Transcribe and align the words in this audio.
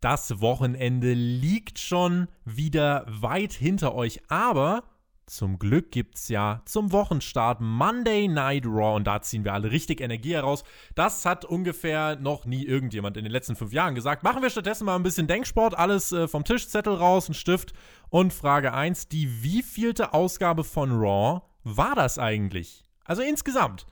Das 0.00 0.40
Wochenende 0.40 1.12
liegt 1.12 1.78
schon 1.78 2.28
wieder 2.46 3.04
weit 3.06 3.52
hinter 3.52 3.94
euch, 3.94 4.22
aber 4.28 4.84
zum 5.26 5.58
Glück 5.58 5.92
gibt 5.92 6.16
es 6.16 6.28
ja 6.28 6.62
zum 6.64 6.90
Wochenstart 6.90 7.60
Monday 7.60 8.26
Night 8.26 8.64
Raw 8.64 8.96
und 8.96 9.06
da 9.06 9.20
ziehen 9.20 9.44
wir 9.44 9.52
alle 9.52 9.70
richtig 9.70 10.00
Energie 10.00 10.32
heraus. 10.32 10.64
Das 10.94 11.26
hat 11.26 11.44
ungefähr 11.44 12.16
noch 12.16 12.46
nie 12.46 12.64
irgendjemand 12.64 13.18
in 13.18 13.24
den 13.24 13.30
letzten 13.30 13.56
fünf 13.56 13.74
Jahren 13.74 13.94
gesagt. 13.94 14.22
Machen 14.22 14.42
wir 14.42 14.48
stattdessen 14.48 14.86
mal 14.86 14.96
ein 14.96 15.02
bisschen 15.02 15.26
Denksport, 15.26 15.76
alles 15.76 16.12
äh, 16.12 16.26
vom 16.26 16.44
Tischzettel 16.44 16.94
raus, 16.94 17.28
ein 17.28 17.34
Stift 17.34 17.74
und 18.08 18.32
Frage 18.32 18.72
1, 18.72 19.08
die 19.08 19.42
wievielte 19.42 20.14
Ausgabe 20.14 20.64
von 20.64 20.92
Raw 20.92 21.42
war 21.62 21.94
das 21.94 22.18
eigentlich? 22.18 22.84
Also 23.04 23.20
insgesamt. 23.20 23.84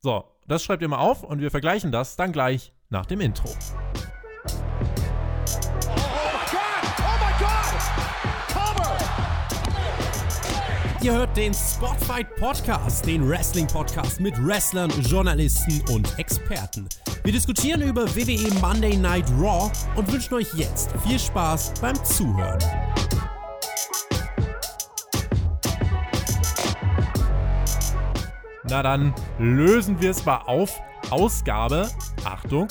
So, 0.00 0.24
das 0.48 0.64
schreibt 0.64 0.82
ihr 0.82 0.88
mal 0.88 0.98
auf 0.98 1.22
und 1.22 1.40
wir 1.40 1.52
vergleichen 1.52 1.92
das 1.92 2.16
dann 2.16 2.32
gleich 2.32 2.72
nach 2.90 3.06
dem 3.06 3.20
Intro. 3.20 3.48
Ihr 11.02 11.14
hört 11.14 11.36
den 11.36 11.52
Spotfight 11.52 12.36
Podcast, 12.36 13.04
den 13.04 13.28
Wrestling 13.28 13.66
Podcast 13.66 14.20
mit 14.20 14.34
Wrestlern, 14.46 14.88
Journalisten 15.00 15.82
und 15.90 16.16
Experten. 16.16 16.88
Wir 17.24 17.32
diskutieren 17.32 17.82
über 17.82 18.06
WWE 18.14 18.54
Monday 18.60 18.96
Night 18.96 19.28
Raw 19.36 19.68
und 19.96 20.12
wünschen 20.12 20.34
euch 20.34 20.54
jetzt 20.54 20.92
viel 21.04 21.18
Spaß 21.18 21.74
beim 21.80 21.96
Zuhören. 22.04 22.60
Na 28.68 28.80
dann 28.84 29.12
lösen 29.40 30.00
wir 30.00 30.12
es 30.12 30.24
mal 30.24 30.42
auf. 30.46 30.80
Ausgabe, 31.10 31.90
Achtung, 32.22 32.68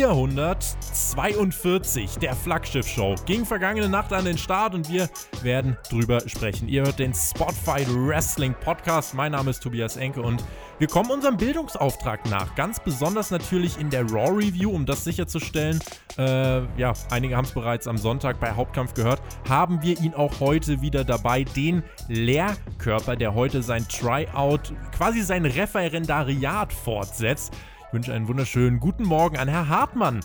1442 0.00 2.16
der 2.16 2.34
Flaggschiff-Show. 2.34 3.16
Ging 3.26 3.44
vergangene 3.44 3.90
Nacht 3.90 4.14
an 4.14 4.24
den 4.24 4.38
Start 4.38 4.74
und 4.74 4.90
wir 4.90 5.10
werden 5.42 5.76
drüber 5.90 6.26
sprechen. 6.26 6.66
Ihr 6.68 6.80
hört 6.82 6.98
den 6.98 7.12
Spotfight 7.12 7.88
Wrestling 7.90 8.54
Podcast. 8.54 9.12
Mein 9.14 9.32
Name 9.32 9.50
ist 9.50 9.62
Tobias 9.62 9.98
Enke 9.98 10.22
und 10.22 10.42
wir 10.78 10.88
kommen 10.88 11.10
unserem 11.10 11.36
Bildungsauftrag 11.36 12.24
nach. 12.30 12.54
Ganz 12.54 12.80
besonders 12.80 13.30
natürlich 13.30 13.78
in 13.78 13.90
der 13.90 14.10
Raw 14.10 14.30
Review, 14.30 14.70
um 14.70 14.86
das 14.86 15.04
sicherzustellen. 15.04 15.78
Äh, 16.16 16.62
ja, 16.78 16.94
einige 17.10 17.36
haben 17.36 17.44
es 17.44 17.52
bereits 17.52 17.86
am 17.86 17.98
Sonntag 17.98 18.40
bei 18.40 18.52
Hauptkampf 18.52 18.94
gehört. 18.94 19.20
Haben 19.48 19.82
wir 19.82 20.00
ihn 20.00 20.14
auch 20.14 20.40
heute 20.40 20.80
wieder 20.80 21.04
dabei, 21.04 21.44
den 21.44 21.82
Lehrkörper, 22.08 23.16
der 23.16 23.34
heute 23.34 23.62
sein 23.62 23.86
Tryout, 23.88 24.72
quasi 24.96 25.20
sein 25.20 25.44
Referendariat 25.44 26.72
fortsetzt. 26.72 27.52
Ich 27.92 27.94
wünsche 27.94 28.14
einen 28.14 28.26
wunderschönen 28.26 28.80
guten 28.80 29.02
Morgen 29.04 29.36
an 29.36 29.48
Herr 29.48 29.68
Hartmann. 29.68 30.20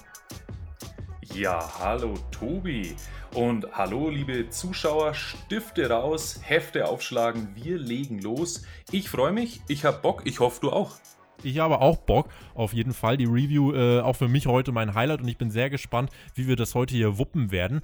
Ja, 1.34 1.70
hallo 1.80 2.14
Tobi 2.32 2.96
und 3.34 3.68
hallo 3.74 4.10
liebe 4.10 4.50
Zuschauer, 4.50 5.14
Stifte 5.14 5.90
raus, 5.90 6.40
Hefte 6.42 6.88
aufschlagen, 6.88 7.50
wir 7.56 7.78
legen 7.78 8.22
los. 8.22 8.64
Ich 8.94 9.10
freue 9.10 9.34
mich, 9.34 9.60
ich 9.68 9.84
habe 9.84 9.98
Bock, 10.02 10.22
ich 10.24 10.40
hoffe 10.40 10.62
du 10.62 10.72
auch. 10.72 10.96
Ich 11.44 11.60
habe 11.60 11.82
auch 11.82 11.98
Bock, 11.98 12.30
auf 12.56 12.72
jeden 12.72 12.94
Fall. 12.94 13.18
Die 13.18 13.26
Review 13.26 13.74
äh, 13.74 14.00
auch 14.00 14.16
für 14.16 14.30
mich 14.30 14.48
heute 14.48 14.72
mein 14.72 14.94
Highlight 14.94 15.20
und 15.20 15.28
ich 15.28 15.38
bin 15.38 15.52
sehr 15.52 15.70
gespannt, 15.70 16.10
wie 16.36 16.48
wir 16.48 16.56
das 16.56 16.74
heute 16.74 16.96
hier 16.96 17.18
wuppen 17.18 17.52
werden. 17.52 17.82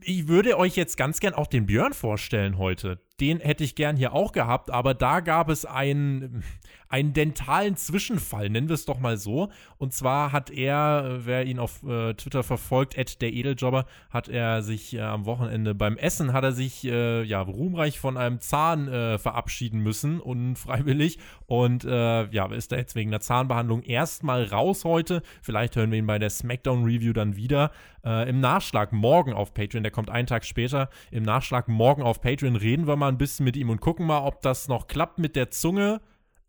Ich 0.00 0.26
würde 0.26 0.56
euch 0.56 0.74
jetzt 0.74 0.96
ganz 0.96 1.20
gern 1.20 1.34
auch 1.34 1.48
den 1.48 1.66
Björn 1.66 1.92
vorstellen 1.92 2.56
heute. 2.56 2.98
Den 3.18 3.40
hätte 3.40 3.64
ich 3.64 3.74
gern 3.74 3.96
hier 3.96 4.12
auch 4.12 4.32
gehabt, 4.32 4.70
aber 4.70 4.92
da 4.92 5.20
gab 5.20 5.48
es 5.48 5.64
einen, 5.64 6.44
einen 6.90 7.14
dentalen 7.14 7.74
Zwischenfall, 7.74 8.50
nennen 8.50 8.68
wir 8.68 8.74
es 8.74 8.84
doch 8.84 8.98
mal 8.98 9.16
so. 9.16 9.48
Und 9.78 9.94
zwar 9.94 10.32
hat 10.32 10.50
er, 10.50 11.20
wer 11.24 11.46
ihn 11.46 11.58
auf 11.58 11.82
äh, 11.82 12.12
Twitter 12.12 12.42
verfolgt, 12.42 12.98
Ed 12.98 13.22
der 13.22 13.32
Edeljobber, 13.32 13.86
hat 14.10 14.28
er 14.28 14.60
sich 14.60 14.94
äh, 14.94 15.00
am 15.00 15.24
Wochenende 15.24 15.74
beim 15.74 15.96
Essen, 15.96 16.34
hat 16.34 16.44
er 16.44 16.52
sich 16.52 16.84
äh, 16.84 17.22
ja 17.22 17.40
ruhmreich 17.40 17.98
von 17.98 18.18
einem 18.18 18.40
Zahn 18.40 18.86
äh, 18.88 19.16
verabschieden 19.16 19.80
müssen, 19.80 20.20
unfreiwillig. 20.20 21.18
Und 21.46 21.84
äh, 21.84 22.26
ja, 22.28 22.52
ist 22.52 22.70
da 22.70 22.76
jetzt 22.76 22.96
wegen 22.96 23.08
einer 23.10 23.20
Zahnbehandlung 23.20 23.82
erstmal 23.82 24.44
raus 24.44 24.84
heute. 24.84 25.22
Vielleicht 25.40 25.74
hören 25.76 25.90
wir 25.90 25.98
ihn 25.98 26.06
bei 26.06 26.18
der 26.18 26.28
Smackdown-Review 26.30 27.14
dann 27.14 27.36
wieder. 27.36 27.70
Äh, 28.04 28.28
Im 28.28 28.40
Nachschlag 28.40 28.92
morgen 28.92 29.32
auf 29.32 29.54
Patreon, 29.54 29.82
der 29.82 29.92
kommt 29.92 30.10
einen 30.10 30.26
Tag 30.26 30.44
später. 30.44 30.90
Im 31.10 31.22
Nachschlag 31.22 31.66
morgen 31.66 32.02
auf 32.02 32.20
Patreon 32.20 32.56
reden 32.56 32.86
wir 32.86 32.96
mal 32.96 33.05
ein 33.08 33.18
bisschen 33.18 33.44
mit 33.44 33.56
ihm 33.56 33.70
und 33.70 33.80
gucken 33.80 34.06
mal, 34.06 34.20
ob 34.20 34.42
das 34.42 34.68
noch 34.68 34.86
klappt 34.86 35.18
mit 35.18 35.36
der 35.36 35.50
Zunge 35.50 36.00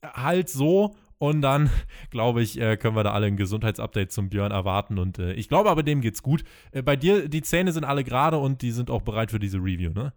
halt 0.04 0.50
so. 0.50 0.96
Und 1.20 1.42
dann, 1.42 1.70
glaube 2.12 2.42
ich, 2.42 2.60
äh, 2.60 2.78
können 2.78 2.96
wir 2.96 3.04
da 3.04 3.12
alle 3.12 3.28
ein 3.28 3.38
Gesundheitsupdate 3.38 4.12
zum 4.12 4.30
Björn 4.30 4.52
erwarten. 4.52 5.00
Und 5.00 5.20
äh, 5.20 5.34
ich 5.34 5.50
glaube 5.50 5.70
aber, 5.70 5.84
dem 5.84 6.02
geht's 6.02 6.22
gut. 6.22 6.44
Äh, 6.72 6.84
bei 6.84 6.96
dir, 6.96 7.28
die 7.28 7.42
Zähne 7.42 7.72
sind 7.72 7.84
alle 7.84 8.04
gerade 8.04 8.38
und 8.38 8.62
die 8.62 8.72
sind 8.72 8.90
auch 8.90 9.02
bereit 9.02 9.32
für 9.32 9.40
diese 9.40 9.58
Review, 9.58 9.92
ne? 9.92 10.14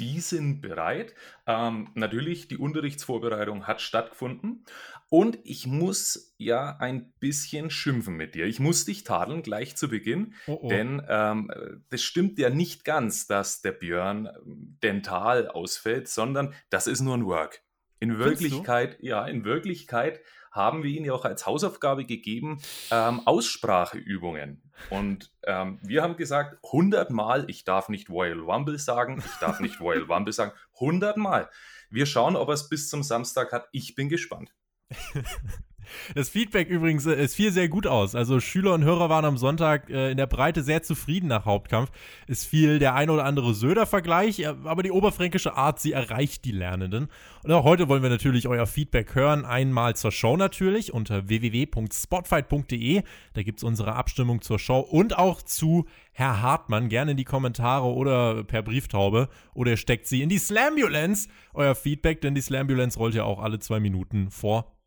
Die 0.00 0.20
sind 0.20 0.60
bereit. 0.60 1.14
Ähm, 1.46 1.88
natürlich, 1.94 2.46
die 2.46 2.56
Unterrichtsvorbereitung 2.56 3.66
hat 3.66 3.80
stattgefunden. 3.80 4.64
Und 5.10 5.38
ich 5.44 5.66
muss 5.66 6.34
ja 6.36 6.76
ein 6.78 7.12
bisschen 7.18 7.70
schimpfen 7.70 8.14
mit 8.14 8.34
dir. 8.34 8.46
Ich 8.46 8.60
muss 8.60 8.84
dich 8.84 9.04
tadeln 9.04 9.42
gleich 9.42 9.76
zu 9.76 9.88
Beginn. 9.88 10.34
Oh 10.46 10.58
oh. 10.62 10.68
Denn 10.68 11.02
ähm, 11.08 11.50
das 11.88 12.02
stimmt 12.02 12.38
ja 12.38 12.50
nicht 12.50 12.84
ganz, 12.84 13.26
dass 13.26 13.62
der 13.62 13.72
Björn 13.72 14.28
dental 14.44 15.48
ausfällt, 15.48 16.08
sondern 16.08 16.54
das 16.68 16.86
ist 16.86 17.00
nur 17.00 17.16
ein 17.16 17.24
Work. 17.24 17.62
In 18.00 18.18
Wirklichkeit, 18.18 18.98
ja, 19.00 19.26
in 19.26 19.44
Wirklichkeit 19.44 20.20
haben 20.52 20.82
wir 20.82 20.90
ihnen 20.90 21.06
ja 21.06 21.12
auch 21.12 21.24
als 21.24 21.46
Hausaufgabe 21.46 22.04
gegeben, 22.04 22.60
ähm, 22.90 23.20
Ausspracheübungen. 23.26 24.62
Und 24.90 25.32
ähm, 25.44 25.78
wir 25.82 26.02
haben 26.02 26.16
gesagt, 26.16 26.58
100 26.64 27.10
Mal, 27.10 27.48
ich 27.48 27.64
darf 27.64 27.88
nicht 27.88 28.10
Royal 28.10 28.40
Rumble 28.40 28.78
sagen, 28.78 29.22
ich 29.24 29.38
darf 29.40 29.60
nicht 29.60 29.80
Royal 29.80 30.02
Rumble 30.02 30.32
sagen, 30.32 30.52
100 30.74 31.16
Mal. 31.16 31.48
Wir 31.90 32.06
schauen, 32.06 32.36
ob 32.36 32.48
er 32.48 32.54
es 32.54 32.68
bis 32.68 32.88
zum 32.88 33.02
Samstag 33.02 33.52
hat. 33.52 33.68
Ich 33.72 33.94
bin 33.94 34.08
gespannt. 34.08 34.52
Das 36.14 36.28
Feedback 36.28 36.68
übrigens 36.68 37.06
äh, 37.06 37.14
es 37.14 37.34
fiel 37.34 37.52
sehr 37.52 37.68
gut 37.68 37.86
aus. 37.86 38.14
Also 38.14 38.40
Schüler 38.40 38.74
und 38.74 38.84
Hörer 38.84 39.08
waren 39.08 39.24
am 39.24 39.36
Sonntag 39.36 39.90
äh, 39.90 40.10
in 40.10 40.16
der 40.16 40.26
Breite 40.26 40.62
sehr 40.62 40.82
zufrieden 40.82 41.28
nach 41.28 41.44
Hauptkampf. 41.44 41.90
Es 42.26 42.44
fiel 42.44 42.78
der 42.78 42.94
ein 42.94 43.10
oder 43.10 43.24
andere 43.24 43.54
Söder-Vergleich, 43.54 44.40
äh, 44.40 44.54
aber 44.64 44.82
die 44.82 44.90
oberfränkische 44.90 45.56
Art, 45.56 45.80
sie 45.80 45.92
erreicht 45.92 46.44
die 46.44 46.52
Lernenden. 46.52 47.08
Und 47.42 47.52
auch 47.52 47.64
heute 47.64 47.88
wollen 47.88 48.02
wir 48.02 48.10
natürlich 48.10 48.48
euer 48.48 48.66
Feedback 48.66 49.14
hören. 49.14 49.44
Einmal 49.44 49.96
zur 49.96 50.12
Show 50.12 50.36
natürlich 50.36 50.92
unter 50.92 51.28
www.spotfight.de. 51.28 53.02
Da 53.34 53.42
gibt 53.42 53.58
es 53.58 53.64
unsere 53.64 53.94
Abstimmung 53.94 54.42
zur 54.42 54.58
Show 54.58 54.80
und 54.80 55.18
auch 55.18 55.42
zu 55.42 55.86
Herr 56.12 56.42
Hartmann. 56.42 56.88
Gerne 56.88 57.12
in 57.12 57.16
die 57.16 57.24
Kommentare 57.24 57.86
oder 57.86 58.44
per 58.44 58.62
Brieftaube. 58.62 59.28
Oder 59.54 59.76
steckt 59.76 60.06
sie 60.06 60.22
in 60.22 60.28
die 60.28 60.38
Slambulance. 60.38 61.28
Euer 61.54 61.74
Feedback, 61.74 62.20
denn 62.20 62.34
die 62.34 62.40
Slambulance 62.40 62.98
rollt 62.98 63.14
ja 63.14 63.24
auch 63.24 63.40
alle 63.40 63.58
zwei 63.58 63.80
Minuten 63.80 64.30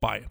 vorbei. 0.01 0.27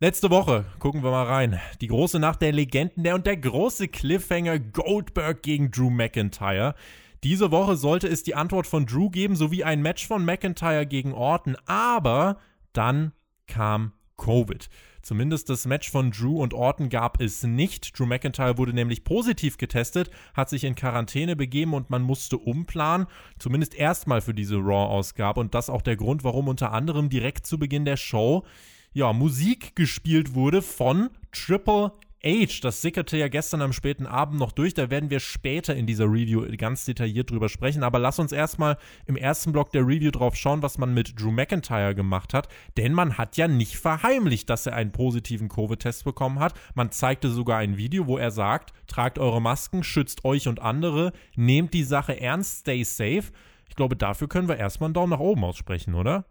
Letzte 0.00 0.30
Woche, 0.30 0.64
gucken 0.80 1.04
wir 1.04 1.12
mal 1.12 1.26
rein. 1.26 1.60
Die 1.80 1.86
große 1.86 2.18
Nacht 2.18 2.42
der 2.42 2.50
Legenden 2.50 3.04
der 3.04 3.14
und 3.14 3.24
der 3.24 3.36
große 3.36 3.86
Cliffhanger 3.86 4.58
Goldberg 4.58 5.42
gegen 5.42 5.70
Drew 5.70 5.90
McIntyre. 5.90 6.74
Diese 7.22 7.52
Woche 7.52 7.76
sollte 7.76 8.08
es 8.08 8.24
die 8.24 8.34
Antwort 8.34 8.66
von 8.66 8.84
Drew 8.84 9.08
geben, 9.08 9.36
sowie 9.36 9.62
ein 9.62 9.80
Match 9.80 10.08
von 10.08 10.24
McIntyre 10.24 10.86
gegen 10.86 11.12
Orton, 11.12 11.56
aber 11.66 12.38
dann 12.72 13.12
kam 13.46 13.92
Covid. 14.16 14.68
Zumindest 15.02 15.50
das 15.50 15.66
Match 15.66 15.90
von 15.90 16.12
Drew 16.12 16.40
und 16.40 16.54
Orton 16.54 16.88
gab 16.88 17.20
es 17.20 17.42
nicht. 17.42 17.98
Drew 17.98 18.06
McIntyre 18.06 18.56
wurde 18.56 18.72
nämlich 18.72 19.02
positiv 19.02 19.58
getestet, 19.58 20.10
hat 20.32 20.48
sich 20.48 20.62
in 20.62 20.76
Quarantäne 20.76 21.34
begeben 21.34 21.74
und 21.74 21.90
man 21.90 22.02
musste 22.02 22.38
umplanen. 22.38 23.08
Zumindest 23.38 23.74
erstmal 23.74 24.20
für 24.20 24.32
diese 24.32 24.56
Raw-Ausgabe. 24.56 25.40
Und 25.40 25.54
das 25.54 25.70
auch 25.70 25.82
der 25.82 25.96
Grund, 25.96 26.22
warum 26.22 26.46
unter 26.46 26.72
anderem 26.72 27.08
direkt 27.08 27.46
zu 27.46 27.58
Beginn 27.58 27.84
der 27.84 27.96
Show 27.96 28.44
ja, 28.92 29.12
Musik 29.12 29.74
gespielt 29.74 30.34
wurde 30.34 30.62
von 30.62 31.10
Triple 31.32 31.92
H. 32.24 32.60
Das 32.62 32.82
sickerte 32.82 33.16
ja 33.16 33.26
gestern 33.28 33.62
am 33.62 33.72
späten 33.72 34.06
Abend 34.06 34.38
noch 34.38 34.52
durch. 34.52 34.74
Da 34.74 34.90
werden 34.90 35.10
wir 35.10 35.18
später 35.18 35.74
in 35.74 35.86
dieser 35.86 36.04
Review 36.04 36.46
ganz 36.56 36.84
detailliert 36.84 37.30
drüber 37.30 37.48
sprechen. 37.48 37.82
Aber 37.82 37.98
lass 37.98 38.18
uns 38.18 38.30
erstmal 38.32 38.76
im 39.06 39.16
ersten 39.16 39.52
Block 39.52 39.72
der 39.72 39.82
Review 39.82 40.10
drauf 40.10 40.36
schauen, 40.36 40.62
was 40.62 40.78
man 40.78 40.94
mit 40.94 41.20
Drew 41.20 41.32
McIntyre 41.32 41.94
gemacht 41.94 42.32
hat. 42.32 42.48
Denn 42.76 42.92
man 42.92 43.18
hat 43.18 43.36
ja 43.36 43.48
nicht 43.48 43.76
verheimlicht, 43.76 44.48
dass 44.50 44.66
er 44.66 44.76
einen 44.76 44.92
positiven 44.92 45.48
Covid-Test 45.48 46.04
bekommen 46.04 46.38
hat. 46.38 46.54
Man 46.74 46.92
zeigte 46.92 47.28
sogar 47.28 47.58
ein 47.58 47.76
Video, 47.76 48.06
wo 48.06 48.18
er 48.18 48.30
sagt: 48.30 48.72
Tragt 48.86 49.18
eure 49.18 49.42
Masken, 49.42 49.82
schützt 49.82 50.24
euch 50.24 50.46
und 50.46 50.60
andere, 50.60 51.12
nehmt 51.34 51.74
die 51.74 51.84
Sache 51.84 52.20
ernst, 52.20 52.60
stay 52.60 52.84
safe. 52.84 53.32
Ich 53.68 53.74
glaube, 53.74 53.96
dafür 53.96 54.28
können 54.28 54.48
wir 54.48 54.58
erstmal 54.58 54.88
einen 54.88 54.94
Daumen 54.94 55.10
nach 55.10 55.18
oben 55.18 55.44
aussprechen, 55.44 55.94
oder? 55.94 56.26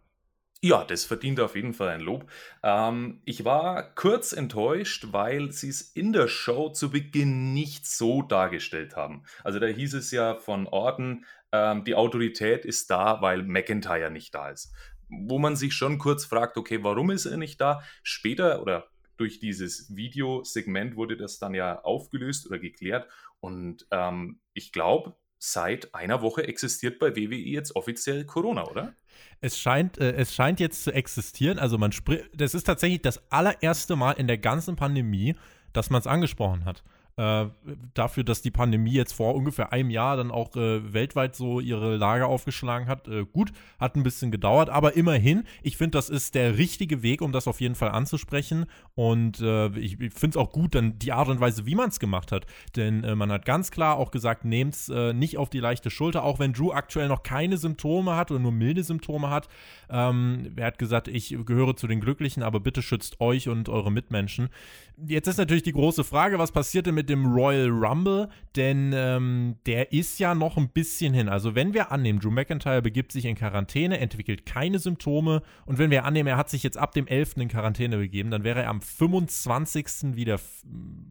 Ja, 0.64 0.84
das 0.86 1.06
verdient 1.06 1.40
auf 1.40 1.56
jeden 1.56 1.74
Fall 1.74 1.90
ein 1.90 2.02
Lob. 2.02 2.30
Ähm, 2.62 3.22
ich 3.26 3.44
war 3.46 3.96
kurz 3.96 4.32
enttäuscht, 4.32 5.08
weil 5.12 5.52
sie 5.52 5.70
es 5.70 5.82
in 5.82 6.14
der 6.14 6.28
Show 6.28 6.70
zu 6.70 6.92
Beginn 6.92 7.52
nicht 7.54 7.88
so 7.88 8.22
dargestellt 8.22 8.96
haben. 8.96 9.24
Also 9.44 9.58
da 9.58 9.66
hieß 9.66 9.96
es 9.96 10.12
ja 10.12 10.36
von 10.36 10.68
Orten, 10.68 11.26
ähm, 11.52 11.84
die 11.84 11.96
Autorität 11.96 12.64
ist 12.64 12.92
da, 12.92 13.22
weil 13.22 13.42
McIntyre 13.42 14.12
nicht 14.12 14.36
da 14.36 14.50
ist. 14.52 14.72
Wo 15.10 15.40
man 15.40 15.56
sich 15.56 15.74
schon 15.74 15.98
kurz 15.98 16.26
fragt, 16.26 16.58
okay, 16.58 16.84
warum 16.84 17.10
ist 17.10 17.26
er 17.26 17.38
nicht 17.38 17.60
da? 17.60 17.82
Später 18.04 18.62
oder 18.62 18.88
durch 19.18 19.40
dieses 19.40 19.96
Videosegment 19.96 20.96
wurde 20.96 21.18
das 21.18 21.40
dann 21.40 21.56
ja 21.56 21.82
aufgelöst 21.82 22.46
oder 22.46 22.60
geklärt. 22.60 23.08
Und 23.40 23.88
ähm, 23.90 24.40
ich 24.54 24.72
glaube, 24.72 25.16
seit 25.40 25.96
einer 25.96 26.22
Woche 26.22 26.48
existiert 26.48 27.00
bei 27.00 27.16
WWE 27.16 27.36
jetzt 27.36 27.76
offiziell 27.76 28.26
Corona, 28.26 28.68
oder? 28.68 28.96
Es 29.40 29.58
scheint, 29.58 29.98
äh, 29.98 30.14
es 30.14 30.34
scheint 30.34 30.60
jetzt 30.60 30.84
zu 30.84 30.94
existieren. 30.94 31.60
Also 31.60 31.78
man 31.78 31.92
spricht, 31.92 32.26
das 32.36 32.54
ist 32.54 32.64
tatsächlich 32.64 33.02
das 33.02 33.22
allererste 33.32 33.96
Mal 33.96 34.14
in 34.14 34.28
der 34.28 34.38
ganzen 34.38 34.76
Pandemie, 34.76 35.36
dass 35.74 35.90
man 35.90 36.00
es 36.00 36.08
angesprochen 36.08 36.66
hat 36.66 36.84
äh, 37.22 37.46
dafür, 37.94 38.24
dass 38.24 38.42
die 38.42 38.50
Pandemie 38.50 38.94
jetzt 38.94 39.14
vor 39.14 39.36
ungefähr 39.36 39.72
einem 39.72 39.92
Jahr 39.92 40.18
dann 40.18 40.32
auch 40.32 40.56
äh, 40.56 40.92
weltweit 40.92 41.36
so 41.36 41.60
ihre 41.60 41.96
Lage 41.96 42.26
aufgeschlagen 42.26 42.88
hat. 42.88 43.08
Äh, 43.08 43.26
gut, 43.32 43.52
hat 43.80 43.96
ein 43.96 44.02
bisschen 44.02 44.32
gedauert, 44.32 44.72
aber 44.72 44.96
immerhin, 44.96 45.44
ich 45.62 45.78
finde, 45.78 45.98
das 45.98 46.10
ist 46.10 46.34
der 46.34 46.58
richtige 46.58 47.04
Weg, 47.04 47.22
um 47.22 47.32
das 47.32 47.48
auf 47.48 47.62
jeden 47.62 47.76
Fall 47.76 47.92
anzusprechen. 47.92 48.66
Und 48.96 49.40
äh, 49.40 49.68
ich, 49.78 50.00
ich 50.00 50.14
finde 50.14 50.30
es 50.30 50.38
auch 50.38 50.52
gut, 50.52 50.74
dann 50.74 50.98
die 50.98 51.12
Art 51.12 51.28
und 51.28 51.40
Weise, 51.40 51.68
wie 51.68 51.76
man 51.76 51.90
es 51.90 52.00
gemacht 52.00 52.32
hat. 52.32 52.48
Denn 52.76 53.04
äh, 53.04 53.14
man 53.14 53.32
hat 53.32 53.46
ganz 53.46 53.70
klar 53.70 53.98
auch 53.98 54.10
gesagt, 54.10 54.44
nehmt 54.44 54.74
es 54.74 54.92
nicht 55.14 55.38
auf 55.38 55.50
die 55.50 55.60
leichte 55.60 55.90
Schulter, 55.90 56.24
auch 56.24 56.40
wenn 56.40 56.54
Drew 56.54 56.72
aktuell 56.72 57.08
noch 57.08 57.24
keine 57.24 57.58
Symptome 57.58 58.16
hat 58.16 58.32
oder 58.32 58.40
nur 58.40 58.52
milde 58.52 58.84
Symptome 58.84 59.30
hat. 59.30 59.48
Ähm, 59.90 60.54
er 60.56 60.68
hat 60.68 60.80
gesagt, 60.80 61.08
ich 61.08 61.38
gehöre 61.46 61.76
zu 61.76 61.88
den 61.88 62.00
Glücklichen, 62.00 62.42
aber 62.42 62.60
bitte 62.60 62.82
schützt 62.82 63.22
euch 63.22 63.48
und 63.48 63.70
eure 63.70 63.92
Mitmenschen. 63.92 64.50
Jetzt 64.98 65.28
ist 65.28 65.38
natürlich 65.38 65.64
die 65.64 65.74
große 65.74 66.04
Frage, 66.04 66.40
was 66.40 66.52
passiert 66.52 66.86
denn 66.86 66.96
mit 66.96 67.10
dem 67.12 67.34
Royal 67.34 67.70
Rumble? 67.70 68.30
Denn 68.56 68.92
ähm, 68.94 69.56
der 69.66 69.92
ist 69.94 70.20
ja 70.20 70.34
noch 70.36 70.58
ein 70.58 70.70
bisschen 70.70 71.14
hin. 71.14 71.30
Also 71.30 71.56
wenn 71.56 71.74
wir 71.74 71.92
annehmen, 71.92 72.20
Drew 72.20 72.32
McIntyre 72.32 72.82
begibt 72.82 73.12
sich 73.12 73.26
in 73.26 73.36
Quarantäne, 73.36 74.00
entwickelt 74.00 74.46
keine 74.46 74.80
Symptome 74.80 75.42
und 75.66 75.78
wenn 75.78 75.92
wir 75.92 76.06
annehmen, 76.06 76.28
er 76.28 76.38
hat 76.38 76.50
sich 76.50 76.64
jetzt 76.64 76.78
ab 76.78 76.94
dem 76.94 77.08
11. 77.08 77.38
in 77.38 77.48
Quarantäne 77.48 77.98
begeben, 77.98 78.32
dann 78.32 78.44
wäre 78.44 78.64
er 78.64 78.70
am 78.70 78.82
25. 78.82 80.16
wieder 80.16 80.40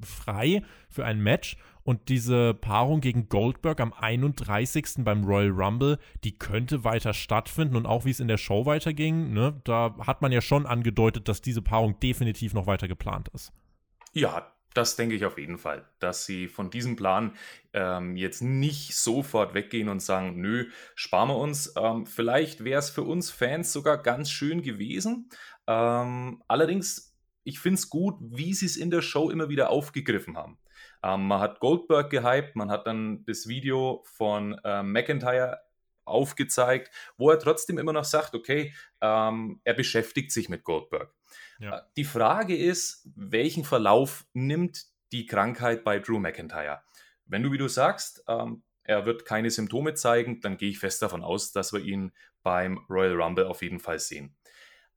frei 0.02 0.62
für 0.88 1.04
ein 1.04 1.20
Match. 1.20 1.56
Und 1.82 2.08
diese 2.08 2.54
Paarung 2.54 3.00
gegen 3.00 3.28
Goldberg 3.28 3.80
am 3.80 3.92
31. 3.92 4.96
beim 4.98 5.24
Royal 5.24 5.50
Rumble, 5.50 5.98
die 6.24 6.38
könnte 6.38 6.84
weiter 6.84 7.14
stattfinden. 7.14 7.74
Und 7.74 7.86
auch 7.86 8.04
wie 8.04 8.10
es 8.10 8.20
in 8.20 8.28
der 8.28 8.36
Show 8.36 8.66
weiterging, 8.66 9.32
ne, 9.32 9.60
da 9.64 9.96
hat 10.06 10.20
man 10.20 10.30
ja 10.30 10.40
schon 10.40 10.66
angedeutet, 10.66 11.26
dass 11.28 11.40
diese 11.40 11.62
Paarung 11.62 11.98
definitiv 12.00 12.52
noch 12.54 12.66
weiter 12.66 12.86
geplant 12.86 13.28
ist. 13.28 13.52
Ja, 14.12 14.52
das 14.74 14.96
denke 14.96 15.16
ich 15.16 15.24
auf 15.24 15.38
jeden 15.38 15.58
Fall, 15.58 15.88
dass 15.98 16.26
sie 16.26 16.46
von 16.46 16.70
diesem 16.70 16.96
Plan 16.96 17.34
ähm, 17.72 18.16
jetzt 18.16 18.40
nicht 18.40 18.96
sofort 18.96 19.54
weggehen 19.54 19.88
und 19.88 20.00
sagen, 20.00 20.40
nö, 20.40 20.70
sparen 20.94 21.28
wir 21.28 21.36
uns. 21.36 21.74
Ähm, 21.76 22.06
vielleicht 22.06 22.64
wäre 22.64 22.78
es 22.78 22.90
für 22.90 23.02
uns 23.02 23.30
Fans 23.30 23.72
sogar 23.72 23.98
ganz 23.98 24.30
schön 24.30 24.62
gewesen. 24.62 25.28
Ähm, 25.66 26.42
allerdings, 26.46 27.16
ich 27.42 27.58
finde 27.58 27.78
es 27.78 27.90
gut, 27.90 28.16
wie 28.20 28.54
sie 28.54 28.66
es 28.66 28.76
in 28.76 28.90
der 28.90 29.02
Show 29.02 29.30
immer 29.30 29.48
wieder 29.48 29.70
aufgegriffen 29.70 30.36
haben. 30.36 30.58
Ähm, 31.02 31.26
man 31.26 31.40
hat 31.40 31.60
Goldberg 31.60 32.10
gehypt, 32.10 32.54
man 32.54 32.70
hat 32.70 32.86
dann 32.86 33.24
das 33.24 33.48
Video 33.48 34.02
von 34.04 34.58
äh, 34.64 34.82
McIntyre 34.82 35.58
aufgezeigt, 36.04 36.90
wo 37.16 37.30
er 37.30 37.38
trotzdem 37.38 37.78
immer 37.78 37.92
noch 37.92 38.04
sagt, 38.04 38.34
okay, 38.34 38.74
ähm, 39.00 39.60
er 39.64 39.74
beschäftigt 39.74 40.32
sich 40.32 40.48
mit 40.48 40.64
Goldberg. 40.64 41.12
Ja. 41.60 41.78
Äh, 41.78 41.82
die 41.96 42.04
Frage 42.04 42.56
ist, 42.56 43.08
welchen 43.14 43.64
Verlauf 43.64 44.26
nimmt 44.32 44.86
die 45.12 45.26
Krankheit 45.26 45.84
bei 45.84 45.98
Drew 46.00 46.18
McIntyre? 46.18 46.82
Wenn 47.26 47.42
du, 47.42 47.52
wie 47.52 47.58
du 47.58 47.68
sagst, 47.68 48.24
ähm, 48.26 48.64
er 48.82 49.06
wird 49.06 49.24
keine 49.24 49.50
Symptome 49.50 49.94
zeigen, 49.94 50.40
dann 50.40 50.56
gehe 50.56 50.70
ich 50.70 50.80
fest 50.80 51.00
davon 51.02 51.22
aus, 51.22 51.52
dass 51.52 51.72
wir 51.72 51.80
ihn 51.80 52.12
beim 52.42 52.78
Royal 52.88 53.20
Rumble 53.20 53.46
auf 53.46 53.62
jeden 53.62 53.78
Fall 53.78 54.00
sehen. 54.00 54.36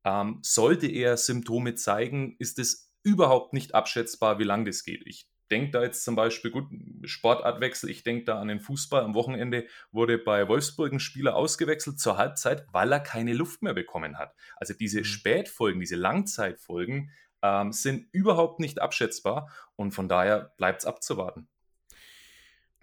Ähm, 0.04 0.40
sollte 0.42 0.88
er 0.88 1.18
Symptome 1.18 1.76
zeigen, 1.76 2.36
ist 2.40 2.58
es 2.58 2.92
überhaupt 3.04 3.54
nicht 3.54 3.76
abschätzbar, 3.76 4.40
wie 4.40 4.46
lange 4.46 4.66
das 4.66 4.84
geht. 4.84 5.04
Ich 5.06 5.30
denke 5.54 5.70
da 5.70 5.84
jetzt 5.84 6.04
zum 6.04 6.16
Beispiel, 6.16 6.50
gut, 6.50 6.66
Sportartwechsel, 7.04 7.88
ich 7.92 8.02
denke 8.02 8.26
da 8.26 8.40
an 8.40 8.48
den 8.48 8.60
Fußball. 8.60 9.04
Am 9.04 9.14
Wochenende 9.14 9.68
wurde 9.92 10.18
bei 10.18 10.48
Wolfsburg 10.48 10.92
ein 10.92 11.00
Spieler 11.00 11.36
ausgewechselt 11.36 12.00
zur 12.00 12.18
Halbzeit, 12.18 12.66
weil 12.72 12.92
er 12.92 13.00
keine 13.00 13.34
Luft 13.34 13.62
mehr 13.62 13.76
bekommen 13.76 14.18
hat. 14.18 14.34
Also 14.56 14.74
diese 14.74 15.00
mhm. 15.00 15.06
Spätfolgen, 15.06 15.80
diese 15.80 15.96
Langzeitfolgen 15.96 17.12
ähm, 17.44 17.72
sind 17.72 18.08
überhaupt 18.12 18.60
nicht 18.60 18.82
abschätzbar 18.82 19.52
und 19.76 19.92
von 19.92 20.10
daher 20.10 20.54
bleibt 20.58 20.82
es 20.82 20.86
abzuwarten. 20.88 21.48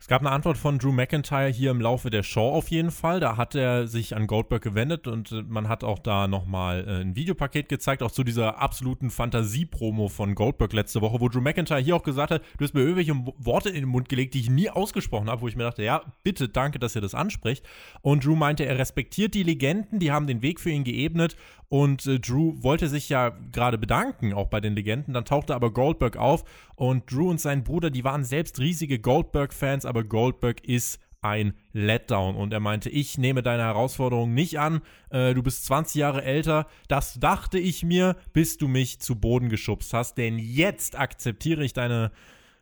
Es 0.00 0.08
gab 0.08 0.23
eine 0.23 0.31
Antwort 0.31 0.56
von 0.56 0.79
Drew 0.79 0.93
McIntyre 0.93 1.49
hier 1.49 1.70
im 1.70 1.81
Laufe 1.82 2.08
der 2.08 2.23
Show 2.23 2.49
auf 2.49 2.69
jeden 2.70 2.91
Fall. 2.91 3.20
Da 3.20 3.37
hat 3.37 3.55
er 3.55 3.87
sich 3.87 4.17
an 4.17 4.26
Goldberg 4.26 4.62
gewendet 4.62 5.06
und 5.06 5.31
äh, 5.31 5.43
man 5.47 5.69
hat 5.69 5.85
auch 5.85 5.99
da 5.99 6.26
nochmal 6.26 6.88
äh, 6.88 7.02
ein 7.02 7.17
Videopaket 7.17 7.69
gezeigt, 7.69 8.02
auch 8.02 8.11
zu 8.11 8.25
dieser 8.25 8.58
absoluten 8.58 9.11
Fantasie-Promo 9.11 10.08
von 10.08 10.35
Goldberg 10.35 10.73
letzte 10.73 11.02
Woche, 11.02 11.20
wo 11.20 11.29
Drew 11.29 11.43
McIntyre 11.43 11.81
hier 11.81 11.97
auch 11.97 12.02
gesagt 12.02 12.31
hat, 12.31 12.43
du 12.56 12.64
hast 12.64 12.73
mir 12.73 12.81
irgendwelche 12.81 13.14
Worte 13.37 13.69
in 13.69 13.75
den 13.75 13.91
Mund 13.91 14.08
gelegt, 14.08 14.32
die 14.32 14.41
ich 14.41 14.49
nie 14.49 14.70
ausgesprochen 14.70 15.29
habe, 15.29 15.43
wo 15.43 15.49
ich 15.49 15.56
mir 15.56 15.64
dachte, 15.64 15.82
ja, 15.82 16.00
bitte, 16.23 16.49
danke, 16.49 16.79
dass 16.79 16.96
ihr 16.96 17.03
das 17.03 17.14
anspricht. 17.14 17.67
Und 18.00 18.25
Drew 18.25 18.37
meinte, 18.37 18.64
er 18.64 18.79
respektiert 18.79 19.35
die 19.35 19.43
Legenden, 19.43 19.99
die 19.99 20.12
haben 20.12 20.26
den 20.26 20.41
Weg 20.41 20.61
für 20.61 20.70
ihn 20.70 20.85
geebnet 20.85 21.37
und 21.70 22.05
äh, 22.06 22.19
Drew 22.19 22.55
wollte 22.62 22.88
sich 22.88 23.08
ja 23.08 23.29
gerade 23.53 23.79
bedanken, 23.79 24.32
auch 24.32 24.49
bei 24.49 24.61
den 24.61 24.75
Legenden. 24.75 25.14
Dann 25.14 25.25
tauchte 25.25 25.55
aber 25.55 25.73
Goldberg 25.73 26.17
auf 26.17 26.44
und 26.81 27.12
Drew 27.12 27.29
und 27.29 27.38
sein 27.38 27.62
Bruder, 27.62 27.91
die 27.91 28.05
waren 28.05 28.25
selbst 28.25 28.59
riesige 28.59 28.99
Goldberg-Fans, 28.99 29.85
aber 29.85 30.03
Goldberg 30.03 30.65
ist 30.65 30.99
ein 31.21 31.53
Letdown. 31.75 32.35
Und 32.35 32.55
er 32.55 32.61
meinte, 32.61 32.88
ich 32.88 33.19
nehme 33.19 33.43
deine 33.43 33.65
Herausforderung 33.65 34.32
nicht 34.32 34.59
an. 34.59 34.81
Äh, 35.11 35.35
du 35.35 35.43
bist 35.43 35.67
20 35.67 35.97
Jahre 35.97 36.25
älter. 36.25 36.67
Das 36.88 37.21
dachte 37.21 37.59
ich 37.59 37.82
mir, 37.82 38.17
bis 38.32 38.56
du 38.56 38.67
mich 38.67 38.99
zu 38.99 39.17
Boden 39.17 39.50
geschubst 39.50 39.93
hast. 39.93 40.17
Denn 40.17 40.38
jetzt 40.38 40.99
akzeptiere 40.99 41.62
ich 41.65 41.75
deine, 41.75 42.12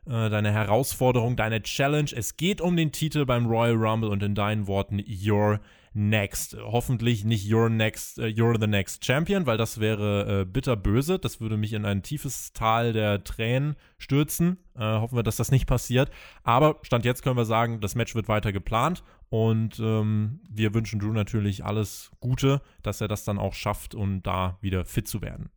äh, 0.06 0.28
deine 0.28 0.50
Herausforderung, 0.50 1.36
deine 1.36 1.62
Challenge. 1.62 2.10
Es 2.12 2.36
geht 2.36 2.60
um 2.60 2.76
den 2.76 2.90
Titel 2.90 3.24
beim 3.24 3.46
Royal 3.46 3.76
Rumble 3.76 4.10
und 4.10 4.24
in 4.24 4.34
deinen 4.34 4.66
Worten, 4.66 4.98
you're 4.98 5.60
next. 5.98 6.56
Hoffentlich 6.62 7.24
nicht 7.24 7.50
You're 7.50 7.68
next, 7.68 8.18
uh, 8.18 8.22
You're 8.22 8.58
the 8.58 8.66
next 8.66 9.04
Champion, 9.04 9.46
weil 9.46 9.58
das 9.58 9.80
wäre 9.80 10.42
äh, 10.42 10.44
bitterböse. 10.44 11.18
Das 11.18 11.40
würde 11.40 11.56
mich 11.56 11.72
in 11.72 11.84
ein 11.84 12.02
tiefes 12.02 12.52
Tal 12.52 12.92
der 12.92 13.24
Tränen 13.24 13.76
stürzen. 13.98 14.58
Äh, 14.76 14.80
hoffen 14.80 15.16
wir, 15.16 15.22
dass 15.22 15.36
das 15.36 15.50
nicht 15.50 15.66
passiert. 15.66 16.10
Aber 16.44 16.78
Stand 16.82 17.04
jetzt 17.04 17.22
können 17.22 17.36
wir 17.36 17.44
sagen, 17.44 17.80
das 17.80 17.96
Match 17.96 18.14
wird 18.14 18.28
weiter 18.28 18.52
geplant 18.52 19.02
und 19.28 19.78
ähm, 19.80 20.40
wir 20.48 20.72
wünschen 20.72 21.00
Drew 21.00 21.12
natürlich 21.12 21.64
alles 21.64 22.10
Gute, 22.20 22.62
dass 22.82 23.00
er 23.00 23.08
das 23.08 23.24
dann 23.24 23.38
auch 23.38 23.54
schafft, 23.54 23.94
um 23.94 24.22
da 24.22 24.56
wieder 24.60 24.84
fit 24.84 25.08
zu 25.08 25.20
werden. 25.20 25.50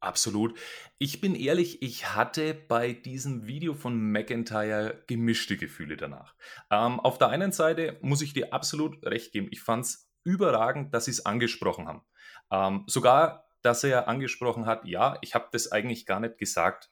Absolut. 0.00 0.58
Ich 0.96 1.20
bin 1.20 1.34
ehrlich, 1.34 1.82
ich 1.82 2.14
hatte 2.14 2.54
bei 2.54 2.94
diesem 2.94 3.46
Video 3.46 3.74
von 3.74 4.00
McIntyre 4.00 5.04
gemischte 5.06 5.58
Gefühle 5.58 5.98
danach. 5.98 6.34
Ähm, 6.70 6.98
auf 7.00 7.18
der 7.18 7.28
einen 7.28 7.52
Seite 7.52 7.98
muss 8.00 8.22
ich 8.22 8.32
dir 8.32 8.54
absolut 8.54 9.04
recht 9.04 9.32
geben. 9.32 9.48
Ich 9.50 9.60
fand 9.60 9.84
es 9.84 10.10
überragend, 10.24 10.94
dass 10.94 11.04
sie 11.04 11.10
es 11.10 11.26
angesprochen 11.26 11.86
haben. 11.86 12.02
Ähm, 12.50 12.84
sogar, 12.86 13.46
dass 13.60 13.84
er 13.84 14.08
angesprochen 14.08 14.64
hat, 14.64 14.86
ja, 14.86 15.18
ich 15.20 15.34
habe 15.34 15.48
das 15.52 15.70
eigentlich 15.70 16.06
gar 16.06 16.20
nicht 16.20 16.38
gesagt, 16.38 16.90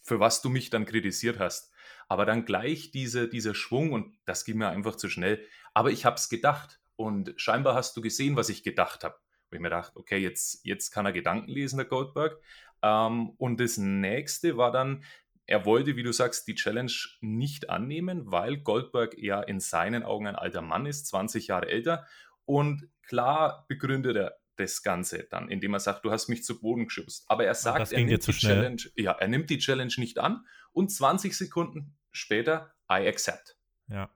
für 0.00 0.18
was 0.18 0.40
du 0.40 0.48
mich 0.48 0.70
dann 0.70 0.86
kritisiert 0.86 1.38
hast. 1.38 1.70
Aber 2.08 2.24
dann 2.24 2.46
gleich 2.46 2.92
diese, 2.92 3.28
dieser 3.28 3.54
Schwung 3.54 3.92
und 3.92 4.16
das 4.24 4.46
ging 4.46 4.56
mir 4.56 4.68
einfach 4.68 4.96
zu 4.96 5.10
schnell. 5.10 5.44
Aber 5.74 5.90
ich 5.90 6.06
habe 6.06 6.16
es 6.16 6.30
gedacht 6.30 6.80
und 6.94 7.34
scheinbar 7.36 7.74
hast 7.74 7.94
du 7.94 8.00
gesehen, 8.00 8.36
was 8.36 8.48
ich 8.48 8.62
gedacht 8.62 9.04
habe 9.04 9.18
wo 9.50 9.56
ich 9.56 9.60
mir 9.60 9.70
dachte, 9.70 9.96
okay, 9.98 10.18
jetzt, 10.18 10.64
jetzt 10.64 10.90
kann 10.90 11.06
er 11.06 11.12
Gedanken 11.12 11.50
lesen, 11.50 11.76
der 11.76 11.86
Goldberg. 11.86 12.40
Ähm, 12.82 13.30
und 13.38 13.60
das 13.60 13.76
nächste 13.76 14.56
war 14.56 14.72
dann, 14.72 15.04
er 15.46 15.64
wollte, 15.64 15.96
wie 15.96 16.02
du 16.02 16.12
sagst, 16.12 16.48
die 16.48 16.54
Challenge 16.54 16.92
nicht 17.20 17.70
annehmen, 17.70 18.30
weil 18.30 18.58
Goldberg 18.58 19.16
ja 19.16 19.40
in 19.40 19.60
seinen 19.60 20.02
Augen 20.02 20.26
ein 20.26 20.34
alter 20.34 20.62
Mann 20.62 20.86
ist, 20.86 21.06
20 21.06 21.48
Jahre 21.48 21.68
älter. 21.68 22.06
Und 22.44 22.88
klar 23.02 23.64
begründet 23.68 24.16
er 24.16 24.38
das 24.56 24.82
Ganze 24.82 25.24
dann, 25.30 25.48
indem 25.48 25.74
er 25.74 25.80
sagt, 25.80 26.04
du 26.04 26.10
hast 26.10 26.28
mich 26.28 26.42
zu 26.42 26.60
Boden 26.60 26.84
geschubst. 26.84 27.24
Aber 27.28 27.44
er 27.44 27.54
sagt, 27.54 27.92
er 27.92 28.04
nimmt, 28.04 28.26
die 28.26 28.32
Challenge, 28.32 28.82
ja, 28.96 29.12
er 29.12 29.28
nimmt 29.28 29.50
die 29.50 29.58
Challenge 29.58 29.92
nicht 29.98 30.18
an 30.18 30.46
und 30.72 30.90
20 30.90 31.36
Sekunden 31.36 31.96
später, 32.10 32.74
I 32.90 33.06
accept. 33.06 33.56
Ja. 33.88 34.10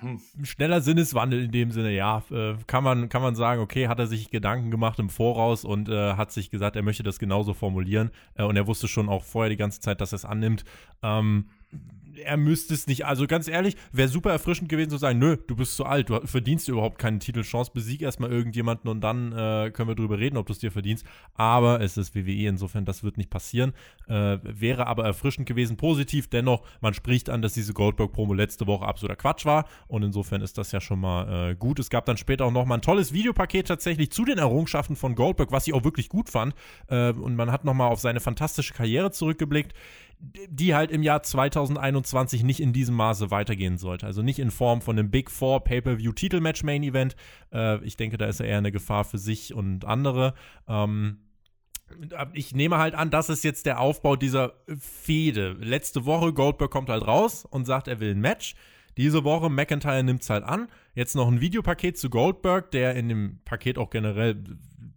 Hm. 0.00 0.20
schneller 0.42 0.80
Sinneswandel 0.80 1.44
in 1.44 1.52
dem 1.52 1.70
Sinne, 1.70 1.92
ja, 1.92 2.22
äh, 2.30 2.54
kann, 2.66 2.84
man, 2.84 3.08
kann 3.08 3.22
man 3.22 3.34
sagen, 3.34 3.60
okay, 3.60 3.88
hat 3.88 3.98
er 3.98 4.06
sich 4.06 4.30
Gedanken 4.30 4.70
gemacht 4.70 4.98
im 4.98 5.08
Voraus 5.08 5.64
und 5.64 5.88
äh, 5.88 6.14
hat 6.14 6.32
sich 6.32 6.50
gesagt, 6.50 6.76
er 6.76 6.82
möchte 6.82 7.02
das 7.02 7.18
genauso 7.18 7.54
formulieren. 7.54 8.10
Äh, 8.34 8.44
und 8.44 8.56
er 8.56 8.66
wusste 8.66 8.88
schon 8.88 9.08
auch 9.08 9.24
vorher 9.24 9.50
die 9.50 9.56
ganze 9.56 9.80
Zeit, 9.80 10.00
dass 10.00 10.12
er 10.12 10.16
es 10.16 10.24
annimmt. 10.24 10.64
Ähm, 11.02 11.46
er 12.24 12.36
müsste 12.36 12.74
es 12.74 12.86
nicht. 12.86 13.06
Also 13.06 13.26
ganz 13.26 13.48
ehrlich, 13.48 13.76
wäre 13.92 14.08
super 14.08 14.30
erfrischend 14.30 14.68
gewesen 14.68 14.90
zu 14.90 14.96
sagen, 14.96 15.18
nö, 15.18 15.36
du 15.46 15.56
bist 15.56 15.76
zu 15.76 15.84
alt, 15.84 16.08
du 16.08 16.20
verdienst 16.26 16.68
überhaupt 16.68 16.98
keine 16.98 17.18
Titelchance, 17.18 17.70
besieg 17.72 18.02
erstmal 18.02 18.30
irgendjemanden 18.30 18.88
und 18.90 19.00
dann 19.00 19.32
äh, 19.32 19.70
können 19.70 19.88
wir 19.88 19.94
drüber 19.94 20.18
reden, 20.18 20.36
ob 20.36 20.46
du 20.46 20.52
es 20.52 20.58
dir 20.58 20.72
verdienst. 20.72 21.06
Aber 21.34 21.80
es 21.80 21.96
ist 21.96 22.14
WWE, 22.14 22.48
insofern, 22.48 22.84
das 22.84 23.02
wird 23.02 23.16
nicht 23.16 23.30
passieren. 23.30 23.72
Äh, 24.08 24.38
wäre 24.42 24.86
aber 24.86 25.04
erfrischend 25.04 25.46
gewesen, 25.46 25.76
positiv. 25.76 26.28
Dennoch, 26.28 26.62
man 26.80 26.94
spricht 26.94 27.30
an, 27.30 27.42
dass 27.42 27.54
diese 27.54 27.72
Goldberg-Promo 27.72 28.34
letzte 28.34 28.66
Woche 28.66 28.86
absoluter 28.86 29.16
Quatsch 29.16 29.44
war 29.44 29.66
und 29.88 30.02
insofern 30.02 30.42
ist 30.42 30.58
das 30.58 30.72
ja 30.72 30.80
schon 30.80 31.00
mal 31.00 31.50
äh, 31.50 31.54
gut. 31.54 31.78
Es 31.78 31.90
gab 31.90 32.06
dann 32.06 32.16
später 32.16 32.44
auch 32.46 32.52
nochmal 32.52 32.78
ein 32.78 32.82
tolles 32.82 33.12
Videopaket 33.12 33.68
tatsächlich 33.68 34.10
zu 34.10 34.24
den 34.24 34.38
Errungenschaften 34.38 34.96
von 34.96 35.14
Goldberg, 35.14 35.52
was 35.52 35.66
ich 35.66 35.74
auch 35.74 35.84
wirklich 35.84 36.08
gut 36.08 36.28
fand. 36.28 36.54
Äh, 36.88 37.12
und 37.12 37.36
man 37.36 37.50
hat 37.50 37.64
nochmal 37.64 37.90
auf 37.90 38.00
seine 38.00 38.20
fantastische 38.20 38.74
Karriere 38.74 39.10
zurückgeblickt 39.10 39.74
die 40.22 40.74
halt 40.74 40.92
im 40.92 41.02
Jahr 41.02 41.22
2021 41.22 42.44
nicht 42.44 42.60
in 42.60 42.72
diesem 42.72 42.94
Maße 42.94 43.30
weitergehen 43.32 43.76
sollte. 43.76 44.06
Also 44.06 44.22
nicht 44.22 44.38
in 44.38 44.52
Form 44.52 44.80
von 44.80 44.96
einem 44.96 45.10
Big 45.10 45.30
Four 45.30 45.64
Pay-Per-View 45.64 46.12
Titelmatch 46.12 46.62
Main 46.62 46.84
Event. 46.84 47.16
Äh, 47.52 47.84
ich 47.84 47.96
denke, 47.96 48.18
da 48.18 48.26
ist 48.26 48.40
er 48.40 48.46
eher 48.46 48.58
eine 48.58 48.70
Gefahr 48.70 49.04
für 49.04 49.18
sich 49.18 49.52
und 49.52 49.84
andere. 49.84 50.34
Ähm, 50.68 51.18
ich 52.32 52.54
nehme 52.54 52.78
halt 52.78 52.94
an, 52.94 53.10
das 53.10 53.28
ist 53.28 53.42
jetzt 53.42 53.66
der 53.66 53.80
Aufbau 53.80 54.16
dieser 54.16 54.54
Fehde. 54.78 55.56
Letzte 55.60 56.06
Woche 56.06 56.32
Goldberg 56.32 56.70
kommt 56.70 56.88
halt 56.88 57.06
raus 57.06 57.44
und 57.44 57.64
sagt, 57.64 57.88
er 57.88 58.00
will 58.00 58.12
ein 58.12 58.20
Match. 58.20 58.54
Diese 58.96 59.24
Woche 59.24 59.50
McIntyre 59.50 60.04
nimmt 60.04 60.22
es 60.22 60.30
halt 60.30 60.44
an. 60.44 60.68
Jetzt 60.94 61.16
noch 61.16 61.28
ein 61.28 61.40
Videopaket 61.40 61.98
zu 61.98 62.10
Goldberg, 62.10 62.70
der 62.70 62.94
in 62.94 63.08
dem 63.08 63.40
Paket 63.44 63.76
auch 63.76 63.90
generell 63.90 64.42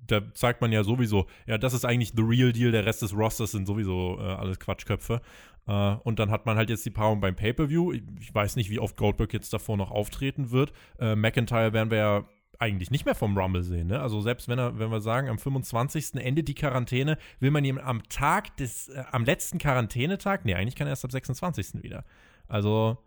da 0.07 0.21
zeigt 0.33 0.61
man 0.61 0.71
ja 0.71 0.83
sowieso, 0.83 1.27
ja, 1.47 1.57
das 1.57 1.73
ist 1.73 1.85
eigentlich 1.85 2.13
the 2.15 2.21
real 2.21 2.51
deal, 2.51 2.71
der 2.71 2.85
Rest 2.85 3.01
des 3.01 3.15
Rosters 3.15 3.51
sind 3.51 3.65
sowieso 3.65 4.17
äh, 4.19 4.23
alles 4.23 4.59
Quatschköpfe. 4.59 5.21
Äh, 5.67 5.95
und 6.03 6.19
dann 6.19 6.31
hat 6.31 6.45
man 6.45 6.57
halt 6.57 6.69
jetzt 6.69 6.85
die 6.85 6.91
Paarung 6.91 7.19
beim 7.21 7.35
Pay-Per-View. 7.35 7.93
Ich, 8.19 8.33
weiß 8.33 8.55
nicht, 8.55 8.69
wie 8.69 8.79
oft 8.79 8.97
Goldberg 8.97 9.33
jetzt 9.33 9.53
davor 9.53 9.77
noch 9.77 9.91
auftreten 9.91 10.51
wird. 10.51 10.73
Äh, 10.99 11.15
McIntyre 11.15 11.73
werden 11.73 11.91
wir 11.91 11.97
ja 11.97 12.25
eigentlich 12.59 12.91
nicht 12.91 13.05
mehr 13.05 13.15
vom 13.15 13.37
Rumble 13.37 13.63
sehen. 13.63 13.87
Ne? 13.87 13.99
Also 13.99 14.21
selbst 14.21 14.47
wenn 14.47 14.59
er, 14.59 14.79
wenn 14.79 14.89
wir 14.89 15.01
sagen, 15.01 15.29
am 15.29 15.39
25. 15.39 16.15
endet 16.15 16.47
die 16.47 16.55
Quarantäne, 16.55 17.17
will 17.39 17.51
man 17.51 17.65
ihm 17.65 17.77
am 17.77 18.03
Tag 18.03 18.55
des, 18.57 18.89
äh, 18.89 19.03
am 19.11 19.25
letzten 19.25 19.57
Quarantänetag, 19.57 20.45
nee, 20.45 20.55
eigentlich 20.55 20.75
kann 20.75 20.87
er 20.87 20.91
erst 20.91 21.05
am 21.05 21.11
26. 21.11 21.83
wieder. 21.83 22.05
Also 22.47 22.97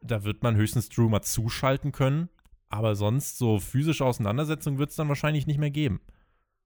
da 0.00 0.24
wird 0.24 0.42
man 0.42 0.56
höchstens 0.56 0.88
Drew 0.88 1.08
mal 1.08 1.22
zuschalten 1.22 1.92
können, 1.92 2.28
aber 2.68 2.94
sonst 2.94 3.38
so 3.38 3.58
physische 3.58 4.04
Auseinandersetzung 4.04 4.78
wird 4.78 4.90
es 4.90 4.96
dann 4.96 5.08
wahrscheinlich 5.08 5.46
nicht 5.46 5.58
mehr 5.58 5.70
geben. 5.70 6.00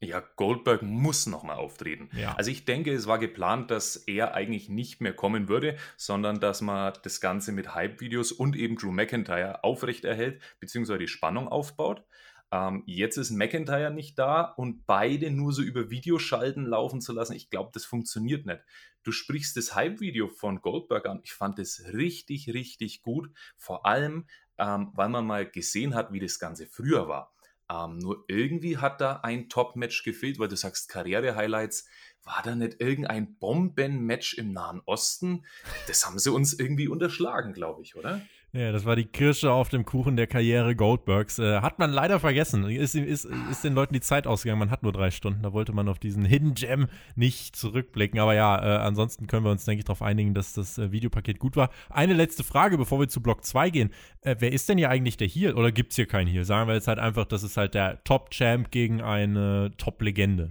Ja, 0.02 0.20
Goldberg 0.36 0.80
muss 0.80 1.26
nochmal 1.26 1.56
auftreten. 1.56 2.08
Ja. 2.16 2.34
Also 2.34 2.50
ich 2.50 2.64
denke, 2.64 2.92
es 2.92 3.06
war 3.06 3.18
geplant, 3.18 3.70
dass 3.70 3.96
er 3.96 4.34
eigentlich 4.34 4.70
nicht 4.70 5.02
mehr 5.02 5.12
kommen 5.12 5.48
würde, 5.48 5.76
sondern 5.98 6.40
dass 6.40 6.62
man 6.62 6.94
das 7.02 7.20
Ganze 7.20 7.52
mit 7.52 7.74
Hype-Videos 7.74 8.32
und 8.32 8.56
eben 8.56 8.76
Drew 8.76 8.92
McIntyre 8.92 9.62
aufrechterhält, 9.62 10.40
beziehungsweise 10.58 11.00
die 11.00 11.08
Spannung 11.08 11.48
aufbaut. 11.48 12.02
Ähm, 12.50 12.82
jetzt 12.86 13.18
ist 13.18 13.30
McIntyre 13.30 13.90
nicht 13.92 14.18
da 14.18 14.40
und 14.42 14.86
beide 14.86 15.30
nur 15.30 15.52
so 15.52 15.60
über 15.60 15.90
Videoschalten 15.90 16.64
laufen 16.64 17.02
zu 17.02 17.12
lassen, 17.12 17.34
ich 17.34 17.50
glaube, 17.50 17.70
das 17.74 17.84
funktioniert 17.84 18.46
nicht. 18.46 18.60
Du 19.02 19.12
sprichst 19.12 19.56
das 19.56 19.74
Hype-Video 19.74 20.28
von 20.28 20.62
Goldberg 20.62 21.06
an. 21.06 21.20
Ich 21.24 21.32
fand 21.32 21.58
es 21.58 21.84
richtig, 21.92 22.52
richtig 22.52 23.02
gut. 23.02 23.30
Vor 23.56 23.86
allem, 23.86 24.26
ähm, 24.58 24.90
weil 24.94 25.10
man 25.10 25.26
mal 25.26 25.48
gesehen 25.48 25.94
hat, 25.94 26.12
wie 26.12 26.20
das 26.20 26.38
Ganze 26.38 26.66
früher 26.66 27.06
war. 27.06 27.34
Ähm, 27.70 27.98
nur 27.98 28.24
irgendwie 28.26 28.78
hat 28.78 29.00
da 29.00 29.20
ein 29.22 29.48
Top-Match 29.48 30.02
gefehlt, 30.02 30.38
weil 30.38 30.48
du 30.48 30.56
sagst 30.56 30.88
Karriere-Highlights. 30.88 31.86
War 32.24 32.42
da 32.42 32.54
nicht 32.54 32.80
irgendein 32.80 33.36
Bomben-Match 33.36 34.34
im 34.34 34.52
Nahen 34.52 34.82
Osten? 34.84 35.46
Das 35.86 36.04
haben 36.04 36.18
sie 36.18 36.32
uns 36.32 36.52
irgendwie 36.52 36.88
unterschlagen, 36.88 37.52
glaube 37.52 37.82
ich, 37.82 37.96
oder? 37.96 38.20
Ja, 38.52 38.72
das 38.72 38.84
war 38.84 38.96
die 38.96 39.04
Kirsche 39.04 39.52
auf 39.52 39.68
dem 39.68 39.84
Kuchen 39.84 40.16
der 40.16 40.26
Karriere 40.26 40.74
Goldbergs. 40.74 41.38
Äh, 41.38 41.60
hat 41.60 41.78
man 41.78 41.92
leider 41.92 42.18
vergessen. 42.18 42.64
Ist, 42.68 42.96
ist, 42.96 43.24
ist 43.24 43.62
den 43.62 43.74
Leuten 43.74 43.94
die 43.94 44.00
Zeit 44.00 44.26
ausgegangen. 44.26 44.58
Man 44.58 44.72
hat 44.72 44.82
nur 44.82 44.92
drei 44.92 45.12
Stunden. 45.12 45.42
Da 45.42 45.52
wollte 45.52 45.72
man 45.72 45.88
auf 45.88 46.00
diesen 46.00 46.24
Hidden 46.24 46.54
Gem 46.54 46.88
nicht 47.14 47.54
zurückblicken. 47.54 48.18
Aber 48.18 48.34
ja, 48.34 48.58
äh, 48.58 48.78
ansonsten 48.78 49.28
können 49.28 49.44
wir 49.44 49.52
uns, 49.52 49.66
denke 49.66 49.78
ich, 49.78 49.84
darauf 49.84 50.02
einigen, 50.02 50.34
dass 50.34 50.52
das 50.52 50.78
äh, 50.78 50.90
Videopaket 50.90 51.38
gut 51.38 51.54
war. 51.54 51.70
Eine 51.90 52.14
letzte 52.14 52.42
Frage, 52.42 52.76
bevor 52.76 52.98
wir 52.98 53.08
zu 53.08 53.22
Block 53.22 53.44
2 53.44 53.70
gehen. 53.70 53.90
Äh, 54.22 54.34
wer 54.40 54.52
ist 54.52 54.68
denn 54.68 54.78
hier 54.78 54.90
eigentlich 54.90 55.16
der 55.16 55.28
Heel? 55.28 55.54
Oder 55.54 55.70
gibt 55.70 55.92
es 55.92 55.96
hier 55.96 56.06
keinen 56.06 56.26
Heel? 56.26 56.44
Sagen 56.44 56.66
wir 56.66 56.74
jetzt 56.74 56.88
halt 56.88 56.98
einfach, 56.98 57.26
das 57.26 57.44
ist 57.44 57.56
halt 57.56 57.74
der 57.74 58.02
Top-Champ 58.02 58.72
gegen 58.72 59.00
eine 59.00 59.70
Top-Legende. 59.76 60.50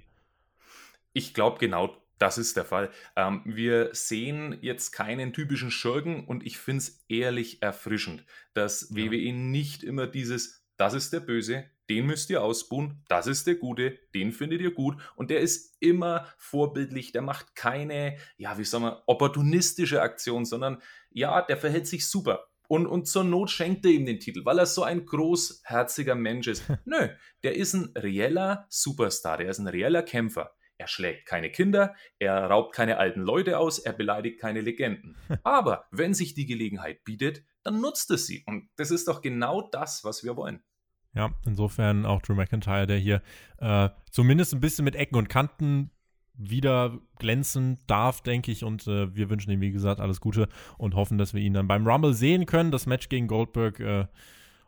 Ich 1.11 1.33
glaube, 1.33 1.57
genau 1.59 1.97
das 2.19 2.37
ist 2.37 2.57
der 2.57 2.65
Fall. 2.65 2.91
Ähm, 3.15 3.41
wir 3.45 3.89
sehen 3.93 4.57
jetzt 4.61 4.91
keinen 4.91 5.33
typischen 5.33 5.71
Schurken 5.71 6.25
und 6.25 6.45
ich 6.45 6.57
finde 6.57 6.79
es 6.79 7.03
ehrlich 7.07 7.61
erfrischend, 7.61 8.23
dass 8.53 8.89
ja. 8.91 8.97
WWE 8.97 9.33
nicht 9.33 9.83
immer 9.83 10.05
dieses, 10.05 10.65
das 10.77 10.93
ist 10.93 11.11
der 11.13 11.21
Böse, 11.21 11.65
den 11.89 12.05
müsst 12.05 12.29
ihr 12.29 12.43
ausbuhen, 12.43 13.03
das 13.07 13.25
ist 13.25 13.47
der 13.47 13.55
Gute, 13.55 13.97
den 14.13 14.31
findet 14.31 14.61
ihr 14.61 14.71
gut 14.71 15.01
und 15.15 15.31
der 15.31 15.39
ist 15.39 15.77
immer 15.79 16.27
vorbildlich, 16.37 17.11
der 17.11 17.23
macht 17.23 17.55
keine, 17.55 18.17
ja, 18.37 18.57
wie 18.57 18.65
sagen 18.65 18.83
wir, 18.83 19.03
opportunistische 19.07 20.01
Aktion, 20.01 20.45
sondern 20.45 20.81
ja, 21.09 21.41
der 21.41 21.57
verhält 21.57 21.87
sich 21.87 22.07
super. 22.07 22.45
Und, 22.67 22.85
und 22.85 23.07
zur 23.07 23.23
Not 23.23 23.49
schenkt 23.49 23.83
er 23.85 23.91
ihm 23.91 24.05
den 24.05 24.19
Titel, 24.19 24.45
weil 24.45 24.59
er 24.59 24.67
so 24.67 24.83
ein 24.83 25.03
großherziger 25.03 26.13
Mensch 26.13 26.47
ist. 26.47 26.63
Nö, 26.85 27.09
der 27.41 27.55
ist 27.55 27.73
ein 27.73 27.91
reeller 27.97 28.67
Superstar, 28.69 29.37
der 29.37 29.49
ist 29.49 29.57
ein 29.57 29.67
reeller 29.67 30.03
Kämpfer. 30.03 30.51
Er 30.79 30.87
schlägt 30.87 31.25
keine 31.25 31.51
Kinder, 31.51 31.93
er 32.19 32.45
raubt 32.45 32.73
keine 32.73 32.97
alten 32.97 33.19
Leute 33.19 33.59
aus, 33.59 33.79
er 33.79 33.91
beleidigt 33.91 34.39
keine 34.39 34.61
Legenden. 34.61 35.17
Aber 35.43 35.85
wenn 35.91 36.13
sich 36.13 36.33
die 36.33 36.45
Gelegenheit 36.45 37.03
bietet, 37.03 37.43
dann 37.63 37.81
nutzt 37.81 38.09
es 38.11 38.25
sie. 38.25 38.43
Und 38.47 38.69
das 38.77 38.89
ist 38.89 39.09
doch 39.09 39.21
genau 39.21 39.69
das, 39.69 40.05
was 40.05 40.23
wir 40.23 40.37
wollen. 40.37 40.63
Ja, 41.13 41.31
insofern 41.45 42.05
auch 42.05 42.21
Drew 42.21 42.33
McIntyre, 42.33 42.87
der 42.87 42.97
hier 42.97 43.21
äh, 43.57 43.89
zumindest 44.09 44.53
ein 44.53 44.61
bisschen 44.61 44.85
mit 44.85 44.95
Ecken 44.95 45.17
und 45.17 45.27
Kanten 45.27 45.91
wieder 46.33 46.97
glänzen 47.17 47.77
darf, 47.87 48.21
denke 48.21 48.49
ich. 48.49 48.63
Und 48.63 48.87
äh, 48.87 49.13
wir 49.13 49.29
wünschen 49.29 49.51
ihm, 49.51 49.59
wie 49.59 49.71
gesagt, 49.71 49.99
alles 49.99 50.21
Gute 50.21 50.47
und 50.77 50.95
hoffen, 50.95 51.17
dass 51.17 51.33
wir 51.33 51.41
ihn 51.41 51.53
dann 51.53 51.67
beim 51.67 51.85
Rumble 51.85 52.13
sehen 52.13 52.45
können. 52.45 52.71
Das 52.71 52.85
Match 52.85 53.09
gegen 53.09 53.27
Goldberg 53.27 53.81
äh, 53.81 54.07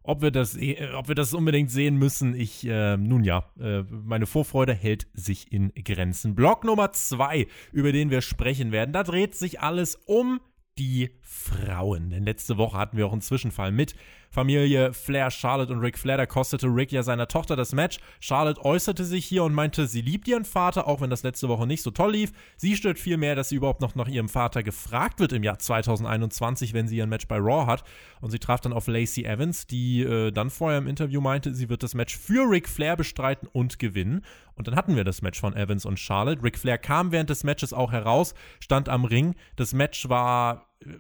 ob 0.04 0.22
wir 0.22 0.32
das, 0.32 0.58
äh, 0.58 0.90
ob 0.96 1.08
wir 1.08 1.16
das 1.16 1.34
unbedingt 1.34 1.72
sehen 1.72 1.98
müssen, 1.98 2.34
ich, 2.36 2.66
äh, 2.68 2.98
nun 2.98 3.24
ja, 3.24 3.46
äh, 3.60 3.84
meine 3.84 4.26
Vorfreude 4.26 4.74
hält 4.74 5.08
sich 5.14 5.52
in 5.52 5.72
Grenzen. 5.74 6.36
Block 6.36 6.64
Nummer 6.64 6.92
zwei, 6.92 7.48
über 7.72 7.92
den 7.92 8.10
wir 8.10 8.22
sprechen 8.22 8.72
werden, 8.72 8.94
da 8.94 9.04
dreht 9.04 9.36
sich 9.36 9.60
alles 9.60 9.96
um 10.06 10.42
die 10.78 11.12
Frauen. 11.22 12.10
Denn 12.10 12.24
letzte 12.24 12.58
Woche 12.58 12.78
hatten 12.78 12.98
wir 12.98 13.06
auch 13.06 13.12
einen 13.12 13.22
Zwischenfall 13.22 13.72
mit 13.72 13.96
Familie 14.32 14.94
Flair, 14.94 15.30
Charlotte 15.30 15.74
und 15.74 15.80
Ric 15.80 15.98
Flair. 15.98 16.18
Da 16.18 16.26
kostete 16.26 16.68
Rick 16.68 16.92
ja 16.94 17.04
seiner 17.04 17.28
Tochter 17.28 17.58
das 17.58 17.74
Match. 17.74 18.00
Charlotte 18.22 18.64
äußerte 18.64 19.04
sich 19.04 19.26
hier 19.26 19.44
und 19.44 19.54
meinte, 19.54 19.88
sie 19.88 20.02
liebt 20.02 20.28
ihren 20.28 20.46
Vater, 20.46 20.88
auch 20.88 21.02
wenn 21.02 21.10
das 21.10 21.24
letzte 21.24 21.50
Woche 21.50 21.68
nicht 21.68 21.84
so 21.84 21.92
toll 21.92 22.14
lief. 22.14 22.32
Sie 22.56 22.78
stört 22.78 22.98
vielmehr, 22.98 23.36
dass 23.36 23.50
sie 23.50 23.56
überhaupt 23.56 23.82
noch 23.82 23.94
nach 23.96 24.08
ihrem 24.08 24.30
Vater 24.30 24.64
gefragt 24.64 25.20
wird 25.20 25.34
im 25.34 25.44
Jahr 25.44 25.60
2021, 25.60 26.74
wenn 26.74 26.88
sie 26.88 26.98
ihr 26.98 27.08
Match 27.08 27.28
bei 27.28 27.38
Raw 27.38 27.66
hat. 27.68 27.84
Und 28.22 28.32
sie 28.32 28.40
traf 28.40 28.62
dann 28.62 28.72
auf 28.72 28.88
Lacey 28.88 29.26
Evans, 29.26 29.68
die 29.68 30.02
äh, 30.02 30.32
dann 30.32 30.50
vorher 30.50 30.80
im 30.80 30.88
Interview 30.88 31.20
meinte, 31.20 31.54
sie 31.54 31.68
wird 31.68 31.84
das 31.84 31.94
Match 31.94 32.18
für 32.18 32.50
Ric 32.50 32.70
Flair 32.70 32.96
bestreiten 32.96 33.50
und 33.52 33.80
gewinnen. 33.80 34.24
Und 34.56 34.68
dann 34.68 34.76
hatten 34.76 34.96
wir 34.96 35.04
das 35.04 35.22
Match 35.22 35.40
von 35.40 35.56
Evans 35.56 35.86
und 35.86 36.00
Charlotte. 36.00 36.42
Ric 36.42 36.58
Flair 36.58 36.78
kam 36.78 37.12
während 37.12 37.30
des 37.30 37.44
Matches 37.44 37.74
auch 37.74 37.92
heraus, 37.92 38.34
stand 38.62 38.88
am 38.88 39.04
Ring. 39.04 39.36
Das 39.58 39.74
Match 39.74 40.08
war 40.08 40.68
äh, 40.86 40.94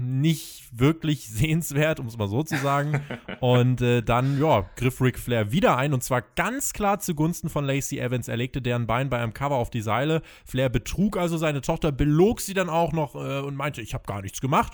nicht 0.00 0.78
wirklich 0.78 1.28
sehenswert, 1.28 2.00
um 2.00 2.06
es 2.06 2.16
mal 2.16 2.28
so 2.28 2.42
zu 2.42 2.56
sagen. 2.56 3.00
und 3.40 3.80
äh, 3.80 4.02
dann, 4.02 4.40
ja, 4.40 4.68
griff 4.76 5.00
Ric 5.00 5.18
Flair 5.18 5.52
wieder 5.52 5.76
ein 5.76 5.92
und 5.92 6.02
zwar 6.02 6.22
ganz 6.36 6.72
klar 6.72 7.00
zugunsten 7.00 7.48
von 7.48 7.64
Lacey 7.64 7.98
Evans. 7.98 8.28
Er 8.28 8.36
legte 8.36 8.62
deren 8.62 8.86
Bein 8.86 9.10
bei 9.10 9.18
einem 9.18 9.34
Cover 9.34 9.56
auf 9.56 9.70
die 9.70 9.82
Seile. 9.82 10.22
Flair 10.44 10.68
betrug 10.68 11.16
also 11.16 11.36
seine 11.36 11.60
Tochter, 11.60 11.92
belog 11.92 12.40
sie 12.40 12.54
dann 12.54 12.68
auch 12.68 12.92
noch 12.92 13.14
äh, 13.14 13.40
und 13.40 13.56
meinte, 13.56 13.82
ich 13.82 13.94
habe 13.94 14.04
gar 14.06 14.22
nichts 14.22 14.40
gemacht 14.40 14.72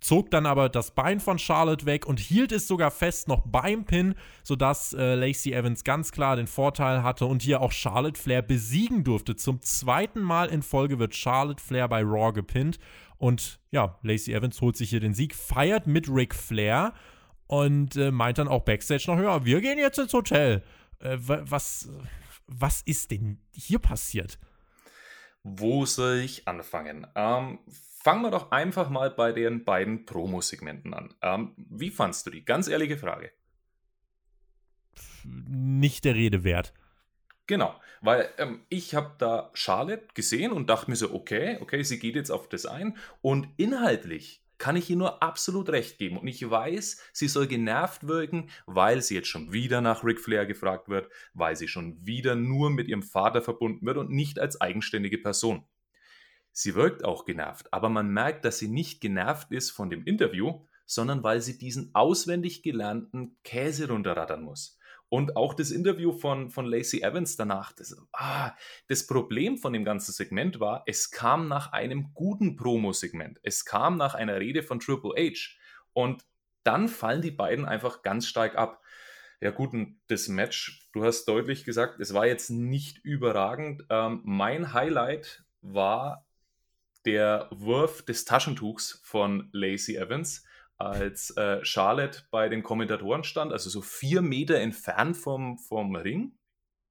zog 0.00 0.30
dann 0.30 0.46
aber 0.46 0.68
das 0.68 0.92
Bein 0.92 1.20
von 1.20 1.38
Charlotte 1.38 1.86
weg 1.86 2.06
und 2.06 2.20
hielt 2.20 2.52
es 2.52 2.68
sogar 2.68 2.90
fest 2.90 3.28
noch 3.28 3.42
beim 3.44 3.84
Pin, 3.84 4.14
sodass 4.42 4.92
äh, 4.92 5.14
Lacey 5.14 5.52
Evans 5.52 5.84
ganz 5.84 6.12
klar 6.12 6.36
den 6.36 6.46
Vorteil 6.46 7.02
hatte 7.02 7.26
und 7.26 7.42
hier 7.42 7.60
auch 7.60 7.72
Charlotte 7.72 8.20
Flair 8.20 8.42
besiegen 8.42 9.04
durfte. 9.04 9.36
Zum 9.36 9.62
zweiten 9.62 10.20
Mal 10.20 10.48
in 10.48 10.62
Folge 10.62 10.98
wird 10.98 11.14
Charlotte 11.14 11.62
Flair 11.62 11.88
bei 11.88 12.02
Raw 12.02 12.32
gepinnt 12.32 12.78
und 13.18 13.60
ja, 13.70 13.98
Lacey 14.02 14.32
Evans 14.32 14.60
holt 14.60 14.76
sich 14.76 14.90
hier 14.90 15.00
den 15.00 15.14
Sieg, 15.14 15.34
feiert 15.34 15.86
mit 15.86 16.08
Ric 16.08 16.34
Flair 16.34 16.94
und 17.46 17.96
äh, 17.96 18.10
meint 18.10 18.38
dann 18.38 18.48
auch 18.48 18.64
backstage 18.64 19.04
noch, 19.08 19.18
ja, 19.20 19.44
wir 19.44 19.60
gehen 19.60 19.78
jetzt 19.78 19.98
ins 19.98 20.12
Hotel. 20.12 20.62
Äh, 21.00 21.16
was, 21.18 21.88
was 22.46 22.82
ist 22.82 23.10
denn 23.10 23.40
hier 23.52 23.78
passiert? 23.78 24.38
Wo 25.42 25.84
soll 25.84 26.18
ich 26.18 26.46
anfangen? 26.46 27.06
Ähm, 27.14 27.58
fangen 28.02 28.22
wir 28.22 28.30
doch 28.30 28.50
einfach 28.50 28.90
mal 28.90 29.10
bei 29.10 29.32
den 29.32 29.64
beiden 29.64 30.04
Promo-Segmenten 30.04 30.94
an. 30.94 31.14
Ähm, 31.22 31.54
wie 31.56 31.90
fandst 31.90 32.26
du 32.26 32.30
die? 32.30 32.44
Ganz 32.44 32.68
ehrliche 32.68 32.98
Frage. 32.98 33.32
Nicht 35.24 36.04
der 36.04 36.14
Rede 36.14 36.44
wert. 36.44 36.72
Genau, 37.48 37.74
weil 38.02 38.28
ähm, 38.36 38.60
ich 38.68 38.94
habe 38.94 39.14
da 39.18 39.50
Charlotte 39.54 40.06
gesehen 40.12 40.52
und 40.52 40.68
dachte 40.68 40.90
mir 40.90 40.96
so, 40.96 41.14
okay, 41.14 41.56
okay, 41.62 41.82
sie 41.82 41.98
geht 41.98 42.14
jetzt 42.14 42.30
auf 42.30 42.46
das 42.46 42.66
ein 42.66 42.96
und 43.22 43.48
inhaltlich 43.56 44.44
kann 44.58 44.76
ich 44.76 44.90
ihr 44.90 44.96
nur 44.96 45.22
absolut 45.22 45.70
recht 45.70 45.98
geben. 45.98 46.18
Und 46.18 46.26
ich 46.26 46.48
weiß, 46.48 47.00
sie 47.12 47.28
soll 47.28 47.46
genervt 47.46 48.06
wirken, 48.06 48.50
weil 48.66 49.00
sie 49.00 49.14
jetzt 49.14 49.28
schon 49.28 49.50
wieder 49.52 49.80
nach 49.80 50.04
Ric 50.04 50.20
Flair 50.20 50.44
gefragt 50.44 50.88
wird, 50.88 51.08
weil 51.32 51.56
sie 51.56 51.68
schon 51.68 52.04
wieder 52.04 52.34
nur 52.34 52.68
mit 52.68 52.86
ihrem 52.88 53.02
Vater 53.02 53.40
verbunden 53.40 53.86
wird 53.86 53.96
und 53.96 54.10
nicht 54.10 54.38
als 54.38 54.60
eigenständige 54.60 55.16
Person. 55.18 55.64
Sie 56.52 56.74
wirkt 56.74 57.02
auch 57.02 57.24
genervt, 57.24 57.72
aber 57.72 57.88
man 57.88 58.10
merkt, 58.10 58.44
dass 58.44 58.58
sie 58.58 58.68
nicht 58.68 59.00
genervt 59.00 59.52
ist 59.52 59.70
von 59.70 59.88
dem 59.88 60.04
Interview, 60.04 60.66
sondern 60.84 61.22
weil 61.22 61.40
sie 61.40 61.56
diesen 61.56 61.94
auswendig 61.94 62.62
gelernten 62.62 63.38
Käse 63.42 63.88
runterrattern 63.88 64.42
muss. 64.42 64.77
Und 65.10 65.36
auch 65.36 65.54
das 65.54 65.70
Interview 65.70 66.12
von, 66.12 66.50
von 66.50 66.66
Lacey 66.66 67.02
Evans 67.02 67.36
danach, 67.36 67.72
das, 67.72 67.96
ah, 68.12 68.52
das 68.88 69.06
Problem 69.06 69.56
von 69.56 69.72
dem 69.72 69.84
ganzen 69.84 70.12
Segment 70.12 70.60
war, 70.60 70.82
es 70.86 71.10
kam 71.10 71.48
nach 71.48 71.72
einem 71.72 72.12
guten 72.12 72.56
Promo-Segment. 72.56 73.40
Es 73.42 73.64
kam 73.64 73.96
nach 73.96 74.14
einer 74.14 74.38
Rede 74.38 74.62
von 74.62 74.80
Triple 74.80 75.14
H. 75.16 75.56
Und 75.94 76.24
dann 76.62 76.88
fallen 76.88 77.22
die 77.22 77.30
beiden 77.30 77.64
einfach 77.64 78.02
ganz 78.02 78.26
stark 78.26 78.56
ab. 78.56 78.82
Ja 79.40 79.50
gut, 79.50 79.70
das 80.08 80.28
Match, 80.28 80.88
du 80.92 81.04
hast 81.04 81.24
deutlich 81.26 81.64
gesagt, 81.64 82.00
es 82.00 82.12
war 82.12 82.26
jetzt 82.26 82.50
nicht 82.50 82.98
überragend. 83.04 83.84
Ähm, 83.88 84.20
mein 84.24 84.74
Highlight 84.74 85.44
war 85.62 86.26
der 87.06 87.48
Wurf 87.50 88.02
des 88.02 88.24
Taschentuchs 88.24 89.00
von 89.02 89.48
Lacey 89.52 89.96
Evans 89.96 90.44
als 90.78 91.30
äh, 91.36 91.64
Charlotte 91.64 92.22
bei 92.30 92.48
den 92.48 92.62
Kommentatoren 92.62 93.24
stand, 93.24 93.52
also 93.52 93.68
so 93.68 93.82
vier 93.82 94.22
Meter 94.22 94.58
entfernt 94.58 95.16
vom, 95.16 95.58
vom 95.58 95.94
Ring. 95.96 96.32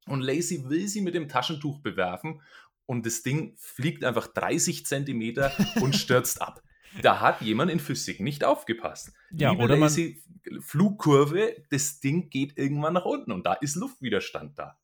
Und 0.07 0.21
Lacey 0.21 0.69
will 0.69 0.87
sie 0.87 1.01
mit 1.01 1.15
dem 1.15 1.27
Taschentuch 1.27 1.79
bewerfen 1.79 2.41
und 2.85 3.05
das 3.05 3.23
Ding 3.23 3.55
fliegt 3.57 4.03
einfach 4.03 4.27
30 4.27 4.85
Zentimeter 4.85 5.51
und 5.81 5.95
stürzt 5.95 6.41
ab. 6.41 6.61
Da 7.01 7.19
hat 7.19 7.41
jemand 7.41 7.71
in 7.71 7.79
Physik 7.79 8.19
nicht 8.19 8.43
aufgepasst. 8.43 9.11
Ja, 9.31 9.51
Liebe 9.51 9.63
oder 9.63 9.77
Lacey, 9.77 10.23
Flugkurve, 10.61 11.55
das 11.69 11.99
Ding 11.99 12.29
geht 12.29 12.57
irgendwann 12.57 12.93
nach 12.93 13.05
unten 13.05 13.31
und 13.31 13.45
da 13.45 13.53
ist 13.53 13.75
Luftwiderstand 13.75 14.57
da. 14.57 14.79